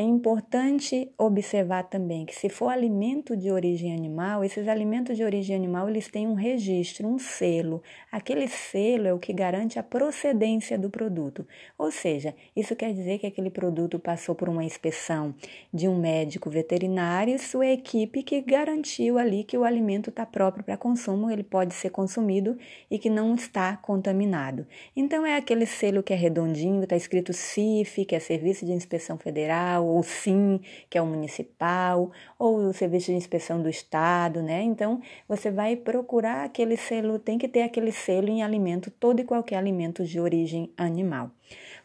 É 0.00 0.02
importante 0.02 1.12
observar 1.18 1.82
também 1.82 2.24
que 2.24 2.34
se 2.34 2.48
for 2.48 2.68
alimento 2.68 3.36
de 3.36 3.50
origem 3.50 3.92
animal, 3.92 4.42
esses 4.42 4.66
alimentos 4.66 5.14
de 5.14 5.22
origem 5.22 5.54
animal 5.54 5.90
eles 5.90 6.08
têm 6.08 6.26
um 6.26 6.32
registro, 6.32 7.06
um 7.06 7.18
selo. 7.18 7.82
Aquele 8.10 8.48
selo 8.48 9.06
é 9.08 9.12
o 9.12 9.18
que 9.18 9.30
garante 9.30 9.78
a 9.78 9.82
procedência 9.82 10.78
do 10.78 10.88
produto. 10.88 11.46
Ou 11.76 11.90
seja, 11.90 12.34
isso 12.56 12.74
quer 12.74 12.94
dizer 12.94 13.18
que 13.18 13.26
aquele 13.26 13.50
produto 13.50 13.98
passou 13.98 14.34
por 14.34 14.48
uma 14.48 14.64
inspeção 14.64 15.34
de 15.70 15.86
um 15.86 16.00
médico 16.00 16.48
veterinário 16.48 17.34
e 17.34 17.38
sua 17.38 17.66
equipe 17.66 18.22
que 18.22 18.40
garantiu 18.40 19.18
ali 19.18 19.44
que 19.44 19.58
o 19.58 19.64
alimento 19.64 20.08
está 20.08 20.24
próprio 20.24 20.64
para 20.64 20.78
consumo, 20.78 21.30
ele 21.30 21.42
pode 21.42 21.74
ser 21.74 21.90
consumido 21.90 22.56
e 22.90 22.98
que 22.98 23.10
não 23.10 23.34
está 23.34 23.76
contaminado. 23.76 24.66
Então 24.96 25.26
é 25.26 25.36
aquele 25.36 25.66
selo 25.66 26.02
que 26.02 26.14
é 26.14 26.16
redondinho, 26.16 26.84
está 26.84 26.96
escrito 26.96 27.34
CIF, 27.34 28.06
que 28.06 28.14
é 28.14 28.18
Serviço 28.18 28.64
de 28.64 28.72
Inspeção 28.72 29.18
Federal 29.18 29.89
Ou 29.90 30.02
SIM, 30.02 30.60
que 30.88 30.96
é 30.96 31.02
o 31.02 31.06
municipal, 31.06 32.10
ou 32.38 32.68
o 32.68 32.72
Serviço 32.72 33.06
de 33.06 33.16
Inspeção 33.16 33.62
do 33.62 33.68
Estado, 33.68 34.42
né? 34.42 34.62
Então, 34.62 35.00
você 35.28 35.50
vai 35.50 35.76
procurar 35.76 36.44
aquele 36.44 36.76
selo, 36.76 37.18
tem 37.18 37.38
que 37.38 37.48
ter 37.48 37.62
aquele 37.62 37.92
selo 37.92 38.28
em 38.28 38.42
alimento, 38.42 38.90
todo 38.90 39.20
e 39.20 39.24
qualquer 39.24 39.56
alimento 39.56 40.04
de 40.04 40.20
origem 40.20 40.72
animal. 40.76 41.30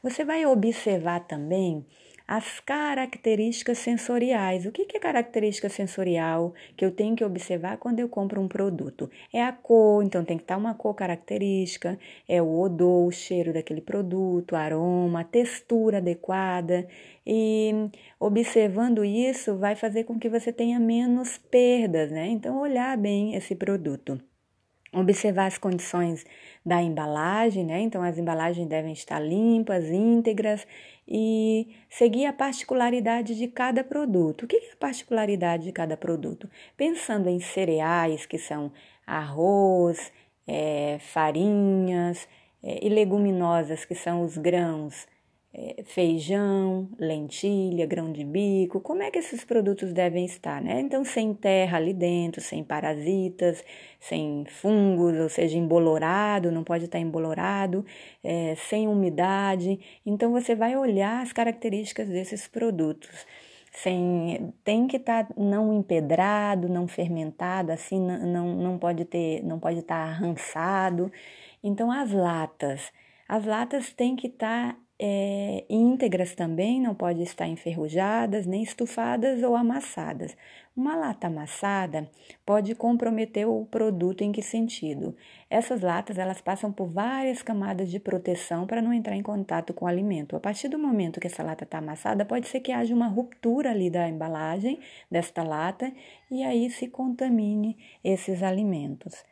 Você 0.03 0.23
vai 0.23 0.45
observar 0.45 1.21
também 1.21 1.85
as 2.27 2.59
características 2.59 3.77
sensoriais. 3.77 4.65
O 4.65 4.71
que 4.71 4.87
é 4.95 4.99
característica 4.99 5.69
sensorial 5.69 6.53
que 6.75 6.83
eu 6.83 6.91
tenho 6.91 7.15
que 7.15 7.23
observar 7.23 7.77
quando 7.77 7.99
eu 7.99 8.09
compro 8.09 8.41
um 8.41 8.47
produto? 8.47 9.09
É 9.31 9.43
a 9.43 9.51
cor, 9.51 10.03
então 10.03 10.23
tem 10.25 10.37
que 10.37 10.43
estar 10.43 10.57
uma 10.57 10.73
cor 10.73 10.93
característica, 10.95 11.99
é 12.27 12.41
o 12.41 12.59
odor, 12.59 13.07
o 13.07 13.11
cheiro 13.11 13.53
daquele 13.53 13.81
produto, 13.81 14.55
aroma, 14.55 15.23
textura 15.23 15.97
adequada. 15.97 16.87
E 17.25 17.89
observando 18.19 19.03
isso 19.03 19.57
vai 19.57 19.75
fazer 19.75 20.03
com 20.03 20.19
que 20.19 20.29
você 20.29 20.51
tenha 20.51 20.79
menos 20.79 21.37
perdas, 21.37 22.11
né? 22.11 22.27
Então, 22.27 22.59
olhar 22.59 22.97
bem 22.97 23.35
esse 23.35 23.55
produto. 23.55 24.19
Observar 24.95 25.47
as 25.47 25.57
condições 25.57 26.25
da 26.65 26.81
embalagem, 26.81 27.65
né? 27.65 27.81
Então, 27.81 28.01
as 28.01 28.17
embalagens 28.17 28.67
devem 28.67 28.93
estar 28.93 29.19
limpas, 29.19 29.85
íntegras 29.89 30.65
e 31.07 31.67
seguir 31.89 32.25
a 32.25 32.33
particularidade 32.33 33.35
de 33.35 33.47
cada 33.47 33.83
produto. 33.83 34.43
O 34.43 34.47
que 34.47 34.55
é 34.55 34.71
a 34.71 34.75
particularidade 34.77 35.65
de 35.65 35.71
cada 35.71 35.97
produto? 35.97 36.49
Pensando 36.75 37.29
em 37.29 37.39
cereais, 37.39 38.25
que 38.25 38.37
são 38.37 38.71
arroz, 39.05 40.11
é, 40.47 40.97
farinhas 40.99 42.27
é, 42.63 42.85
e 42.85 42.89
leguminosas, 42.89 43.85
que 43.85 43.93
são 43.93 44.23
os 44.23 44.37
grãos, 44.37 45.07
feijão, 45.85 46.89
lentilha, 46.99 47.85
grão 47.85 48.11
de 48.11 48.23
bico, 48.23 48.81
como 48.81 49.01
é 49.03 49.11
que 49.11 49.19
esses 49.19 49.43
produtos 49.45 49.93
devem 49.93 50.25
estar, 50.25 50.61
né? 50.61 50.81
Então, 50.81 51.03
sem 51.05 51.33
terra 51.33 51.77
ali 51.77 51.93
dentro, 51.93 52.41
sem 52.41 52.63
parasitas, 52.63 53.63
sem 53.99 54.45
fungos, 54.49 55.17
ou 55.19 55.29
seja, 55.29 55.57
embolorado, 55.57 56.51
não 56.51 56.63
pode 56.63 56.85
estar 56.85 56.99
embolorado, 56.99 57.85
é, 58.23 58.55
sem 58.55 58.87
umidade. 58.87 59.79
Então, 60.05 60.31
você 60.31 60.55
vai 60.55 60.75
olhar 60.75 61.21
as 61.21 61.31
características 61.31 62.07
desses 62.09 62.47
produtos. 62.47 63.25
Sem, 63.71 64.53
tem 64.63 64.87
que 64.87 64.97
estar 64.97 65.27
não 65.37 65.73
empedrado, 65.73 66.69
não 66.69 66.87
fermentado, 66.87 67.73
assim 67.73 67.99
não, 67.99 68.55
não 68.55 68.77
pode 68.77 69.03
ter, 69.03 69.43
não 69.43 69.59
pode 69.59 69.79
estar 69.79 69.97
arrançado. 69.97 71.11
Então 71.61 71.91
as 71.91 72.11
latas, 72.11 72.91
as 73.27 73.43
latas 73.45 73.91
têm 73.91 74.15
que 74.15 74.27
estar 74.27 74.77
é, 74.97 75.65
íntegras 75.69 76.33
também, 76.33 76.79
não 76.79 76.95
pode 76.95 77.21
estar 77.21 77.47
enferrujadas, 77.47 78.45
nem 78.45 78.63
estufadas 78.63 79.43
ou 79.43 79.55
amassadas. 79.55 80.35
Uma 80.75 80.95
lata 80.95 81.27
amassada 81.27 82.09
pode 82.45 82.75
comprometer 82.75 83.47
o 83.47 83.65
produto 83.65 84.23
em 84.23 84.31
que 84.31 84.41
sentido? 84.41 85.15
Essas 85.49 85.81
latas 85.81 86.17
elas 86.17 86.41
passam 86.41 86.71
por 86.71 86.87
várias 86.87 87.41
camadas 87.41 87.89
de 87.89 87.99
proteção 87.99 88.65
para 88.65 88.81
não 88.81 88.93
entrar 88.93 89.15
em 89.15 89.23
contato 89.23 89.73
com 89.73 89.85
o 89.85 89.87
alimento. 89.87 90.35
A 90.35 90.39
partir 90.39 90.67
do 90.67 90.79
momento 90.79 91.19
que 91.19 91.27
essa 91.27 91.43
lata 91.43 91.63
está 91.63 91.77
amassada, 91.77 92.25
pode 92.25 92.47
ser 92.47 92.59
que 92.61 92.71
haja 92.71 92.93
uma 92.93 93.07
ruptura 93.07 93.71
ali 93.71 93.89
da 93.89 94.07
embalagem 94.07 94.79
desta 95.09 95.43
lata 95.43 95.91
e 96.31 96.43
aí 96.43 96.69
se 96.69 96.87
contamine 96.87 97.77
esses 98.03 98.43
alimentos. 98.43 99.23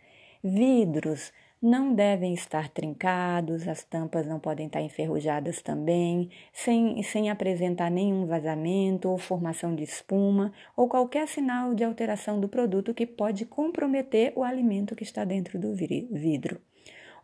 Vidros 0.41 1.31
não 1.63 1.95
devem 1.95 2.33
estar 2.33 2.67
trincados, 2.67 3.69
as 3.69 3.85
tampas 3.85 4.27
não 4.27 4.37
podem 4.37 4.67
estar 4.67 4.81
enferrujadas 4.81 5.61
também, 5.61 6.29
sem, 6.51 7.01
sem 7.03 7.29
apresentar 7.29 7.89
nenhum 7.89 8.25
vazamento 8.25 9.09
ou 9.09 9.17
formação 9.17 9.73
de 9.73 9.81
espuma 9.81 10.51
ou 10.75 10.89
qualquer 10.89 11.25
sinal 11.25 11.73
de 11.73 11.85
alteração 11.85 12.37
do 12.37 12.49
produto 12.49 12.93
que 12.93 13.07
pode 13.07 13.45
comprometer 13.45 14.33
o 14.35 14.43
alimento 14.43 14.93
que 14.93 15.03
está 15.03 15.23
dentro 15.23 15.57
do 15.57 15.73
vidro. 15.73 16.59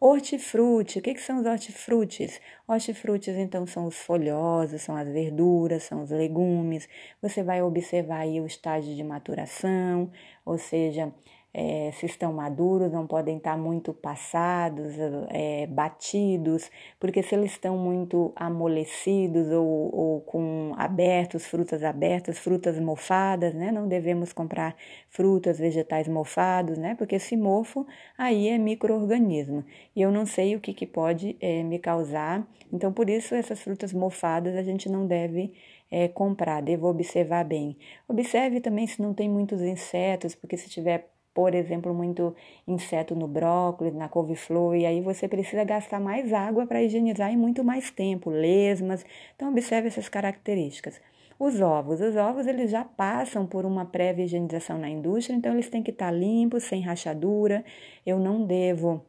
Hortifruti, 0.01 0.99
o 0.99 1.01
que, 1.01 1.13
que 1.13 1.21
são 1.21 1.41
os 1.41 1.45
hortifrutis? 1.45 2.39
Hortifrutis, 2.65 3.35
então, 3.35 3.67
são 3.67 3.85
os 3.85 3.97
folhosos, 3.97 4.81
são 4.81 4.95
as 4.95 5.09
verduras, 5.09 5.83
são 5.83 6.03
os 6.03 6.09
legumes. 6.09 6.87
Você 7.21 7.43
vai 7.43 7.61
observar 7.61 8.19
aí 8.19 8.39
o 8.39 8.45
estágio 8.45 8.95
de 8.95 9.03
maturação, 9.03 10.09
ou 10.45 10.57
seja, 10.57 11.13
é, 11.51 11.91
se 11.93 12.05
estão 12.05 12.31
maduros, 12.31 12.91
não 12.91 13.07
podem 13.07 13.37
estar 13.37 13.57
muito 13.57 13.91
passados, 13.91 14.93
é, 15.29 15.65
batidos, 15.67 16.69
porque 16.99 17.23
se 17.23 17.33
eles 17.33 17.51
estão 17.51 17.77
muito 17.77 18.31
amolecidos 18.35 19.51
ou, 19.51 19.95
ou, 19.95 20.21
com 20.21 20.73
abertos, 20.77 21.45
frutas 21.45 21.83
abertas, 21.83 22.37
frutas 22.37 22.79
mofadas, 22.79 23.53
né? 23.55 23.71
Não 23.71 23.87
devemos 23.87 24.31
comprar 24.31 24.75
frutas, 25.09 25.57
vegetais 25.57 26.07
mofados, 26.07 26.77
né? 26.77 26.95
Porque 26.95 27.15
esse 27.15 27.35
mofo 27.35 27.85
aí 28.17 28.47
é 28.49 28.57
microorganismo 28.57 29.65
e 29.95 30.01
eu 30.01 30.11
não 30.11 30.25
sei 30.25 30.55
o 30.55 30.59
que, 30.59 30.73
que 30.73 30.85
pode 30.85 31.35
é, 31.39 31.63
me 31.63 31.79
causar. 31.79 32.47
Então, 32.71 32.93
por 32.93 33.09
isso, 33.09 33.33
essas 33.33 33.59
frutas 33.59 33.91
mofadas 33.91 34.55
a 34.55 34.61
gente 34.61 34.87
não 34.87 35.07
deve 35.07 35.51
é, 35.89 36.07
comprar, 36.07 36.61
devo 36.61 36.87
observar 36.87 37.43
bem. 37.43 37.75
Observe 38.07 38.61
também 38.61 38.85
se 38.85 39.01
não 39.01 39.13
tem 39.13 39.27
muitos 39.27 39.61
insetos, 39.61 40.35
porque 40.35 40.55
se 40.55 40.69
tiver 40.69 41.09
por 41.39 41.55
exemplo, 41.55 41.93
muito 41.93 42.35
inseto 42.67 43.15
no 43.15 43.25
brócolis, 43.25 43.95
na 43.95 44.09
couve-flor, 44.09 44.75
e 44.75 44.85
aí 44.85 44.99
você 44.99 45.25
precisa 45.25 45.63
gastar 45.63 45.97
mais 45.97 46.33
água 46.33 46.67
para 46.67 46.83
higienizar 46.83 47.31
e 47.31 47.37
muito 47.37 47.63
mais 47.63 47.89
tempo, 47.89 48.29
lesmas. 48.29 49.05
Então, 49.37 49.49
observe 49.49 49.87
essas 49.87 50.09
características. 50.09 50.99
Os 51.39 51.61
ovos, 51.61 52.01
os 52.01 52.17
ovos 52.17 52.45
eles 52.45 52.69
já 52.69 52.83
passam 52.83 53.47
por 53.47 53.65
uma 53.65 53.85
prévia 53.85 54.25
higienização 54.25 54.77
na 54.77 54.89
indústria, 54.89 55.33
então 55.33 55.53
eles 55.53 55.69
têm 55.69 55.81
que 55.81 55.91
estar 55.91 56.11
limpos, 56.11 56.63
sem 56.63 56.81
rachadura. 56.81 57.63
Eu 58.05 58.19
não 58.19 58.45
devo 58.45 59.01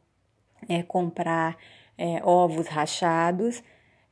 é, 0.69 0.81
comprar 0.81 1.57
é, 1.97 2.23
ovos 2.23 2.67
rachados. 2.67 3.61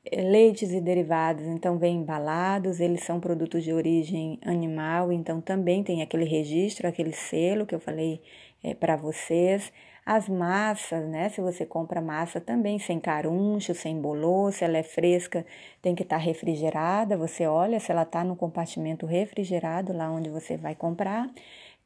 Leites 0.06 0.72
e 0.72 0.80
derivados, 0.80 1.46
então, 1.46 1.78
vêm 1.78 1.98
embalados, 1.98 2.80
eles 2.80 3.04
são 3.04 3.20
produtos 3.20 3.64
de 3.64 3.74
origem 3.74 4.40
animal, 4.44 5.12
então 5.12 5.42
também 5.42 5.84
tem 5.84 6.02
aquele 6.02 6.24
registro, 6.24 6.88
aquele 6.88 7.12
selo 7.12 7.66
que 7.66 7.76
eu 7.76 7.80
falei 7.82 8.22
é, 8.64 8.74
para 8.74 8.96
vocês. 8.96 9.72
As 10.06 10.28
massas, 10.28 11.08
né? 11.08 11.30
Se 11.30 11.42
você 11.42 11.66
compra 11.66 12.02
massa 12.02 12.42
também 12.42 12.80
sem 12.80 13.00
caruncho, 13.00 13.76
sem 13.76 14.02
bolô, 14.02 14.52
se 14.52 14.64
ela 14.64 14.78
é 14.78 14.84
fresca, 14.84 15.46
tem 15.82 15.94
que 15.94 16.04
estar 16.04 16.18
tá 16.18 16.24
refrigerada. 16.24 17.18
Você 17.18 17.46
olha 17.46 17.80
se 17.80 17.92
ela 17.92 18.04
está 18.04 18.24
no 18.24 18.36
compartimento 18.36 19.06
refrigerado, 19.06 19.94
lá 19.94 20.10
onde 20.10 20.30
você 20.30 20.58
vai 20.58 20.74
comprar. 20.74 21.30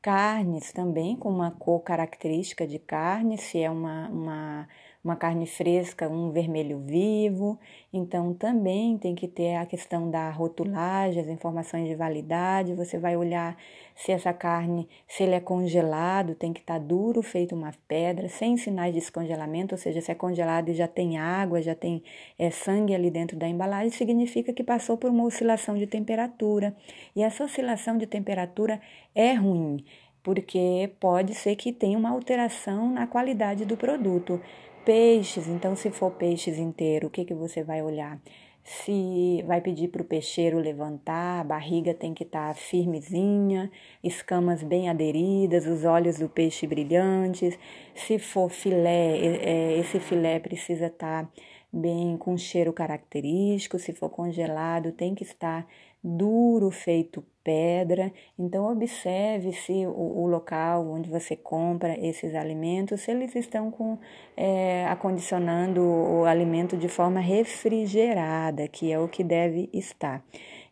Carnes 0.01 0.71
também, 0.71 1.15
com 1.17 1.29
uma 1.29 1.51
cor 1.51 1.81
característica 1.81 2.65
de 2.67 2.79
carne, 2.79 3.37
se 3.37 3.61
é 3.61 3.69
uma, 3.69 4.07
uma 4.09 4.67
uma 5.03 5.15
carne 5.15 5.45
fresca, 5.45 6.07
um 6.07 6.31
vermelho 6.31 6.79
vivo. 6.79 7.59
Então, 7.91 8.33
também 8.33 8.97
tem 8.97 9.13
que 9.13 9.27
ter 9.27 9.55
a 9.55 9.65
questão 9.65 10.09
da 10.09 10.29
rotulagem, 10.29 11.21
as 11.21 11.27
informações 11.27 11.87
de 11.87 11.95
validade. 11.95 12.73
Você 12.73 12.97
vai 12.97 13.17
olhar 13.17 13.57
se 13.95 14.11
essa 14.11 14.31
carne, 14.31 14.87
se 15.07 15.23
ele 15.23 15.35
é 15.35 15.39
congelado, 15.41 16.35
tem 16.35 16.53
que 16.53 16.61
estar 16.61 16.79
tá 16.79 16.85
duro, 16.85 17.21
feito 17.21 17.53
uma 17.53 17.71
pedra, 17.87 18.29
sem 18.29 18.55
sinais 18.55 18.93
de 18.93 18.99
descongelamento, 18.99 19.75
ou 19.75 19.79
seja, 19.79 19.99
se 19.99 20.11
é 20.11 20.15
congelado 20.15 20.69
e 20.69 20.73
já 20.73 20.87
tem 20.87 21.17
água, 21.17 21.61
já 21.61 21.75
tem 21.75 22.01
é, 22.39 22.49
sangue 22.49 22.95
ali 22.95 23.11
dentro 23.11 23.37
da 23.37 23.47
embalagem, 23.47 23.91
significa 23.91 24.53
que 24.53 24.63
passou 24.63 24.97
por 24.97 25.09
uma 25.09 25.25
oscilação 25.25 25.75
de 25.75 25.85
temperatura. 25.85 26.75
E 27.13 27.21
essa 27.21 27.43
oscilação 27.43 27.97
de 27.97 28.07
temperatura 28.07 28.79
é 29.13 29.33
ruim 29.33 29.83
porque 30.23 30.89
pode 31.01 31.35
ser 31.35 31.57
que 31.57 31.73
tenha 31.73 31.97
uma 31.97 32.09
alteração 32.09 32.89
na 32.89 33.05
qualidade 33.05 33.65
do 33.65 33.75
produto. 33.75 34.39
Peixes, 34.85 35.47
então 35.47 35.77
se 35.77 35.89
for 35.89 36.11
peixes 36.11 36.57
inteiro, 36.57 37.07
o 37.07 37.09
que, 37.09 37.23
que 37.23 37.33
você 37.33 37.63
vai 37.63 37.81
olhar? 37.81 38.19
Se 38.65 39.41
vai 39.47 39.61
pedir 39.61 39.87
para 39.87 40.01
o 40.01 40.05
peixeiro 40.05 40.57
levantar, 40.59 41.39
a 41.39 41.43
barriga 41.43 41.93
tem 41.93 42.13
que 42.13 42.23
estar 42.23 42.49
tá 42.49 42.53
firmezinha, 42.53 43.71
escamas 44.03 44.61
bem 44.61 44.89
aderidas, 44.89 45.65
os 45.67 45.85
olhos 45.85 46.17
do 46.19 46.27
peixe 46.27 46.67
brilhantes. 46.67 47.57
Se 47.95 48.19
for 48.19 48.49
filé, 48.49 49.17
é, 49.19 49.77
esse 49.79 49.99
filé 50.01 50.39
precisa 50.39 50.87
estar 50.87 51.25
tá 51.25 51.31
bem 51.71 52.17
com 52.17 52.37
cheiro 52.37 52.73
característico. 52.73 53.79
Se 53.79 53.93
for 53.93 54.09
congelado, 54.09 54.91
tem 54.91 55.15
que 55.15 55.23
estar 55.23 55.65
duro, 56.03 56.71
feito 56.71 57.23
pedra. 57.43 58.11
Então, 58.37 58.71
observe 58.71 59.51
se 59.53 59.85
o, 59.85 60.23
o, 60.23 60.27
local 60.27 60.87
onde 60.87 61.09
você 61.09 61.35
compra 61.35 61.97
esses 61.99 62.33
alimentos, 62.33 63.01
se 63.01 63.11
eles 63.11 63.35
estão 63.35 63.69
com, 63.69 63.97
é, 64.37 64.85
acondicionando 64.87 65.81
o 65.81 66.25
alimento 66.25 66.77
de 66.77 66.87
forma 66.87 67.19
refrigerada, 67.19 68.67
que 68.67 68.91
é 68.91 68.99
o 68.99 69.07
que 69.07 69.23
deve 69.23 69.69
estar. 69.73 70.23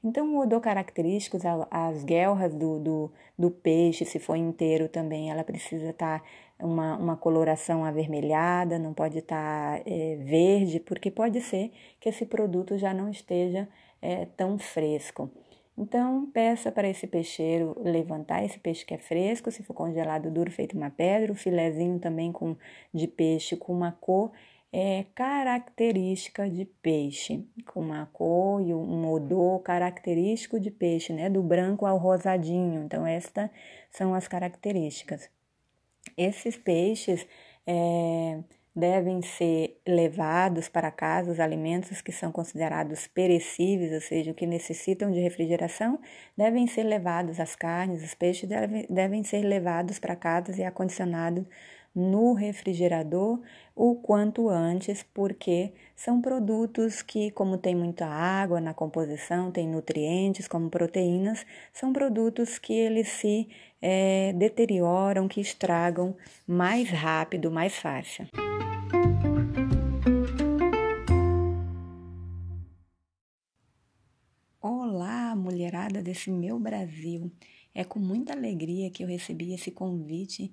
Então, 0.03 0.33
o 0.35 0.39
odor 0.39 0.59
característico, 0.61 1.37
as 1.69 2.03
guelras 2.03 2.55
do, 2.55 2.79
do, 2.79 3.11
do 3.37 3.51
peixe, 3.51 4.03
se 4.03 4.17
for 4.17 4.35
inteiro 4.35 4.89
também, 4.89 5.29
ela 5.29 5.43
precisa 5.43 5.91
estar 5.91 6.19
tá 6.19 6.25
uma, 6.59 6.97
uma 6.97 7.17
coloração 7.17 7.83
avermelhada, 7.83 8.79
não 8.79 8.93
pode 8.93 9.19
estar 9.19 9.77
tá, 9.77 9.83
é, 9.85 10.15
verde, 10.15 10.79
porque 10.79 11.11
pode 11.11 11.41
ser 11.41 11.71
que 11.99 12.09
esse 12.09 12.25
produto 12.25 12.77
já 12.77 12.93
não 12.93 13.09
esteja 13.09 13.67
é, 14.01 14.25
tão 14.25 14.57
fresco. 14.57 15.29
Então, 15.77 16.29
peça 16.31 16.71
para 16.71 16.87
esse 16.87 17.07
peixeiro 17.07 17.75
levantar 17.83 18.43
esse 18.43 18.59
peixe 18.59 18.85
que 18.85 18.93
é 18.93 18.97
fresco, 18.97 19.51
se 19.51 19.63
for 19.63 19.73
congelado 19.73 20.29
duro, 20.29 20.51
feito 20.51 20.77
uma 20.77 20.89
pedra, 20.89 21.31
o 21.31 21.35
filezinho 21.35 21.97
também 21.99 22.31
com, 22.31 22.55
de 22.93 23.07
peixe 23.07 23.55
com 23.55 23.73
uma 23.73 23.91
cor 23.91 24.31
é, 24.71 25.05
característica 25.13 26.49
de 26.49 26.65
peixe, 26.65 27.45
com 27.65 27.81
uma 27.81 28.05
cor 28.07 28.61
e 28.61 28.73
um 28.73 29.11
odor 29.11 29.59
característico 29.59 30.59
de 30.59 30.71
peixe, 30.71 31.11
né? 31.11 31.29
Do 31.29 31.43
branco 31.43 31.85
ao 31.85 31.97
rosadinho. 31.97 32.83
Então, 32.83 33.05
estas 33.05 33.49
são 33.89 34.13
as 34.13 34.27
características. 34.27 35.29
Esses 36.17 36.57
peixes 36.57 37.27
é, 37.67 38.39
devem 38.75 39.21
ser 39.21 39.79
levados 39.85 40.69
para 40.69 40.89
casa 40.89 41.31
os 41.31 41.39
alimentos 41.39 42.01
que 42.01 42.11
são 42.11 42.31
considerados 42.31 43.07
perecíveis, 43.07 43.91
ou 43.91 44.01
seja, 44.01 44.33
que 44.33 44.45
necessitam 44.45 45.11
de 45.11 45.19
refrigeração, 45.19 45.99
devem 46.37 46.65
ser 46.67 46.83
levados 46.83 47.39
as 47.39 47.55
carnes, 47.55 48.03
os 48.03 48.13
peixes 48.13 48.47
devem, 48.47 48.85
devem 48.89 49.23
ser 49.23 49.43
levados 49.43 49.99
para 49.99 50.15
casa 50.15 50.57
e 50.59 50.63
acondicionados 50.63 51.45
no 51.93 52.33
refrigerador 52.33 53.41
o 53.75 53.95
quanto 53.95 54.47
antes, 54.49 55.03
porque 55.03 55.73
são 56.03 56.19
produtos 56.19 57.03
que, 57.03 57.29
como 57.29 57.59
tem 57.59 57.75
muita 57.75 58.07
água 58.07 58.59
na 58.59 58.73
composição, 58.73 59.51
tem 59.51 59.67
nutrientes 59.67 60.47
como 60.47 60.67
proteínas, 60.67 61.45
são 61.71 61.93
produtos 61.93 62.57
que 62.57 62.73
eles 62.73 63.07
se 63.07 63.47
é, 63.79 64.33
deterioram, 64.33 65.27
que 65.27 65.39
estragam 65.39 66.17
mais 66.47 66.89
rápido, 66.89 67.51
mais 67.51 67.75
fácil. 67.75 68.27
Olá, 74.59 75.35
mulherada 75.35 76.01
desse 76.01 76.31
meu 76.31 76.59
Brasil! 76.59 77.31
É 77.75 77.83
com 77.83 77.99
muita 77.99 78.33
alegria 78.33 78.89
que 78.89 79.03
eu 79.03 79.07
recebi 79.07 79.53
esse 79.53 79.69
convite 79.69 80.51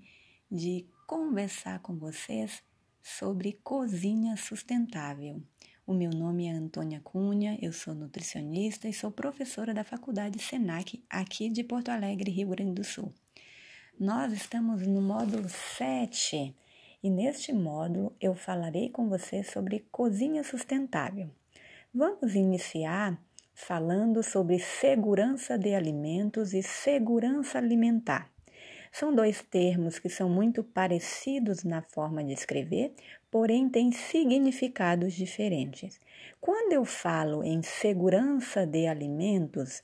de 0.51 0.86
conversar 1.07 1.78
com 1.78 1.96
vocês 1.96 2.62
sobre 3.03 3.59
cozinha 3.62 4.36
sustentável. 4.36 5.42
O 5.86 5.94
meu 5.94 6.11
nome 6.11 6.46
é 6.46 6.51
Antônia 6.51 7.01
Cunha, 7.03 7.59
eu 7.62 7.72
sou 7.72 7.94
nutricionista 7.94 8.88
e 8.88 8.92
sou 8.92 9.11
professora 9.11 9.72
da 9.72 9.82
Faculdade 9.82 10.38
Senac 10.38 11.03
aqui 11.09 11.49
de 11.49 11.64
Porto 11.64 11.88
Alegre, 11.88 12.30
Rio 12.30 12.49
Grande 12.49 12.74
do 12.74 12.84
Sul. 12.84 13.12
Nós 13.99 14.32
estamos 14.32 14.86
no 14.86 15.01
módulo 15.01 15.49
7 15.49 16.55
e 17.03 17.11
neste 17.11 17.53
módulo 17.53 18.14
eu 18.20 18.34
falarei 18.34 18.90
com 18.90 19.09
você 19.09 19.42
sobre 19.42 19.86
cozinha 19.90 20.44
sustentável. 20.44 21.30
Vamos 21.92 22.34
iniciar 22.34 23.18
falando 23.55 24.22
sobre 24.22 24.59
segurança 24.59 25.59
de 25.59 25.74
alimentos 25.74 26.53
e 26.53 26.62
segurança 26.62 27.59
alimentar. 27.59 28.30
São 28.93 29.14
dois 29.14 29.43
termos 29.43 29.99
que 29.99 30.09
são 30.09 30.28
muito 30.28 30.62
parecidos 30.62 31.64
na 31.64 31.82
forma 31.82 32.22
de 32.24 32.32
escrever, 32.32 32.93
porém 33.30 33.68
têm 33.68 33.93
significados 33.93 35.12
diferentes. 35.14 36.01
Quando 36.41 36.72
eu 36.72 36.84
falo 36.84 37.43
em 37.43 37.62
segurança 37.62 38.66
de 38.66 38.86
alimentos, 38.86 39.82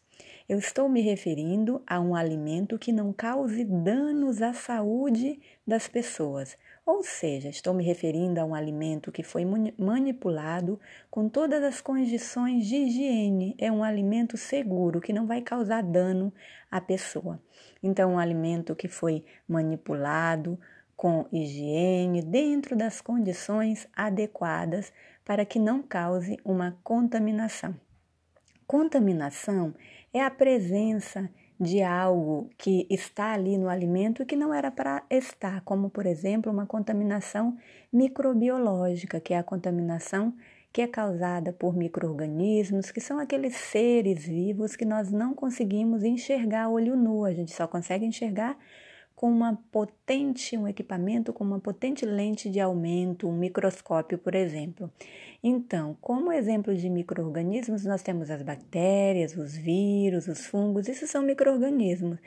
eu 0.49 0.59
estou 0.59 0.89
me 0.89 1.01
referindo 1.01 1.83
a 1.87 2.01
um 2.01 2.15
alimento 2.15 2.79
que 2.79 2.93
não 2.93 3.13
cause 3.13 3.65
danos 3.65 4.43
à 4.43 4.53
saúde 4.53 5.41
das 5.67 5.89
pessoas, 5.89 6.57
Ou 6.87 7.03
seja, 7.03 7.49
estou 7.49 7.72
me 7.72 7.82
referindo 7.82 8.39
a 8.39 8.45
um 8.45 8.55
alimento 8.55 9.11
que 9.11 9.22
foi 9.22 9.47
manipulado 9.78 10.78
com 11.11 11.30
todas 11.30 11.62
as 11.62 11.80
condições 11.80 12.66
de 12.66 12.76
higiene. 12.76 13.55
É 13.59 13.72
um 13.72 13.82
alimento 13.82 14.37
seguro, 14.37 15.01
que 15.01 15.12
não 15.12 15.26
vai 15.26 15.41
causar 15.41 15.82
dano 15.82 16.32
à 16.70 16.82
pessoa. 16.82 17.43
Então, 17.82 18.12
um 18.12 18.18
alimento 18.18 18.76
que 18.76 18.87
foi 18.87 19.24
manipulado 19.49 20.59
com 20.95 21.26
higiene, 21.32 22.22
dentro 22.22 22.76
das 22.76 23.01
condições 23.01 23.89
adequadas, 23.97 24.93
para 25.24 25.47
que 25.47 25.59
não 25.59 25.82
cause 25.82 26.37
uma 26.45 26.78
contaminação. 26.85 27.74
Contaminação 28.66 29.74
é 30.12 30.22
a 30.22 30.30
presença 30.30 31.22
de 31.22 31.43
algo 31.83 32.51
que 32.59 32.87
está 32.91 33.33
ali 33.33 33.57
no 33.57 33.69
alimento 33.69 34.27
que 34.27 34.37
não 34.37 34.53
era 34.53 34.71
para 34.71 35.05
estar, 35.09 35.61
como 35.63 35.89
por 35.89 36.07
exemplo 36.07 36.51
uma 36.53 36.67
contaminação 36.67 37.57
microbiológica, 37.93 39.21
que 39.21 39.35
é 39.35 39.39
a 39.39 39.43
contaminação 39.43 40.35
que 40.73 40.83
é 40.83 40.89
causada 40.89 41.53
por 41.53 41.77
microorganismos, 41.77 42.91
que 42.91 43.01
são 43.01 43.21
aqueles 43.21 43.55
seres 43.55 44.27
vivos 44.27 44.75
que 44.75 44.85
nós 44.85 45.13
não 45.13 45.33
conseguimos 45.33 46.03
enxergar 46.03 46.69
olho 46.69 46.97
nu, 46.97 47.25
a 47.25 47.33
gente 47.33 47.53
só 47.53 47.69
consegue 47.69 48.05
enxergar 48.05 48.59
com 49.25 49.31
uma 49.31 49.59
potente, 49.72 50.55
um 50.55 50.68
equipamento 50.68 51.33
com 51.33 51.43
uma 51.43 51.59
potente 51.59 52.05
lente 52.05 52.51
de 52.51 52.61
aumento, 52.61 53.27
um 53.27 53.33
microscópio, 53.33 54.18
por 54.18 54.35
exemplo. 54.35 54.93
Então, 55.43 55.97
como 55.99 56.31
exemplo 56.31 56.77
de 56.77 56.91
microorganismos, 56.91 57.87
nós 57.87 58.03
temos 58.03 58.31
as 58.31 58.43
bactérias, 58.43 59.35
os 59.35 59.57
vírus, 59.57 60.29
os 60.29 60.45
fungos, 60.45 60.89
isso 60.89 61.07
são 61.07 61.22
microorganismos. 61.22 62.18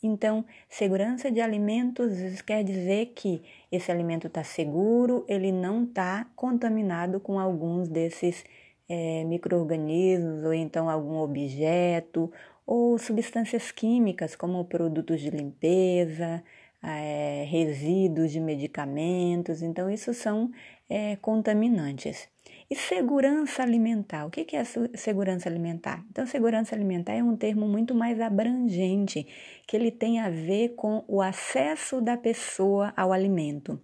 Então, 0.00 0.44
segurança 0.68 1.28
de 1.28 1.40
alimentos 1.40 2.40
quer 2.42 2.62
dizer 2.62 3.06
que 3.16 3.42
esse 3.72 3.90
alimento 3.90 4.28
está 4.28 4.44
seguro, 4.44 5.24
ele 5.26 5.50
não 5.50 5.82
está 5.82 6.24
contaminado 6.36 7.18
com 7.18 7.40
alguns 7.40 7.88
desses 7.88 8.44
é, 8.88 9.24
microorganismos 9.24 10.44
ou 10.44 10.54
então 10.54 10.88
algum 10.88 11.16
objeto 11.16 12.30
ou 12.66 12.98
substâncias 12.98 13.70
químicas, 13.70 14.34
como 14.34 14.64
produtos 14.64 15.20
de 15.20 15.30
limpeza, 15.30 16.42
é, 16.82 17.44
resíduos 17.48 18.30
de 18.30 18.40
medicamentos. 18.40 19.62
Então, 19.62 19.90
isso 19.90 20.12
são 20.12 20.50
é, 20.88 21.16
contaminantes. 21.16 22.28
E 22.70 22.74
segurança 22.74 23.62
alimentar? 23.62 24.26
O 24.26 24.30
que 24.30 24.56
é 24.56 24.64
segurança 24.64 25.48
alimentar? 25.48 26.04
Então, 26.10 26.26
segurança 26.26 26.74
alimentar 26.74 27.12
é 27.12 27.22
um 27.22 27.36
termo 27.36 27.68
muito 27.68 27.94
mais 27.94 28.20
abrangente, 28.20 29.26
que 29.66 29.76
ele 29.76 29.90
tem 29.90 30.18
a 30.18 30.30
ver 30.30 30.70
com 30.70 31.04
o 31.06 31.20
acesso 31.20 32.00
da 32.00 32.16
pessoa 32.16 32.92
ao 32.96 33.12
alimento. 33.12 33.80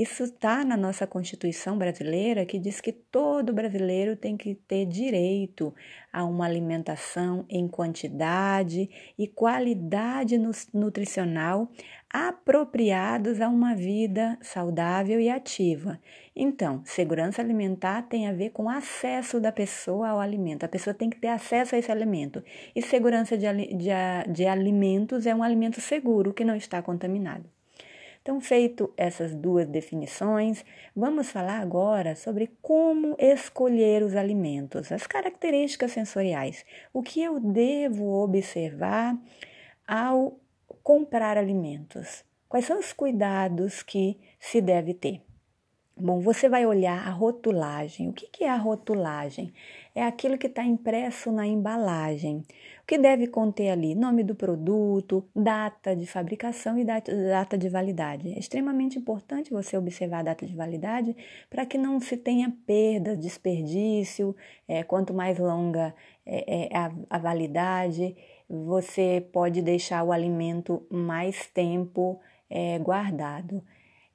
Isso 0.00 0.24
está 0.24 0.64
na 0.64 0.78
nossa 0.78 1.06
Constituição 1.06 1.76
brasileira, 1.76 2.46
que 2.46 2.58
diz 2.58 2.80
que 2.80 2.90
todo 2.90 3.52
brasileiro 3.52 4.16
tem 4.16 4.34
que 4.34 4.54
ter 4.54 4.86
direito 4.86 5.74
a 6.10 6.24
uma 6.24 6.46
alimentação 6.46 7.44
em 7.50 7.68
quantidade 7.68 8.88
e 9.18 9.28
qualidade 9.28 10.38
nutricional 10.72 11.70
apropriados 12.08 13.42
a 13.42 13.50
uma 13.50 13.74
vida 13.74 14.38
saudável 14.40 15.20
e 15.20 15.28
ativa. 15.28 16.00
Então, 16.34 16.80
segurança 16.86 17.42
alimentar 17.42 18.00
tem 18.00 18.26
a 18.26 18.32
ver 18.32 18.52
com 18.52 18.70
acesso 18.70 19.38
da 19.38 19.52
pessoa 19.52 20.08
ao 20.08 20.18
alimento. 20.18 20.64
A 20.64 20.68
pessoa 20.68 20.94
tem 20.94 21.10
que 21.10 21.20
ter 21.20 21.28
acesso 21.28 21.74
a 21.74 21.78
esse 21.78 21.92
alimento. 21.92 22.42
E 22.74 22.80
segurança 22.80 23.36
de, 23.36 23.46
de, 23.76 23.90
de 24.32 24.46
alimentos 24.46 25.26
é 25.26 25.34
um 25.34 25.42
alimento 25.42 25.78
seguro 25.78 26.32
que 26.32 26.42
não 26.42 26.56
está 26.56 26.80
contaminado. 26.80 27.59
Então, 28.22 28.38
feito 28.38 28.92
essas 28.98 29.34
duas 29.34 29.66
definições, 29.66 30.62
vamos 30.94 31.30
falar 31.30 31.58
agora 31.60 32.14
sobre 32.14 32.50
como 32.60 33.16
escolher 33.18 34.02
os 34.02 34.14
alimentos, 34.14 34.92
as 34.92 35.06
características 35.06 35.92
sensoriais, 35.92 36.64
o 36.92 37.02
que 37.02 37.22
eu 37.22 37.40
devo 37.40 38.22
observar 38.22 39.16
ao 39.88 40.38
comprar 40.82 41.38
alimentos. 41.38 42.22
Quais 42.46 42.66
são 42.66 42.78
os 42.78 42.92
cuidados 42.92 43.82
que 43.82 44.20
se 44.38 44.60
deve 44.60 44.92
ter? 44.92 45.29
Bom, 46.02 46.18
você 46.18 46.48
vai 46.48 46.64
olhar 46.64 47.06
a 47.06 47.10
rotulagem. 47.10 48.08
O 48.08 48.12
que 48.12 48.42
é 48.42 48.48
a 48.48 48.56
rotulagem? 48.56 49.52
É 49.94 50.02
aquilo 50.02 50.38
que 50.38 50.46
está 50.46 50.64
impresso 50.64 51.30
na 51.30 51.46
embalagem. 51.46 52.38
O 52.82 52.86
que 52.86 52.96
deve 52.96 53.26
conter 53.26 53.68
ali? 53.68 53.94
Nome 53.94 54.24
do 54.24 54.34
produto, 54.34 55.22
data 55.36 55.94
de 55.94 56.06
fabricação 56.06 56.78
e 56.78 56.84
data 56.84 57.58
de 57.58 57.68
validade. 57.68 58.32
É 58.32 58.38
extremamente 58.38 58.98
importante 58.98 59.50
você 59.50 59.76
observar 59.76 60.20
a 60.20 60.22
data 60.22 60.46
de 60.46 60.56
validade 60.56 61.14
para 61.50 61.66
que 61.66 61.76
não 61.76 62.00
se 62.00 62.16
tenha 62.16 62.50
perda, 62.66 63.14
desperdício. 63.14 64.34
É, 64.66 64.82
quanto 64.82 65.12
mais 65.12 65.38
longa 65.38 65.94
é, 66.24 66.68
é 66.72 66.76
a, 66.76 66.90
a 67.10 67.18
validade, 67.18 68.16
você 68.48 69.26
pode 69.32 69.60
deixar 69.60 70.02
o 70.02 70.12
alimento 70.12 70.82
mais 70.88 71.46
tempo 71.48 72.18
é, 72.48 72.78
guardado. 72.78 73.62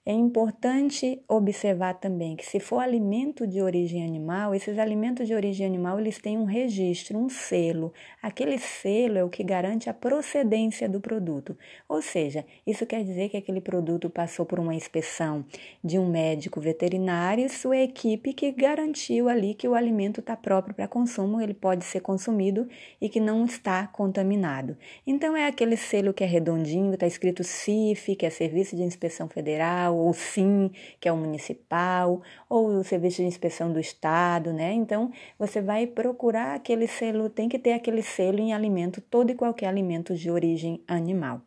É 0.07 0.13
importante 0.13 1.19
observar 1.27 1.95
também 1.95 2.35
que 2.35 2.45
se 2.45 2.59
for 2.59 2.77
alimento 2.77 3.47
de 3.47 3.59
origem 3.59 4.05
animal, 4.05 4.53
esses 4.53 4.77
alimentos 4.77 5.25
de 5.25 5.33
origem 5.33 5.65
animal 5.65 5.99
eles 5.99 6.19
têm 6.19 6.37
um 6.37 6.43
registro, 6.43 7.17
um 7.17 7.27
selo. 7.27 7.91
Aquele 8.21 8.59
selo 8.59 9.17
é 9.17 9.23
o 9.23 9.29
que 9.29 9.43
garante 9.43 9.89
a 9.89 9.95
procedência 9.95 10.87
do 10.87 11.01
produto. 11.01 11.57
Ou 11.89 12.03
seja, 12.03 12.45
isso 12.67 12.85
quer 12.85 13.03
dizer 13.03 13.29
que 13.29 13.37
aquele 13.37 13.59
produto 13.59 14.07
passou 14.07 14.45
por 14.45 14.59
uma 14.59 14.75
inspeção 14.75 15.43
de 15.83 15.97
um 15.97 16.07
médico 16.07 16.61
veterinário 16.61 17.43
e 17.43 17.49
sua 17.49 17.77
equipe 17.77 18.31
que 18.31 18.51
garantiu 18.51 19.27
ali 19.27 19.55
que 19.55 19.67
o 19.67 19.73
alimento 19.73 20.19
está 20.19 20.37
próprio 20.37 20.75
para 20.75 20.87
consumo, 20.87 21.41
ele 21.41 21.55
pode 21.55 21.83
ser 21.83 22.01
consumido 22.01 22.67
e 23.01 23.09
que 23.09 23.19
não 23.19 23.43
está 23.43 23.87
contaminado. 23.87 24.77
Então 25.07 25.35
é 25.35 25.47
aquele 25.47 25.75
selo 25.75 26.13
que 26.13 26.23
é 26.23 26.27
redondinho, 26.27 26.93
está 26.93 27.07
escrito 27.07 27.43
CIF, 27.43 28.15
que 28.15 28.27
é 28.27 28.29
Serviço 28.29 28.75
de 28.75 28.83
Inspeção 28.83 29.27
Federal 29.27 29.94
ou 29.95 30.13
SIM, 30.13 30.71
que 30.99 31.07
é 31.07 31.11
o 31.11 31.17
municipal, 31.17 32.21
ou 32.49 32.67
o 32.67 32.83
Serviço 32.83 33.17
de 33.17 33.27
Inspeção 33.27 33.71
do 33.71 33.79
Estado, 33.79 34.53
né? 34.53 34.73
Então, 34.73 35.11
você 35.37 35.61
vai 35.61 35.87
procurar 35.87 36.55
aquele 36.55 36.87
selo, 36.87 37.29
tem 37.29 37.49
que 37.49 37.59
ter 37.59 37.73
aquele 37.73 38.01
selo 38.01 38.39
em 38.39 38.53
alimento, 38.53 39.01
todo 39.01 39.31
e 39.31 39.35
qualquer 39.35 39.67
alimento 39.67 40.15
de 40.15 40.29
origem 40.29 40.81
animal. 40.87 41.41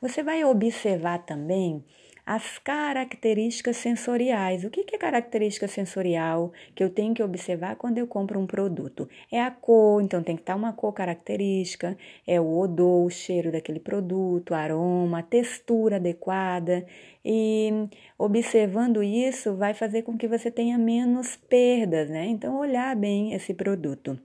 Você 0.00 0.22
vai 0.22 0.44
observar 0.44 1.18
também 1.24 1.84
as 2.28 2.58
características 2.58 3.78
sensoriais. 3.78 4.62
O 4.62 4.68
que 4.68 4.84
é 4.94 4.98
característica 4.98 5.66
sensorial 5.66 6.52
que 6.74 6.84
eu 6.84 6.90
tenho 6.90 7.14
que 7.14 7.22
observar 7.22 7.76
quando 7.76 7.96
eu 7.96 8.06
compro 8.06 8.38
um 8.38 8.46
produto? 8.46 9.08
É 9.32 9.40
a 9.40 9.50
cor, 9.50 10.02
então 10.02 10.22
tem 10.22 10.36
que 10.36 10.42
estar 10.42 10.54
uma 10.54 10.74
cor 10.74 10.92
característica, 10.92 11.96
é 12.26 12.38
o 12.38 12.58
odor, 12.58 13.06
o 13.06 13.10
cheiro 13.10 13.50
daquele 13.50 13.80
produto, 13.80 14.52
aroma, 14.52 15.22
textura 15.22 15.96
adequada. 15.96 16.84
E 17.24 17.88
observando 18.18 19.02
isso 19.02 19.56
vai 19.56 19.72
fazer 19.72 20.02
com 20.02 20.18
que 20.18 20.28
você 20.28 20.50
tenha 20.50 20.76
menos 20.76 21.34
perdas, 21.34 22.10
né? 22.10 22.26
Então, 22.26 22.58
olhar 22.58 22.94
bem 22.94 23.32
esse 23.32 23.54
produto 23.54 24.20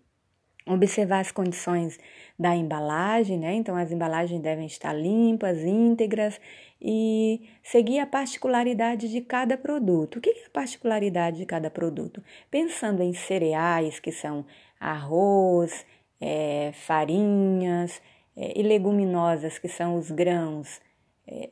observar 0.65 1.19
as 1.19 1.31
condições 1.31 1.99
da 2.39 2.55
embalagem, 2.55 3.37
né? 3.37 3.53
Então 3.53 3.75
as 3.75 3.91
embalagens 3.91 4.41
devem 4.41 4.65
estar 4.65 4.93
limpas, 4.93 5.59
íntegras 5.59 6.39
e 6.83 7.41
seguir 7.63 7.99
a 7.99 8.05
particularidade 8.05 9.09
de 9.09 9.21
cada 9.21 9.57
produto. 9.57 10.17
O 10.17 10.21
que 10.21 10.29
é 10.29 10.45
a 10.45 10.49
particularidade 10.49 11.37
de 11.37 11.45
cada 11.45 11.69
produto? 11.69 12.21
Pensando 12.51 13.01
em 13.01 13.13
cereais, 13.13 13.99
que 13.99 14.11
são 14.11 14.45
arroz, 14.79 15.85
é, 16.19 16.71
farinhas, 16.73 18.01
é, 18.35 18.59
e 18.59 18.63
leguminosas, 18.63 19.57
que 19.57 19.69
são 19.69 19.95
os 19.95 20.11
grãos, 20.11 20.81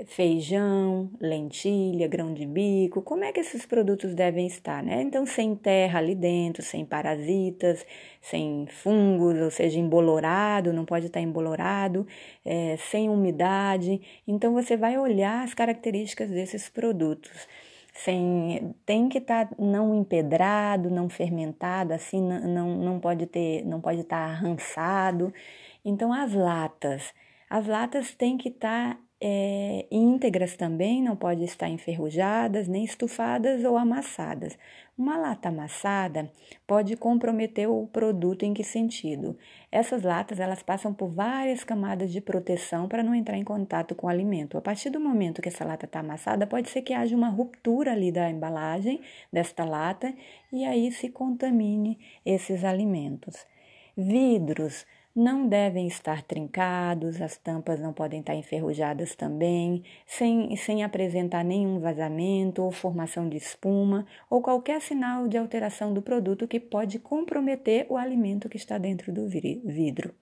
feijão, 0.05 1.09
lentilha, 1.19 2.07
grão 2.07 2.33
de 2.33 2.45
bico, 2.45 3.01
como 3.01 3.23
é 3.23 3.31
que 3.31 3.39
esses 3.39 3.65
produtos 3.65 4.13
devem 4.13 4.45
estar, 4.45 4.83
né? 4.83 5.01
Então, 5.01 5.25
sem 5.25 5.55
terra 5.55 5.99
ali 5.99 6.13
dentro, 6.13 6.61
sem 6.61 6.85
parasitas, 6.85 7.85
sem 8.21 8.67
fungos, 8.67 9.39
ou 9.39 9.49
seja, 9.49 9.79
embolorado, 9.79 10.73
não 10.73 10.83
pode 10.85 11.07
estar 11.07 11.21
embolorado, 11.21 12.05
é, 12.43 12.75
sem 12.77 13.09
umidade. 13.09 14.01
Então, 14.27 14.53
você 14.53 14.75
vai 14.75 14.97
olhar 14.97 15.43
as 15.43 15.53
características 15.53 16.29
desses 16.29 16.67
produtos. 16.69 17.47
Sem, 17.93 18.73
tem 18.85 19.09
que 19.09 19.17
estar 19.19 19.49
não 19.59 19.95
empedrado, 19.95 20.89
não 20.89 21.09
fermentado, 21.09 21.93
assim 21.93 22.21
não, 22.21 22.77
não, 22.77 22.99
pode 22.99 23.25
ter, 23.25 23.65
não 23.65 23.81
pode 23.81 24.01
estar 24.01 24.17
arrançado. 24.17 25.33
Então 25.83 26.13
as 26.13 26.33
latas, 26.33 27.13
as 27.49 27.67
latas 27.67 28.15
têm 28.15 28.37
que 28.37 28.47
estar 28.49 28.97
é, 29.23 29.85
íntegras 29.91 30.55
também, 30.55 31.03
não 31.03 31.15
pode 31.15 31.43
estar 31.43 31.69
enferrujadas, 31.69 32.67
nem 32.67 32.83
estufadas 32.83 33.63
ou 33.63 33.77
amassadas. 33.77 34.57
Uma 34.97 35.15
lata 35.15 35.49
amassada 35.49 36.31
pode 36.65 36.97
comprometer 36.97 37.69
o 37.69 37.85
produto 37.87 38.43
em 38.43 38.53
que 38.53 38.63
sentido? 38.63 39.37
Essas 39.71 40.01
latas 40.01 40.39
elas 40.39 40.63
passam 40.63 40.91
por 40.91 41.09
várias 41.09 41.63
camadas 41.63 42.11
de 42.11 42.19
proteção 42.19 42.87
para 42.87 43.03
não 43.03 43.13
entrar 43.13 43.37
em 43.37 43.43
contato 43.43 43.93
com 43.93 44.07
o 44.07 44.09
alimento. 44.09 44.57
A 44.57 44.61
partir 44.61 44.89
do 44.89 44.99
momento 44.99 45.41
que 45.41 45.49
essa 45.49 45.63
lata 45.63 45.85
está 45.85 45.99
amassada, 45.99 46.47
pode 46.47 46.69
ser 46.69 46.81
que 46.81 46.93
haja 46.93 47.15
uma 47.15 47.29
ruptura 47.29 47.91
ali 47.91 48.11
da 48.11 48.27
embalagem 48.29 49.01
desta 49.31 49.63
lata 49.63 50.11
e 50.51 50.65
aí 50.65 50.91
se 50.91 51.09
contamine 51.09 51.99
esses 52.25 52.63
alimentos. 52.63 53.45
Vidros 53.95 54.85
não 55.15 55.47
devem 55.47 55.87
estar 55.87 56.23
trincados, 56.23 57.21
as 57.21 57.37
tampas 57.37 57.79
não 57.79 57.91
podem 57.93 58.21
estar 58.21 58.35
enferrujadas 58.35 59.15
também, 59.15 59.83
sem, 60.05 60.55
sem 60.55 60.83
apresentar 60.83 61.43
nenhum 61.43 61.79
vazamento 61.79 62.63
ou 62.63 62.71
formação 62.71 63.27
de 63.27 63.37
espuma 63.37 64.05
ou 64.29 64.41
qualquer 64.41 64.81
sinal 64.81 65.27
de 65.27 65.37
alteração 65.37 65.93
do 65.93 66.01
produto 66.01 66.47
que 66.47 66.59
pode 66.59 66.99
comprometer 66.99 67.85
o 67.89 67.97
alimento 67.97 68.49
que 68.49 68.57
está 68.57 68.77
dentro 68.77 69.11
do 69.11 69.27
vidro. 69.27 70.13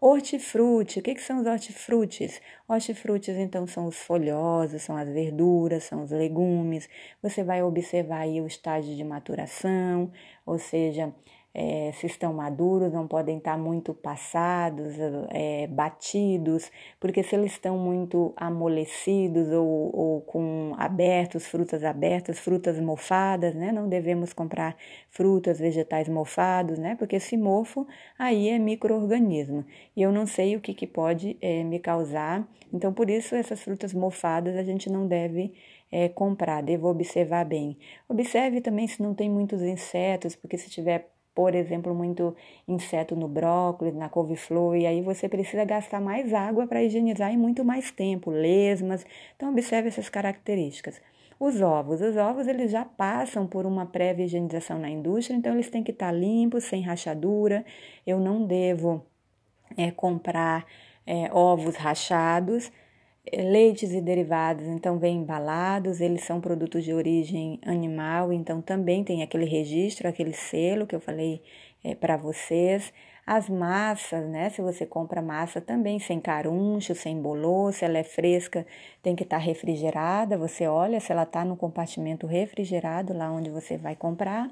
Hortifruti, 0.00 0.98
o 0.98 1.02
que, 1.02 1.14
que 1.14 1.22
são 1.22 1.40
os 1.40 1.46
hortifrutis? 1.46 2.38
Hortifrutis, 2.68 3.36
então, 3.36 3.66
são 3.66 3.86
os 3.86 3.96
folhosos, 3.96 4.82
são 4.82 4.98
as 4.98 5.08
verduras, 5.08 5.84
são 5.84 6.02
os 6.02 6.10
legumes. 6.10 6.90
Você 7.22 7.42
vai 7.42 7.62
observar 7.62 8.18
aí 8.18 8.38
o 8.38 8.46
estágio 8.46 8.94
de 8.94 9.02
maturação, 9.02 10.12
ou 10.44 10.58
seja, 10.58 11.10
é, 11.54 11.92
se 11.92 12.06
estão 12.06 12.34
maduros, 12.34 12.92
não 12.92 13.06
podem 13.06 13.38
estar 13.38 13.56
muito 13.56 13.94
passados, 13.94 14.94
é, 15.30 15.68
batidos, 15.68 16.68
porque 16.98 17.22
se 17.22 17.36
eles 17.36 17.52
estão 17.52 17.78
muito 17.78 18.32
amolecidos 18.36 19.52
ou, 19.52 19.96
ou, 19.96 20.20
com 20.22 20.72
abertos, 20.76 21.46
frutas 21.46 21.84
abertas, 21.84 22.40
frutas 22.40 22.80
mofadas, 22.80 23.54
né? 23.54 23.70
Não 23.70 23.88
devemos 23.88 24.32
comprar 24.32 24.76
frutas, 25.08 25.60
vegetais 25.60 26.08
mofados, 26.08 26.76
né? 26.76 26.96
Porque 26.96 27.16
esse 27.16 27.36
mofo 27.36 27.86
aí 28.18 28.48
é 28.48 28.58
microorganismo 28.58 29.64
e 29.96 30.02
eu 30.02 30.10
não 30.10 30.26
sei 30.26 30.56
o 30.56 30.60
que, 30.60 30.74
que 30.74 30.88
pode 30.88 31.38
é, 31.40 31.62
me 31.62 31.78
causar. 31.78 32.44
Então, 32.72 32.92
por 32.92 33.08
isso, 33.08 33.36
essas 33.36 33.62
frutas 33.62 33.94
mofadas 33.94 34.56
a 34.56 34.64
gente 34.64 34.90
não 34.90 35.06
deve 35.06 35.54
é, 35.92 36.08
comprar, 36.08 36.60
devo 36.60 36.88
observar 36.88 37.44
bem. 37.44 37.78
Observe 38.08 38.60
também 38.60 38.88
se 38.88 39.00
não 39.00 39.14
tem 39.14 39.30
muitos 39.30 39.62
insetos, 39.62 40.34
porque 40.34 40.58
se 40.58 40.68
tiver 40.68 41.13
por 41.34 41.54
exemplo, 41.54 41.94
muito 41.94 42.34
inseto 42.66 43.16
no 43.16 43.26
brócolis, 43.26 43.94
na 43.94 44.08
couve-flor, 44.08 44.76
e 44.76 44.86
aí 44.86 45.02
você 45.02 45.28
precisa 45.28 45.64
gastar 45.64 46.00
mais 46.00 46.32
água 46.32 46.66
para 46.66 46.82
higienizar 46.82 47.32
e 47.32 47.36
muito 47.36 47.64
mais 47.64 47.90
tempo, 47.90 48.30
lesmas. 48.30 49.04
Então, 49.36 49.50
observe 49.50 49.88
essas 49.88 50.08
características. 50.08 51.00
Os 51.38 51.60
ovos, 51.60 52.00
os 52.00 52.16
ovos 52.16 52.46
eles 52.46 52.70
já 52.70 52.84
passam 52.84 53.46
por 53.46 53.66
uma 53.66 53.84
prévia 53.84 54.24
higienização 54.24 54.78
na 54.78 54.88
indústria, 54.88 55.36
então 55.36 55.52
eles 55.52 55.68
têm 55.68 55.82
que 55.82 55.90
estar 55.90 56.12
limpos, 56.12 56.64
sem 56.64 56.80
rachadura. 56.82 57.64
Eu 58.06 58.20
não 58.20 58.46
devo 58.46 59.04
é, 59.76 59.90
comprar 59.90 60.64
é, 61.04 61.28
ovos 61.32 61.74
rachados 61.74 62.70
Leites 63.32 63.92
e 63.92 64.02
derivados, 64.02 64.66
então, 64.66 64.98
vêm 64.98 65.16
embalados, 65.16 66.00
eles 66.00 66.24
são 66.24 66.40
produtos 66.42 66.84
de 66.84 66.92
origem 66.92 67.58
animal, 67.64 68.32
então 68.32 68.60
também 68.60 69.02
tem 69.02 69.22
aquele 69.22 69.46
registro, 69.46 70.06
aquele 70.06 70.34
selo 70.34 70.86
que 70.86 70.94
eu 70.94 71.00
falei 71.00 71.42
é, 71.82 71.94
para 71.94 72.16
vocês. 72.18 72.92
As 73.26 73.48
massas, 73.48 74.28
né? 74.28 74.50
Se 74.50 74.60
você 74.60 74.84
compra 74.84 75.22
massa 75.22 75.58
também 75.58 75.98
sem 75.98 76.20
caruncho, 76.20 76.94
sem 76.94 77.20
bolô, 77.20 77.72
se 77.72 77.82
ela 77.82 77.96
é 77.96 78.04
fresca, 78.04 78.66
tem 79.02 79.16
que 79.16 79.22
estar 79.22 79.38
tá 79.38 79.42
refrigerada. 79.42 80.36
Você 80.36 80.66
olha 80.66 81.00
se 81.00 81.10
ela 81.10 81.22
está 81.22 81.42
no 81.44 81.56
compartimento 81.56 82.26
refrigerado, 82.26 83.14
lá 83.14 83.32
onde 83.32 83.48
você 83.48 83.78
vai 83.78 83.96
comprar. 83.96 84.50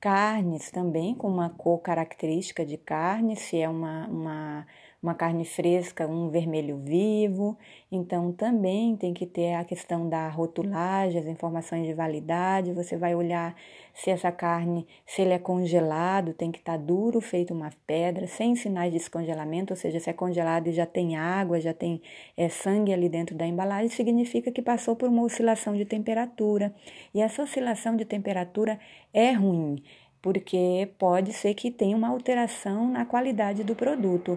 Carnes 0.00 0.70
também, 0.70 1.14
com 1.14 1.28
uma 1.28 1.50
cor 1.50 1.80
característica 1.80 2.64
de 2.64 2.78
carne, 2.78 3.36
se 3.36 3.60
é 3.60 3.68
uma, 3.68 4.06
uma 4.08 4.66
uma 5.06 5.14
carne 5.14 5.44
fresca, 5.44 6.06
um 6.06 6.28
vermelho 6.28 6.78
vivo. 6.78 7.56
Então, 7.90 8.32
também 8.32 8.96
tem 8.96 9.14
que 9.14 9.24
ter 9.24 9.54
a 9.54 9.64
questão 9.64 10.08
da 10.08 10.28
rotulagem, 10.28 11.20
as 11.20 11.26
informações 11.26 11.86
de 11.86 11.94
validade. 11.94 12.72
Você 12.72 12.96
vai 12.96 13.14
olhar 13.14 13.54
se 13.94 14.10
essa 14.10 14.32
carne, 14.32 14.84
se 15.06 15.22
ele 15.22 15.32
é 15.32 15.38
congelado, 15.38 16.34
tem 16.34 16.50
que 16.50 16.58
estar 16.58 16.72
tá 16.72 16.78
duro, 16.78 17.20
feito 17.20 17.54
uma 17.54 17.70
pedra, 17.86 18.26
sem 18.26 18.56
sinais 18.56 18.92
de 18.92 18.98
descongelamento, 18.98 19.72
ou 19.72 19.76
seja, 19.76 20.00
se 20.00 20.10
é 20.10 20.12
congelado 20.12 20.66
e 20.66 20.72
já 20.72 20.84
tem 20.84 21.16
água, 21.16 21.60
já 21.60 21.72
tem 21.72 22.02
é, 22.36 22.48
sangue 22.48 22.92
ali 22.92 23.08
dentro 23.08 23.36
da 23.36 23.46
embalagem, 23.46 23.88
significa 23.88 24.50
que 24.50 24.60
passou 24.60 24.96
por 24.96 25.08
uma 25.08 25.22
oscilação 25.22 25.76
de 25.76 25.84
temperatura. 25.84 26.74
E 27.14 27.20
essa 27.20 27.44
oscilação 27.44 27.96
de 27.96 28.04
temperatura 28.04 28.78
é 29.14 29.30
ruim 29.30 29.80
porque 30.26 30.88
pode 30.98 31.32
ser 31.32 31.54
que 31.54 31.70
tenha 31.70 31.96
uma 31.96 32.08
alteração 32.08 32.90
na 32.90 33.04
qualidade 33.04 33.62
do 33.62 33.76
produto. 33.76 34.36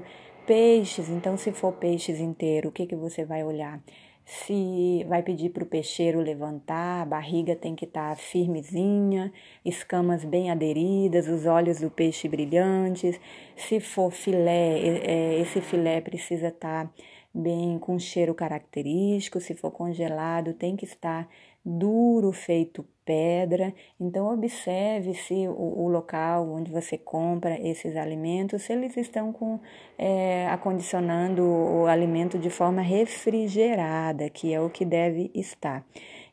Peixes, 0.49 1.09
então 1.09 1.37
se 1.37 1.51
for 1.51 1.73
peixes 1.73 2.19
inteiro, 2.19 2.69
o 2.69 2.71
que, 2.71 2.87
que 2.87 2.95
você 2.95 3.23
vai 3.23 3.43
olhar? 3.43 3.79
Se 4.25 5.05
vai 5.07 5.21
pedir 5.21 5.51
para 5.51 5.63
o 5.63 5.67
peixeiro 5.67 6.19
levantar, 6.19 7.03
a 7.03 7.05
barriga 7.05 7.55
tem 7.55 7.75
que 7.75 7.85
estar 7.85 8.09
tá 8.09 8.15
firmezinha, 8.15 9.31
escamas 9.63 10.25
bem 10.25 10.49
aderidas, 10.49 11.27
os 11.27 11.45
olhos 11.45 11.79
do 11.79 11.91
peixe 11.91 12.27
brilhantes. 12.27 13.21
Se 13.55 13.79
for 13.79 14.09
filé, 14.09 14.79
é, 15.05 15.39
esse 15.39 15.61
filé 15.61 16.01
precisa 16.01 16.47
estar 16.47 16.87
tá 16.87 16.93
bem 17.31 17.77
com 17.77 17.99
cheiro 17.99 18.33
característico. 18.33 19.39
Se 19.39 19.53
for 19.53 19.69
congelado, 19.69 20.55
tem 20.55 20.75
que 20.75 20.85
estar 20.85 21.29
duro, 21.63 22.31
feito 22.31 22.83
pedra. 23.09 23.73
Então, 23.99 24.31
observe 24.31 25.15
se 25.15 25.47
o, 25.47 25.81
o, 25.81 25.87
local 25.89 26.47
onde 26.47 26.71
você 26.71 26.95
compra 26.95 27.59
esses 27.59 27.95
alimentos, 27.97 28.61
se 28.61 28.71
eles 28.71 28.95
estão 28.95 29.33
com, 29.33 29.59
é, 29.97 30.47
acondicionando 30.49 31.41
o 31.41 31.87
alimento 31.87 32.37
de 32.37 32.51
forma 32.51 32.83
refrigerada, 32.83 34.29
que 34.29 34.53
é 34.53 34.61
o 34.61 34.69
que 34.69 34.85
deve 34.85 35.31
estar. 35.33 35.83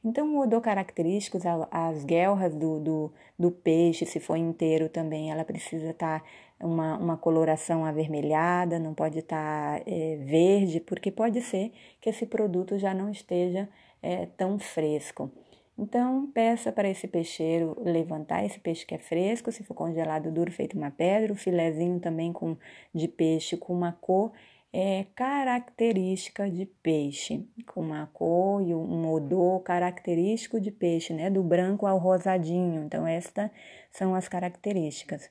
Então, 0.05 0.37
o 0.37 0.41
odor 0.43 0.63
as 1.71 2.05
guelras 2.05 2.55
do, 2.55 2.79
do, 2.79 3.13
do 3.39 3.51
peixe, 3.51 4.05
se 4.05 4.21
for 4.21 4.37
inteiro 4.37 4.91
também, 4.91 5.31
ela 5.31 5.45
precisa 5.45 5.91
estar 5.91 6.23
uma, 6.61 6.99
uma 6.99 7.17
coloração 7.17 7.87
avermelhada, 7.87 8.79
não 8.79 8.93
pode 8.93 9.21
estar 9.21 9.81
é, 9.87 10.17
verde, 10.17 10.79
porque 10.81 11.11
pode 11.11 11.41
ser 11.41 11.73
que 12.03 12.11
esse 12.11 12.27
produto 12.27 12.79
já 12.79 12.93
não 12.93 13.11
esteja 13.11 13.67
é, 14.03 14.27
tão 14.37 14.59
fresco. 14.59 15.31
Então, 15.79 16.31
peça 16.33 16.73
para 16.73 16.89
esse 16.89 17.07
peixeiro 17.07 17.77
levantar 17.85 18.45
esse 18.45 18.59
peixe 18.59 18.87
que 18.87 18.95
é 18.95 18.99
fresco, 18.99 19.53
se 19.53 19.63
for 19.63 19.75
congelado 19.75 20.33
duro, 20.33 20.51
feito 20.51 20.77
uma 20.77 20.91
pedra, 20.91 21.33
o 21.33 21.37
filezinho 21.37 22.01
também 22.01 22.33
com, 22.33 22.57
de 22.95 23.07
peixe 23.07 23.57
com 23.59 23.75
uma 23.75 23.93
cor 23.93 24.33
é, 24.73 25.07
característica 25.15 26.51
de 26.51 26.67
peixe, 26.67 27.47
com 27.67 27.81
uma 27.81 28.07
cor 28.13 28.61
e 28.61 28.75
um 28.75 29.11
odor 29.11 29.61
característico 29.61 30.61
de 30.61 30.71
peixe, 30.71 31.13
né? 31.15 31.31
Do 31.31 31.43
branco 31.43 31.87
ao 31.87 31.99
rosadinho. 31.99 32.85
Então, 32.85 33.07
estas 33.07 33.51
são 33.91 34.15
as 34.15 34.29
características. 34.29 35.31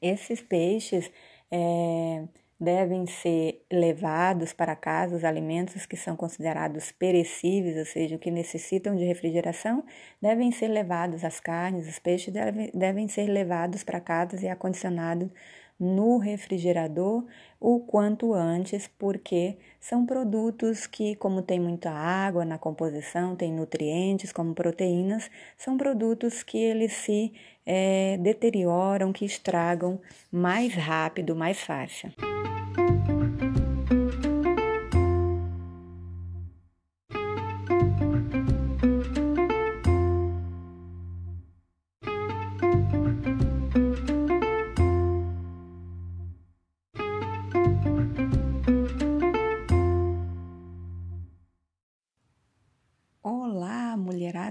Esses 0.00 0.40
peixes 0.40 1.10
é, 1.50 2.24
devem 2.60 3.06
ser 3.06 3.64
levados 3.72 4.52
para 4.52 4.76
casa 4.76 5.16
os 5.16 5.24
alimentos 5.24 5.86
que 5.86 5.96
são 5.96 6.14
considerados 6.14 6.92
perecíveis, 6.92 7.78
ou 7.78 7.86
seja, 7.86 8.18
que 8.18 8.30
necessitam 8.30 8.94
de 8.94 9.04
refrigeração, 9.04 9.82
devem 10.20 10.52
ser 10.52 10.68
levados, 10.68 11.24
as 11.24 11.40
carnes, 11.40 11.88
os 11.88 11.98
peixes 11.98 12.32
devem, 12.32 12.70
devem 12.74 13.08
ser 13.08 13.26
levados 13.26 13.82
para 13.82 13.98
casa 13.98 14.36
e 14.44 14.48
acondicionados 14.48 15.30
no 15.78 16.18
refrigerador 16.18 17.24
o 17.58 17.80
quanto 17.80 18.34
antes, 18.34 18.86
porque 18.86 19.56
são 19.80 20.04
produtos 20.04 20.86
que, 20.86 21.16
como 21.16 21.40
tem 21.40 21.58
muita 21.58 21.90
água 21.90 22.44
na 22.44 22.58
composição, 22.58 23.34
tem 23.34 23.50
nutrientes 23.50 24.30
como 24.30 24.54
proteínas, 24.54 25.30
são 25.56 25.78
produtos 25.78 26.42
que 26.42 26.58
eles 26.58 26.92
se 26.92 27.32
é, 27.64 28.18
deterioram, 28.18 29.12
que 29.12 29.24
estragam 29.24 29.98
mais 30.30 30.74
rápido, 30.74 31.34
mais 31.34 31.58
fácil. 31.60 32.12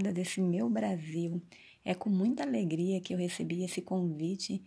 Mulherada 0.10 0.12
desse 0.12 0.42
meu 0.42 0.70
Brasil. 0.70 1.42
É 1.86 1.94
com 1.94 2.10
muita 2.10 2.44
alegria 2.44 3.00
que 3.00 3.14
eu 3.14 3.18
recebi 3.18 3.64
esse 3.64 3.82
convite 3.82 4.62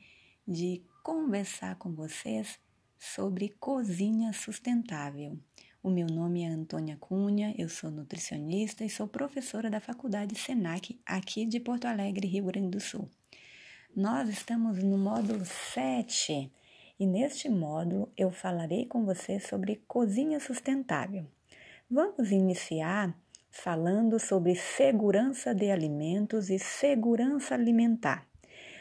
de 0.47 0.83
conversar 1.03 1.77
com 1.77 1.93
vocês 1.93 2.59
sobre 2.99 3.51
cozinha 3.61 4.33
sustentável. 4.33 5.39
O 5.83 5.91
meu 5.91 6.07
nome 6.07 6.43
é 6.43 6.47
Antônia 6.47 6.97
Cunha, 6.97 7.55
eu 7.59 7.69
sou 7.69 7.91
nutricionista 7.91 8.85
e 8.85 8.89
sou 8.89 9.09
professora 9.09 9.69
da 9.69 9.81
Faculdade 9.81 10.39
SENAC 10.39 11.01
aqui 11.05 11.45
de 11.45 11.59
Porto 11.59 11.87
Alegre, 11.87 12.29
Rio 12.29 12.45
Grande 12.45 12.71
do 12.71 12.81
Sul. 12.81 13.09
Nós 13.95 14.29
estamos 14.29 14.83
no 14.83 14.97
módulo 14.97 15.45
7 15.45 16.51
e 16.99 17.07
neste 17.07 17.49
módulo 17.49 18.11
eu 18.17 18.31
falarei 18.31 18.87
com 18.87 19.05
você 19.05 19.41
sobre 19.41 19.83
cozinha 19.89 20.39
sustentável. 20.39 21.27
Vamos 21.91 22.31
iniciar 22.31 23.15
falando 23.53 24.19
sobre 24.19 24.57
segurança 24.57 25.55
de 25.55 25.71
alimentos 25.71 26.49
e 26.49 26.59
segurança 26.59 27.55
alimentar. 27.55 28.27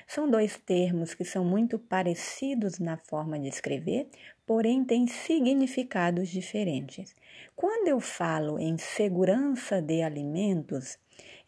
São 0.07 0.30
dois 0.30 0.57
termos 0.57 1.13
que 1.13 1.26
são 1.26 1.43
muito 1.43 1.78
parecidos 1.78 2.80
na 2.80 2.97
forma 2.97 3.38
de 3.38 3.49
escrever, 3.49 4.07
porém 4.47 4.84
têm 4.84 5.07
significados 5.07 6.30
diferentes. 6.30 7.13
Quando 7.55 7.89
eu 7.89 7.99
falo 7.99 8.57
em 8.57 8.78
segurança 8.78 9.82
de 9.82 10.01
alimentos, 10.01 10.97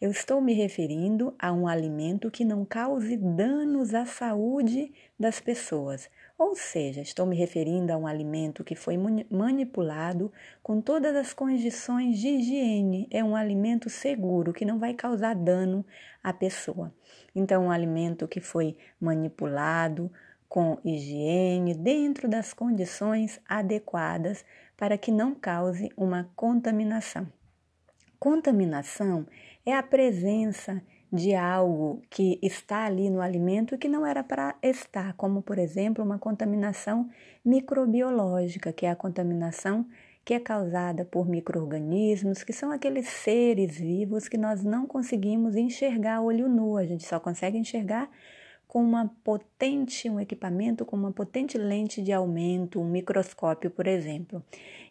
eu 0.00 0.10
estou 0.10 0.40
me 0.40 0.52
referindo 0.52 1.34
a 1.38 1.52
um 1.52 1.66
alimento 1.66 2.30
que 2.30 2.44
não 2.44 2.64
cause 2.64 3.16
danos 3.16 3.94
à 3.94 4.04
saúde 4.04 4.92
das 5.18 5.40
pessoas, 5.40 6.10
ou 6.36 6.56
seja, 6.56 7.00
estou 7.00 7.26
me 7.26 7.36
referindo 7.36 7.92
a 7.92 7.96
um 7.96 8.06
alimento 8.06 8.64
que 8.64 8.74
foi 8.74 8.96
manipulado 9.30 10.32
com 10.62 10.80
todas 10.80 11.14
as 11.14 11.32
condições 11.32 12.18
de 12.18 12.28
higiene. 12.28 13.06
É 13.10 13.22
um 13.22 13.36
alimento 13.36 13.88
seguro 13.88 14.52
que 14.52 14.64
não 14.64 14.78
vai 14.78 14.94
causar 14.94 15.34
dano 15.36 15.86
à 16.22 16.32
pessoa. 16.32 16.92
Então, 17.34 17.66
um 17.66 17.70
alimento 17.70 18.26
que 18.26 18.40
foi 18.40 18.76
manipulado 19.00 20.10
com 20.48 20.78
higiene 20.84 21.72
dentro 21.72 22.28
das 22.28 22.52
condições 22.52 23.40
adequadas 23.48 24.44
para 24.76 24.98
que 24.98 25.12
não 25.12 25.34
cause 25.34 25.88
uma 25.96 26.30
contaminação. 26.34 27.28
Contaminação 28.18 29.26
é 29.64 29.72
a 29.72 29.82
presença 29.82 30.82
de 31.14 31.32
algo 31.32 32.02
que 32.10 32.40
está 32.42 32.84
ali 32.84 33.08
no 33.08 33.20
alimento 33.20 33.78
que 33.78 33.88
não 33.88 34.04
era 34.04 34.24
para 34.24 34.56
estar, 34.60 35.14
como 35.14 35.42
por 35.42 35.58
exemplo 35.58 36.04
uma 36.04 36.18
contaminação 36.18 37.08
microbiológica, 37.44 38.72
que 38.72 38.84
é 38.84 38.90
a 38.90 38.96
contaminação 38.96 39.86
que 40.24 40.34
é 40.34 40.40
causada 40.40 41.04
por 41.04 41.28
micro-organismos, 41.28 42.42
que 42.42 42.52
são 42.52 42.72
aqueles 42.72 43.06
seres 43.06 43.78
vivos 43.78 44.26
que 44.26 44.36
nós 44.36 44.64
não 44.64 44.86
conseguimos 44.86 45.54
enxergar 45.54 46.20
olho 46.20 46.48
nu, 46.48 46.76
a 46.76 46.84
gente 46.84 47.06
só 47.06 47.20
consegue 47.20 47.58
enxergar 47.58 48.10
com 48.74 48.82
uma 48.82 49.08
potente, 49.22 50.10
um 50.10 50.18
equipamento 50.18 50.84
com 50.84 50.96
uma 50.96 51.12
potente 51.12 51.56
lente 51.56 52.02
de 52.02 52.12
aumento, 52.12 52.80
um 52.80 52.84
microscópio, 52.84 53.70
por 53.70 53.86
exemplo. 53.86 54.42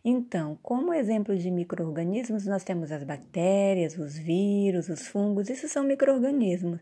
Então, 0.06 0.58
como 0.64 0.94
exemplo 0.94 1.36
de 1.36 1.52
microorganismos, 1.52 2.46
nós 2.46 2.64
temos 2.64 2.94
as 2.94 3.04
bactérias, 3.04 3.98
os 3.98 4.18
vírus, 4.18 4.88
os 4.88 5.06
fungos, 5.06 5.50
isso 5.50 5.68
são 5.68 5.84
microorganismos. 5.84 6.80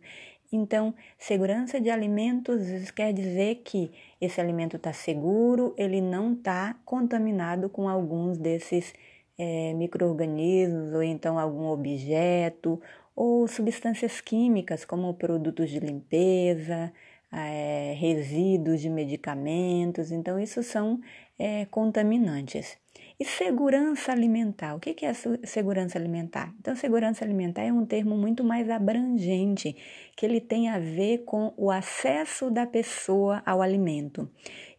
Então, 0.51 0.93
segurança 1.17 1.81
de 1.81 1.89
alimentos 1.89 2.91
quer 2.91 3.11
dizer 3.11 3.63
que 3.65 3.91
esse 4.21 4.39
alimento 4.39 4.75
está 4.75 4.93
seguro, 4.93 5.73
ele 5.79 6.01
não 6.01 6.33
está 6.33 6.75
contaminado 6.85 7.67
com 7.67 7.89
alguns 7.89 8.37
desses 8.37 8.93
é, 9.39 9.73
microorganismos 9.73 10.93
ou 10.93 11.01
então 11.01 11.39
algum 11.39 11.65
objeto 11.65 12.79
ou 13.15 13.47
substâncias 13.47 14.21
químicas, 14.21 14.85
como 14.85 15.13
produtos 15.13 15.69
de 15.69 15.79
limpeza, 15.79 16.91
é, 17.31 17.93
resíduos 17.97 18.81
de 18.81 18.89
medicamentos. 18.89 20.11
Então, 20.11 20.39
isso 20.39 20.61
são 20.63 20.99
é, 21.39 21.65
contaminantes. 21.65 22.77
E 23.19 23.23
segurança 23.23 24.11
alimentar. 24.11 24.75
O 24.75 24.79
que 24.79 25.05
é 25.05 25.13
segurança 25.13 25.97
alimentar? 25.97 26.51
Então, 26.59 26.75
segurança 26.75 27.23
alimentar 27.23 27.61
é 27.61 27.71
um 27.71 27.85
termo 27.85 28.17
muito 28.17 28.43
mais 28.43 28.67
abrangente, 28.67 29.75
que 30.15 30.25
ele 30.25 30.41
tem 30.41 30.69
a 30.69 30.79
ver 30.79 31.19
com 31.19 31.53
o 31.55 31.69
acesso 31.69 32.49
da 32.49 32.65
pessoa 32.65 33.43
ao 33.45 33.61
alimento. 33.61 34.27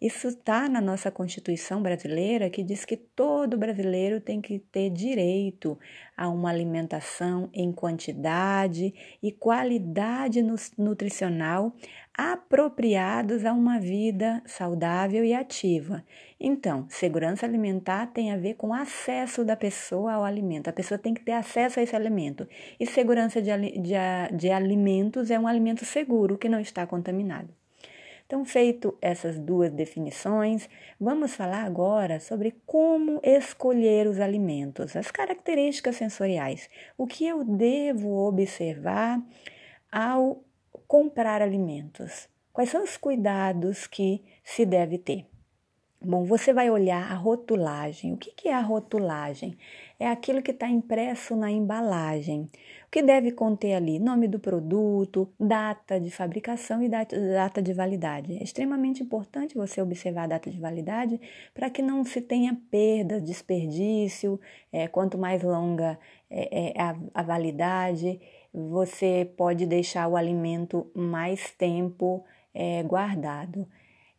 Isso 0.02 0.26
está 0.26 0.68
na 0.68 0.80
nossa 0.80 1.12
Constituição 1.12 1.80
brasileira, 1.80 2.50
que 2.50 2.64
diz 2.64 2.84
que 2.84 2.96
todo 2.96 3.56
brasileiro 3.56 4.20
tem 4.20 4.40
que 4.40 4.58
ter 4.58 4.90
direito 4.90 5.78
a 6.16 6.28
uma 6.28 6.50
alimentação 6.50 7.48
em 7.54 7.70
quantidade 7.70 8.92
e 9.22 9.30
qualidade 9.30 10.42
nutricional 10.76 11.72
apropriados 12.18 13.44
a 13.44 13.52
uma 13.52 13.78
vida 13.78 14.42
saudável 14.44 15.24
e 15.24 15.32
ativa. 15.32 16.04
Então, 16.40 16.84
segurança 16.88 17.46
alimentar 17.46 18.08
tem 18.08 18.32
a 18.32 18.36
ver 18.36 18.54
com 18.54 18.74
acesso 18.74 19.44
da 19.44 19.54
pessoa 19.54 20.14
ao 20.14 20.24
alimento. 20.24 20.66
A 20.66 20.72
pessoa 20.72 20.98
tem 20.98 21.14
que 21.14 21.22
ter 21.22 21.30
acesso 21.30 21.78
a 21.78 21.82
esse 21.84 21.94
alimento. 21.94 22.44
E 22.80 22.84
segurança 22.86 23.40
de, 23.40 23.52
de, 23.78 23.94
de 24.36 24.50
alimentos 24.50 25.30
é 25.30 25.38
um 25.38 25.46
alimento 25.46 25.84
seguro 25.84 26.36
que 26.36 26.48
não 26.48 26.58
está 26.58 26.84
contaminado. 26.88 27.61
Então, 28.32 28.46
feito 28.46 28.96
essas 29.02 29.38
duas 29.38 29.70
definições, 29.70 30.66
vamos 30.98 31.34
falar 31.34 31.64
agora 31.64 32.18
sobre 32.18 32.56
como 32.64 33.20
escolher 33.22 34.06
os 34.06 34.18
alimentos, 34.18 34.96
as 34.96 35.10
características 35.10 35.96
sensoriais, 35.96 36.70
o 36.96 37.06
que 37.06 37.26
eu 37.26 37.44
devo 37.44 38.26
observar 38.26 39.22
ao 39.92 40.42
comprar 40.88 41.42
alimentos? 41.42 42.26
Quais 42.54 42.70
são 42.70 42.82
os 42.82 42.96
cuidados 42.96 43.86
que 43.86 44.24
se 44.42 44.64
deve 44.64 44.96
ter? 44.96 45.26
Bom, 46.00 46.24
você 46.24 46.54
vai 46.54 46.70
olhar 46.70 47.12
a 47.12 47.14
rotulagem. 47.14 48.14
O 48.14 48.16
que 48.16 48.48
é 48.48 48.54
a 48.54 48.60
rotulagem? 48.60 49.56
É 50.00 50.08
aquilo 50.08 50.42
que 50.42 50.50
está 50.50 50.66
impresso 50.66 51.36
na 51.36 51.50
embalagem. 51.50 52.48
Que 52.92 53.00
deve 53.00 53.32
conter 53.32 53.72
ali? 53.72 53.98
Nome 53.98 54.28
do 54.28 54.38
produto, 54.38 55.26
data 55.40 55.98
de 55.98 56.10
fabricação 56.10 56.82
e 56.82 56.90
data 56.90 57.62
de 57.62 57.72
validade. 57.72 58.36
É 58.36 58.42
extremamente 58.42 59.02
importante 59.02 59.54
você 59.54 59.80
observar 59.80 60.24
a 60.24 60.26
data 60.26 60.50
de 60.50 60.60
validade 60.60 61.18
para 61.54 61.70
que 61.70 61.80
não 61.80 62.04
se 62.04 62.20
tenha 62.20 62.54
perda, 62.70 63.18
desperdício. 63.18 64.38
É, 64.70 64.88
quanto 64.88 65.16
mais 65.16 65.42
longa 65.42 65.98
é, 66.28 66.68
é 66.68 66.82
a, 66.82 66.94
a 67.14 67.22
validade, 67.22 68.20
você 68.52 69.26
pode 69.38 69.64
deixar 69.64 70.06
o 70.06 70.14
alimento 70.14 70.86
mais 70.94 71.50
tempo 71.52 72.22
é, 72.52 72.82
guardado. 72.82 73.66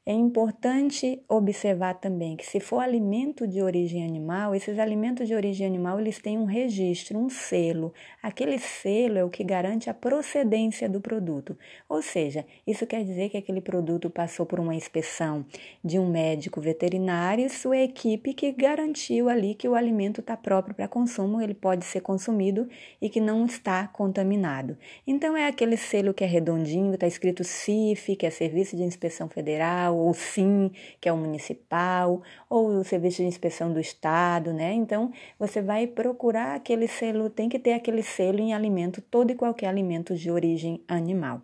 É 0.06 0.12
importante 0.12 1.24
observar 1.30 1.94
também 1.94 2.36
que 2.36 2.46
se 2.46 2.60
for 2.60 2.80
alimento 2.80 3.48
de 3.48 3.62
origem 3.62 4.06
animal, 4.06 4.54
esses 4.54 4.78
alimentos 4.78 5.30
de 5.30 5.34
origem 5.34 5.66
animal 5.66 5.98
eles 5.98 6.20
têm 6.20 6.38
um 6.38 6.44
registro, 6.44 7.18
um 7.18 7.30
selo. 7.30 7.94
Aquele 8.22 8.60
selo 8.60 9.18
é 9.18 9.24
o 9.24 9.30
que 9.30 9.46
garante 9.46 9.90
a 9.90 9.94
procedência 9.94 10.90
do 10.90 11.00
produto. 11.00 11.58
Ou 11.88 12.02
seja, 12.02 12.46
isso 12.68 12.86
quer 12.86 13.06
dizer 13.06 13.30
que 13.30 13.38
aquele 13.38 13.62
produto 13.62 14.10
passou 14.10 14.46
por 14.46 14.60
uma 14.60 14.76
inspeção 14.76 15.46
de 15.82 15.98
um 15.98 16.10
médico 16.10 16.60
veterinário 16.60 17.46
e 17.46 17.50
sua 17.50 17.78
equipe 17.78 18.34
que 18.34 18.52
garantiu 18.52 19.30
ali 19.30 19.56
que 19.56 19.70
o 19.70 19.74
alimento 19.74 20.20
está 20.20 20.36
próprio 20.36 20.76
para 20.76 20.86
consumo, 20.86 21.40
ele 21.40 21.54
pode 21.54 21.86
ser 21.86 22.02
consumido 22.02 22.68
e 23.02 23.08
que 23.08 23.22
não 23.22 23.46
está 23.46 23.88
contaminado. 23.88 24.78
Então 25.08 25.38
é 25.38 25.48
aquele 25.48 25.78
selo 25.78 26.14
que 26.14 26.26
é 26.26 26.28
redondinho, 26.28 26.94
está 26.94 27.08
escrito 27.08 27.46
CIF, 27.46 28.18
que 28.18 28.26
é 28.26 28.30
Serviço 28.30 28.76
de 28.76 28.84
Inspeção 28.84 29.30
Federal 29.30 29.93
ou 29.96 30.10
o 30.10 30.14
SIM, 30.14 30.72
que 31.00 31.08
é 31.08 31.14
o 31.14 31.18
municipal, 31.18 32.22
ou 32.50 32.68
o 32.68 32.84
Serviço 32.84 33.18
de 33.18 33.28
Inspeção 33.28 33.72
do 33.72 33.80
Estado, 33.80 34.54
né? 34.54 34.74
Então, 34.74 35.12
você 35.40 35.62
vai 35.62 35.88
procurar 35.88 36.56
aquele 36.56 36.88
selo, 36.88 37.30
tem 37.30 37.50
que 37.50 37.60
ter 37.60 37.74
aquele 37.74 38.04
selo 38.04 38.40
em 38.40 38.54
alimento, 38.54 39.02
todo 39.02 39.32
e 39.32 39.36
qualquer 39.36 39.68
alimento 39.68 40.16
de 40.16 40.30
origem 40.32 40.82
animal. 40.88 41.42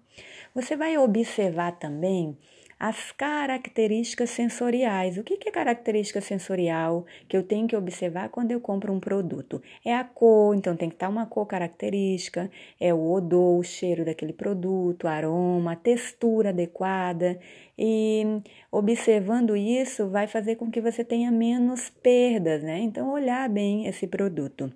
Você 0.54 0.76
vai 0.76 0.98
observar 0.98 1.74
também 1.74 2.38
as 2.80 3.12
características 3.12 4.30
sensoriais. 4.30 5.18
O 5.18 5.24
que 5.24 5.38
é 5.46 5.52
característica 5.52 6.22
sensorial 6.22 7.06
que 7.28 7.36
eu 7.36 7.44
tenho 7.44 7.68
que 7.68 7.76
observar 7.76 8.30
quando 8.30 8.52
eu 8.52 8.62
compro 8.62 8.94
um 8.94 9.02
produto? 9.02 9.62
É 9.84 9.94
a 9.94 10.04
cor, 10.04 10.56
então 10.56 10.78
tem 10.78 10.88
que 10.88 10.96
estar 10.96 11.10
uma 11.10 11.26
cor 11.26 11.46
característica, 11.46 12.50
é 12.80 12.94
o 12.94 13.12
odor, 13.12 13.60
o 13.60 13.64
cheiro 13.64 14.06
daquele 14.06 14.32
produto, 14.32 15.08
aroma, 15.08 15.76
textura 15.76 16.50
adequada. 16.50 17.38
E 17.82 18.42
observando 18.70 19.56
isso 19.56 20.10
vai 20.10 20.28
fazer 20.28 20.58
com 20.58 20.70
que 20.70 20.82
você 20.82 21.02
tenha 21.04 21.32
menos 21.32 21.90
perdas, 21.90 22.62
né? 22.62 22.80
Então, 22.80 23.10
olhar 23.10 23.48
bem 23.48 23.88
esse 23.88 24.06
produto 24.06 24.70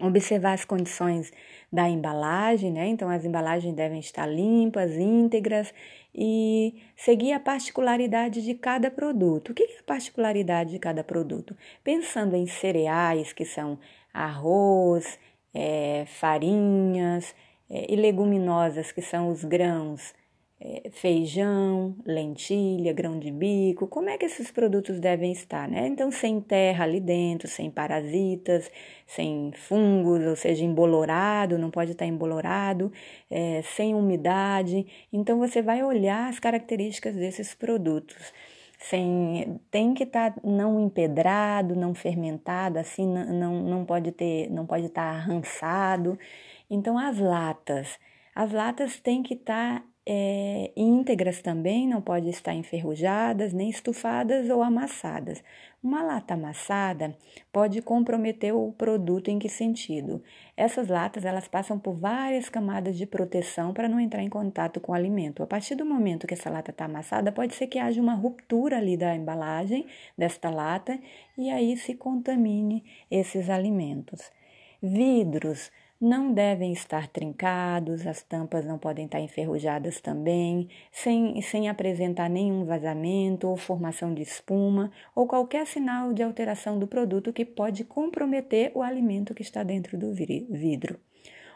observar 0.00 0.52
as 0.52 0.64
condições 0.64 1.32
da 1.72 1.88
embalagem, 1.88 2.72
né? 2.72 2.86
Então 2.86 3.08
as 3.08 3.24
embalagens 3.24 3.74
devem 3.74 3.98
estar 3.98 4.26
limpas, 4.26 4.92
íntegras 4.92 5.72
e 6.14 6.74
seguir 6.96 7.32
a 7.32 7.40
particularidade 7.40 8.42
de 8.42 8.54
cada 8.54 8.90
produto. 8.90 9.50
O 9.50 9.54
que 9.54 9.62
é 9.62 9.78
a 9.78 9.82
particularidade 9.82 10.70
de 10.70 10.78
cada 10.78 11.02
produto? 11.02 11.56
Pensando 11.82 12.36
em 12.36 12.46
cereais, 12.46 13.32
que 13.32 13.44
são 13.44 13.78
arroz, 14.12 15.18
é, 15.52 16.04
farinhas 16.06 17.34
é, 17.68 17.92
e 17.92 17.96
leguminosas, 17.96 18.92
que 18.92 19.02
são 19.02 19.30
os 19.30 19.44
grãos, 19.44 20.14
feijão, 20.92 21.96
lentilha, 22.06 22.92
grão 22.92 23.18
de 23.18 23.30
bico, 23.30 23.86
como 23.86 24.08
é 24.08 24.16
que 24.16 24.24
esses 24.24 24.50
produtos 24.50 24.98
devem 25.00 25.32
estar, 25.32 25.68
né? 25.68 25.86
Então, 25.86 26.10
sem 26.10 26.40
terra 26.40 26.84
ali 26.84 27.00
dentro, 27.00 27.48
sem 27.48 27.70
parasitas, 27.70 28.70
sem 29.06 29.52
fungos, 29.52 30.24
ou 30.26 30.36
seja, 30.36 30.64
embolorado, 30.64 31.58
não 31.58 31.70
pode 31.70 31.92
estar 31.92 32.06
embolorado, 32.06 32.92
é, 33.30 33.60
sem 33.62 33.94
umidade. 33.94 34.86
Então, 35.12 35.38
você 35.38 35.60
vai 35.60 35.82
olhar 35.82 36.28
as 36.28 36.38
características 36.38 37.14
desses 37.14 37.54
produtos. 37.54 38.32
Sem, 38.78 39.60
tem 39.70 39.94
que 39.94 40.04
estar 40.04 40.32
tá 40.34 40.40
não 40.44 40.78
empedrado, 40.80 41.74
não 41.74 41.94
fermentado, 41.94 42.78
assim 42.78 43.06
não, 43.06 43.24
não, 43.32 43.62
não 43.62 43.84
pode 43.84 44.12
ter, 44.12 44.50
não 44.50 44.66
pode 44.66 44.86
estar 44.86 45.10
tá 45.10 45.18
arrançado. 45.18 46.18
Então 46.68 46.98
as 46.98 47.18
latas, 47.18 47.98
as 48.34 48.52
latas 48.52 49.00
têm 49.00 49.22
que 49.22 49.34
estar 49.34 49.80
tá 49.80 49.86
é, 50.06 50.70
íntegras 50.76 51.40
também, 51.40 51.88
não 51.88 52.00
pode 52.00 52.28
estar 52.28 52.54
enferrujadas, 52.54 53.52
nem 53.54 53.70
estufadas 53.70 54.50
ou 54.50 54.62
amassadas. 54.62 55.42
Uma 55.82 56.02
lata 56.02 56.34
amassada 56.34 57.16
pode 57.52 57.80
comprometer 57.80 58.54
o 58.54 58.72
produto 58.72 59.28
em 59.28 59.38
que 59.38 59.48
sentido? 59.48 60.22
Essas 60.56 60.88
latas 60.88 61.24
elas 61.24 61.48
passam 61.48 61.78
por 61.78 61.94
várias 61.94 62.48
camadas 62.48 62.96
de 62.96 63.06
proteção 63.06 63.72
para 63.72 63.88
não 63.88 64.00
entrar 64.00 64.22
em 64.22 64.28
contato 64.28 64.80
com 64.80 64.92
o 64.92 64.94
alimento. 64.94 65.42
A 65.42 65.46
partir 65.46 65.74
do 65.74 65.84
momento 65.84 66.26
que 66.26 66.34
essa 66.34 66.50
lata 66.50 66.70
está 66.70 66.84
amassada, 66.84 67.32
pode 67.32 67.54
ser 67.54 67.66
que 67.66 67.78
haja 67.78 68.00
uma 68.00 68.14
ruptura 68.14 68.78
ali 68.78 68.96
da 68.96 69.14
embalagem 69.14 69.86
desta 70.16 70.50
lata 70.50 70.98
e 71.36 71.50
aí 71.50 71.76
se 71.76 71.94
contamine 71.94 72.84
esses 73.10 73.48
alimentos. 73.48 74.30
Vidros 74.82 75.70
não 76.04 76.34
devem 76.34 76.70
estar 76.70 77.08
trincados, 77.08 78.06
as 78.06 78.22
tampas 78.22 78.66
não 78.66 78.78
podem 78.78 79.06
estar 79.06 79.20
enferrujadas 79.20 80.02
também, 80.02 80.68
sem, 80.92 81.40
sem 81.40 81.66
apresentar 81.66 82.28
nenhum 82.28 82.66
vazamento 82.66 83.48
ou 83.48 83.56
formação 83.56 84.12
de 84.12 84.20
espuma 84.20 84.92
ou 85.14 85.26
qualquer 85.26 85.66
sinal 85.66 86.12
de 86.12 86.22
alteração 86.22 86.78
do 86.78 86.86
produto 86.86 87.32
que 87.32 87.46
pode 87.46 87.84
comprometer 87.84 88.70
o 88.74 88.82
alimento 88.82 89.32
que 89.32 89.40
está 89.40 89.62
dentro 89.62 89.96
do 89.96 90.12
vidro. 90.12 91.00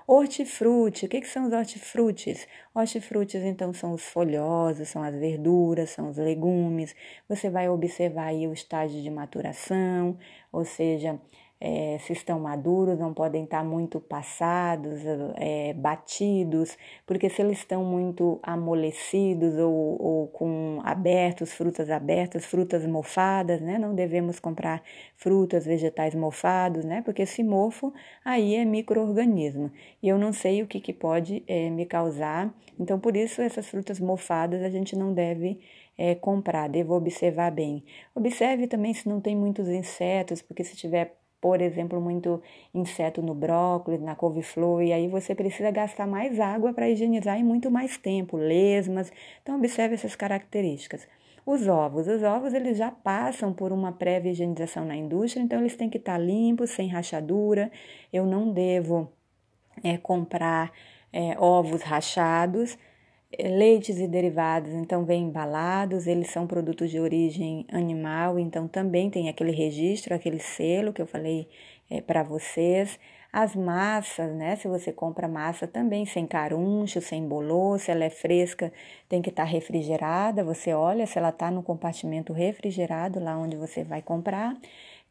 Hortifruti, 0.06 1.04
o 1.04 1.08
que, 1.10 1.20
que 1.20 1.28
são 1.28 1.48
os 1.48 1.52
hortifrutis? 1.52 2.48
Hortifrutis, 2.74 3.42
então, 3.42 3.74
são 3.74 3.92
os 3.92 4.02
folhosos, 4.02 4.88
são 4.88 5.02
as 5.02 5.14
verduras, 5.14 5.90
são 5.90 6.08
os 6.08 6.16
legumes. 6.16 6.96
Você 7.28 7.50
vai 7.50 7.68
observar 7.68 8.28
aí 8.28 8.48
o 8.48 8.54
estágio 8.54 9.02
de 9.02 9.10
maturação, 9.10 10.16
ou 10.50 10.64
seja, 10.64 11.20
é, 11.60 11.98
se 11.98 12.12
estão 12.12 12.38
maduros, 12.38 12.98
não 12.98 13.12
podem 13.12 13.44
estar 13.44 13.64
muito 13.64 14.00
passados, 14.00 15.00
é, 15.36 15.72
batidos, 15.72 16.76
porque 17.04 17.28
se 17.28 17.42
eles 17.42 17.58
estão 17.58 17.84
muito 17.84 18.38
amolecidos 18.42 19.56
ou, 19.58 20.00
ou, 20.00 20.28
com 20.28 20.80
abertos, 20.84 21.52
frutas 21.52 21.90
abertas, 21.90 22.46
frutas 22.46 22.86
mofadas, 22.86 23.60
né? 23.60 23.76
Não 23.76 23.94
devemos 23.94 24.38
comprar 24.38 24.82
frutas, 25.16 25.66
vegetais 25.66 26.14
mofados, 26.14 26.84
né? 26.84 27.02
Porque 27.02 27.22
esse 27.22 27.42
mofo 27.42 27.92
aí 28.24 28.54
é 28.54 28.64
microorganismo 28.64 29.72
e 30.02 30.08
eu 30.08 30.18
não 30.18 30.32
sei 30.32 30.62
o 30.62 30.66
que, 30.66 30.80
que 30.80 30.92
pode 30.92 31.42
é, 31.46 31.68
me 31.70 31.84
causar. 31.86 32.54
Então, 32.78 33.00
por 33.00 33.16
isso, 33.16 33.42
essas 33.42 33.66
frutas 33.66 33.98
mofadas 33.98 34.62
a 34.62 34.70
gente 34.70 34.94
não 34.94 35.12
deve 35.12 35.58
é, 35.96 36.14
comprar, 36.14 36.68
devo 36.68 36.94
observar 36.94 37.50
bem. 37.50 37.84
Observe 38.14 38.68
também 38.68 38.94
se 38.94 39.08
não 39.08 39.20
tem 39.20 39.36
muitos 39.36 39.68
insetos, 39.68 40.40
porque 40.40 40.62
se 40.62 40.76
tiver 40.76 41.16
por 41.40 41.60
exemplo, 41.60 42.00
muito 42.00 42.42
inseto 42.74 43.22
no 43.22 43.34
brócolis, 43.34 44.00
na 44.00 44.14
couve-flor, 44.16 44.82
e 44.82 44.92
aí 44.92 45.08
você 45.08 45.34
precisa 45.34 45.70
gastar 45.70 46.06
mais 46.06 46.40
água 46.40 46.72
para 46.72 46.88
higienizar 46.88 47.38
e 47.38 47.44
muito 47.44 47.70
mais 47.70 47.96
tempo, 47.96 48.36
lesmas. 48.36 49.12
Então, 49.42 49.56
observe 49.56 49.94
essas 49.94 50.16
características. 50.16 51.06
Os 51.46 51.66
ovos, 51.66 52.06
os 52.08 52.22
ovos 52.22 52.52
eles 52.52 52.76
já 52.76 52.90
passam 52.90 53.54
por 53.54 53.72
uma 53.72 53.92
prévia 53.92 54.32
higienização 54.32 54.84
na 54.84 54.94
indústria, 54.94 55.42
então 55.42 55.60
eles 55.60 55.76
têm 55.76 55.88
que 55.88 55.96
estar 55.96 56.18
limpos, 56.18 56.70
sem 56.70 56.88
rachadura. 56.88 57.70
Eu 58.12 58.26
não 58.26 58.52
devo 58.52 59.10
é, 59.82 59.96
comprar 59.96 60.72
é, 61.12 61.38
ovos 61.38 61.82
rachados. 61.82 62.76
Leites 63.36 63.98
e 63.98 64.08
derivados, 64.08 64.72
então, 64.72 65.04
vêm 65.04 65.24
embalados, 65.24 66.06
eles 66.06 66.30
são 66.30 66.46
produtos 66.46 66.90
de 66.90 66.98
origem 66.98 67.66
animal, 67.70 68.38
então 68.38 68.66
também 68.66 69.10
tem 69.10 69.28
aquele 69.28 69.52
registro, 69.52 70.14
aquele 70.14 70.38
selo 70.38 70.94
que 70.94 71.02
eu 71.02 71.06
falei 71.06 71.46
é, 71.90 72.00
para 72.00 72.22
vocês. 72.22 72.98
As 73.30 73.54
massas, 73.54 74.34
né? 74.34 74.56
Se 74.56 74.66
você 74.66 74.90
compra 74.90 75.28
massa 75.28 75.66
também 75.66 76.06
sem 76.06 76.26
caruncho, 76.26 77.02
sem 77.02 77.28
bolô, 77.28 77.78
se 77.78 77.90
ela 77.90 78.04
é 78.04 78.10
fresca, 78.10 78.72
tem 79.06 79.20
que 79.20 79.28
estar 79.28 79.44
tá 79.44 79.48
refrigerada. 79.48 80.42
Você 80.42 80.72
olha 80.72 81.06
se 81.06 81.18
ela 81.18 81.28
está 81.28 81.50
no 81.50 81.62
compartimento 81.62 82.32
refrigerado, 82.32 83.20
lá 83.20 83.36
onde 83.36 83.56
você 83.56 83.84
vai 83.84 84.00
comprar. 84.00 84.56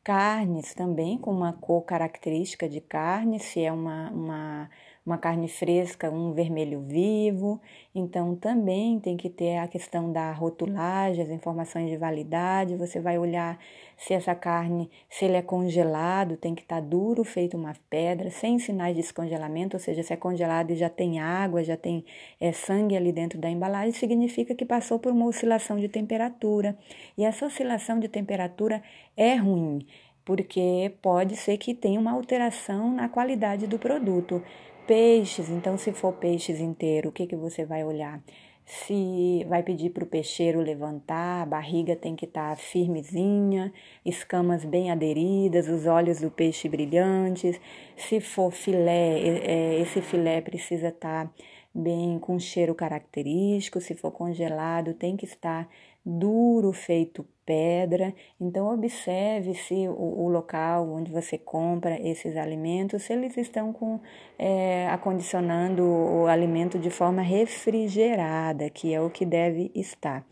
Carnes 0.04 0.74
também, 0.74 1.18
com 1.20 1.32
uma 1.32 1.54
cor 1.54 1.84
característica 1.84 2.68
de 2.68 2.82
carne, 2.82 3.40
se 3.40 3.64
é 3.64 3.72
uma, 3.72 4.10
uma 4.10 4.70
uma 5.08 5.18
carne 5.18 5.48
fresca, 5.48 6.12
um 6.12 6.34
vermelho 6.34 6.82
vivo. 6.82 7.62
Então, 7.96 8.36
também 8.36 9.00
tem 9.00 9.16
que 9.16 9.30
ter 9.30 9.58
a 9.58 9.66
questão 9.66 10.12
da 10.12 10.34
rotulagem, 10.34 11.24
as 11.24 11.30
informações 11.30 11.90
de 11.90 11.96
validade. 11.96 12.76
Você 12.76 13.00
vai 13.00 13.18
olhar 13.18 13.58
se 13.96 14.14
essa 14.14 14.36
carne, 14.36 14.92
se 15.10 15.24
ele 15.24 15.38
é 15.38 15.42
congelado, 15.42 16.36
tem 16.36 16.54
que 16.54 16.62
estar 16.62 16.82
tá 16.82 16.88
duro, 16.88 17.24
feito 17.24 17.56
uma 17.56 17.74
pedra, 17.90 18.30
sem 18.30 18.60
sinais 18.60 18.94
de 18.94 19.02
descongelamento, 19.02 19.78
ou 19.78 19.80
seja, 19.80 20.04
se 20.04 20.12
é 20.12 20.18
congelado 20.18 20.72
e 20.72 20.76
já 20.76 20.90
tem 20.90 21.20
água, 21.20 21.64
já 21.64 21.78
tem 21.78 22.04
é, 22.40 22.52
sangue 22.52 22.98
ali 22.98 23.14
dentro 23.14 23.40
da 23.40 23.50
embalagem, 23.50 23.94
significa 23.94 24.54
que 24.54 24.66
passou 24.66 25.00
por 25.00 25.14
uma 25.14 25.26
oscilação 25.26 25.80
de 25.80 25.88
temperatura. 25.88 26.78
E 27.18 27.24
essa 27.24 27.46
oscilação 27.46 27.98
de 27.98 28.10
temperatura 28.10 28.84
é 29.16 29.36
ruim 29.36 29.86
porque 30.26 30.92
pode 31.02 31.38
ser 31.38 31.58
que 31.58 31.74
tenha 31.74 31.98
uma 31.98 32.12
alteração 32.12 32.92
na 32.92 33.08
qualidade 33.08 33.66
do 33.66 33.80
produto. 33.80 34.44
Peixes, 34.88 35.50
então 35.50 35.78
se 35.78 35.92
for 35.92 36.14
peixes 36.14 36.62
inteiro, 36.62 37.10
o 37.10 37.12
que, 37.12 37.28
que 37.28 37.36
você 37.36 37.66
vai 37.66 37.84
olhar? 37.84 38.24
Se 38.66 39.46
vai 39.50 39.62
pedir 39.62 39.90
para 39.90 40.04
o 40.06 40.08
peixeiro 40.08 40.62
levantar, 40.62 41.42
a 41.42 41.46
barriga 41.46 41.94
tem 41.94 42.16
que 42.16 42.24
estar 42.24 42.52
tá 42.52 42.56
firmezinha, 42.56 43.74
escamas 44.06 44.64
bem 44.64 44.90
aderidas, 44.90 45.68
os 45.68 45.86
olhos 45.86 46.22
do 46.22 46.32
peixe 46.32 46.70
brilhantes. 46.70 47.60
Se 47.98 48.22
for 48.22 48.52
filé, 48.52 49.20
é, 49.44 49.80
esse 49.82 50.02
filé 50.02 50.40
precisa 50.40 50.88
estar 50.88 51.28
tá 51.28 51.34
bem 51.74 52.18
com 52.20 52.40
cheiro 52.40 52.74
característico. 52.74 53.82
Se 53.82 53.94
for 53.94 54.12
congelado, 54.12 54.94
tem 54.94 55.18
que 55.18 55.26
estar 55.26 55.70
duro, 56.08 56.72
feito 56.72 57.26
pedra. 57.46 58.14
Então, 58.40 58.74
observe 58.74 59.54
se 59.56 59.88
o, 59.88 59.94
o, 59.94 60.30
local 60.30 60.90
onde 60.90 61.12
você 61.12 61.38
compra 61.38 62.00
esses 62.02 62.38
alimentos, 62.38 63.04
se 63.04 63.14
eles 63.14 63.36
estão 63.38 63.74
com, 63.74 64.00
é, 64.40 64.88
acondicionando 64.90 65.84
o 65.84 66.28
alimento 66.28 66.80
de 66.80 66.90
forma 66.90 67.22
refrigerada, 67.22 68.70
que 68.70 68.94
é 68.94 69.02
o 69.02 69.10
que 69.10 69.26
deve 69.26 69.72
estar. 69.76 70.26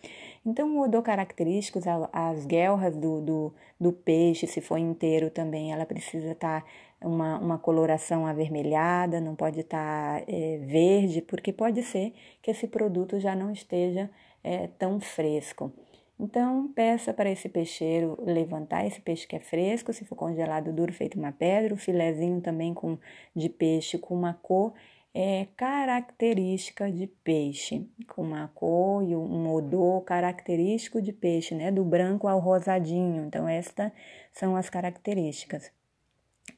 Então, 0.46 0.80
odor 0.80 1.02
característicos, 1.02 1.84
as 2.14 2.46
guelras 2.46 2.96
do, 2.96 3.20
do, 3.20 3.54
do, 3.80 3.92
peixe, 3.92 4.46
se 4.46 4.62
for 4.62 4.78
inteiro 4.78 5.30
também, 5.30 5.74
ela 5.74 5.86
precisa 5.86 6.32
estar 6.32 6.64
uma, 7.02 7.40
uma 7.40 7.58
coloração 7.58 8.28
avermelhada, 8.28 9.20
não 9.20 9.36
pode 9.36 9.62
estar 9.62 10.22
é, 10.28 10.58
verde, 10.60 11.22
porque 11.22 11.52
pode 11.52 11.82
ser 11.82 12.14
que 12.42 12.52
esse 12.52 12.68
produto 12.68 13.20
já 13.20 13.36
não 13.36 13.52
esteja 13.52 14.10
é, 14.46 14.68
tão 14.78 15.00
fresco. 15.00 15.74
Então, 16.20 16.72
peça 16.74 17.12
para 17.14 17.30
esse 17.30 17.50
peixeiro 17.50 18.16
levantar 18.24 18.86
esse 18.86 19.02
peixe 19.02 19.28
que 19.28 19.36
é 19.36 19.40
fresco, 19.40 19.92
se 19.92 20.06
for 20.06 20.16
congelado 20.16 20.72
duro, 20.72 20.94
feito 20.94 21.18
uma 21.18 21.32
pedra, 21.32 21.74
o 21.74 21.78
filezinho 21.78 22.40
também 22.40 22.74
com, 22.74 22.98
de 23.36 23.50
peixe 23.50 23.98
com 23.98 24.14
uma 24.14 24.34
cor 24.36 24.74
é, 25.14 25.48
característica 25.58 26.92
de 26.92 27.08
peixe, 27.08 27.90
com 28.08 28.22
uma 28.22 28.48
cor 28.50 29.02
e 29.04 29.16
um 29.16 29.52
odor 29.52 30.02
característico 30.04 31.02
de 31.02 31.12
peixe, 31.12 31.56
né? 31.56 31.72
Do 31.72 31.84
branco 31.84 32.28
ao 32.28 32.40
rosadinho. 32.40 33.26
Então, 33.26 33.48
estas 33.48 33.92
são 34.32 34.56
as 34.56 34.70
características. 34.70 35.72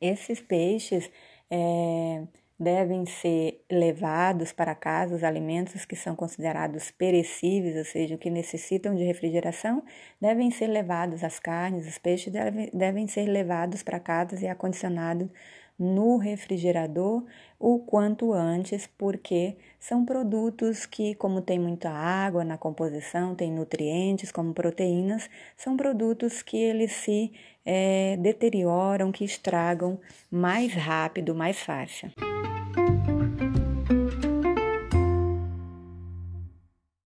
Esses 0.01 0.41
peixes. 0.41 1.09
É, 1.49 2.23
devem 2.59 3.05
ser 3.05 3.63
levados 3.69 4.51
para 4.51 4.73
casa 4.73 5.15
os 5.15 5.23
alimentos 5.23 5.85
que 5.85 5.95
são 5.95 6.15
considerados 6.15 6.89
perecíveis, 6.91 7.77
ou 7.77 7.85
seja, 7.85 8.17
que 8.17 8.29
necessitam 8.29 8.95
de 8.95 9.03
refrigeração, 9.03 9.83
devem 10.19 10.49
ser 10.49 10.67
levados 10.67 11.23
as 11.23 11.39
carnes, 11.39 11.87
os 11.87 11.97
peixes 11.97 12.33
devem, 12.33 12.69
devem 12.73 13.07
ser 13.07 13.25
levados 13.25 13.83
para 13.83 13.99
casa 13.99 14.39
e 14.43 14.47
acondicionados 14.47 15.29
no 15.77 16.17
refrigerador 16.17 17.23
o 17.59 17.79
quanto 17.79 18.33
antes, 18.33 18.87
porque 18.97 19.55
são 19.79 20.05
produtos 20.05 20.85
que, 20.85 21.15
como 21.15 21.41
tem 21.41 21.59
muita 21.59 21.89
água 21.89 22.43
na 22.43 22.57
composição, 22.57 23.35
tem 23.35 23.51
nutrientes 23.51 24.31
como 24.31 24.53
proteínas, 24.53 25.29
são 25.55 25.75
produtos 25.75 26.41
que 26.41 26.57
eles 26.57 26.91
se 26.91 27.31
é, 27.65 28.17
deterioram, 28.17 29.11
que 29.11 29.25
estragam 29.25 29.99
mais 30.31 30.73
rápido, 30.73 31.35
mais 31.35 31.59
fácil. 31.59 32.11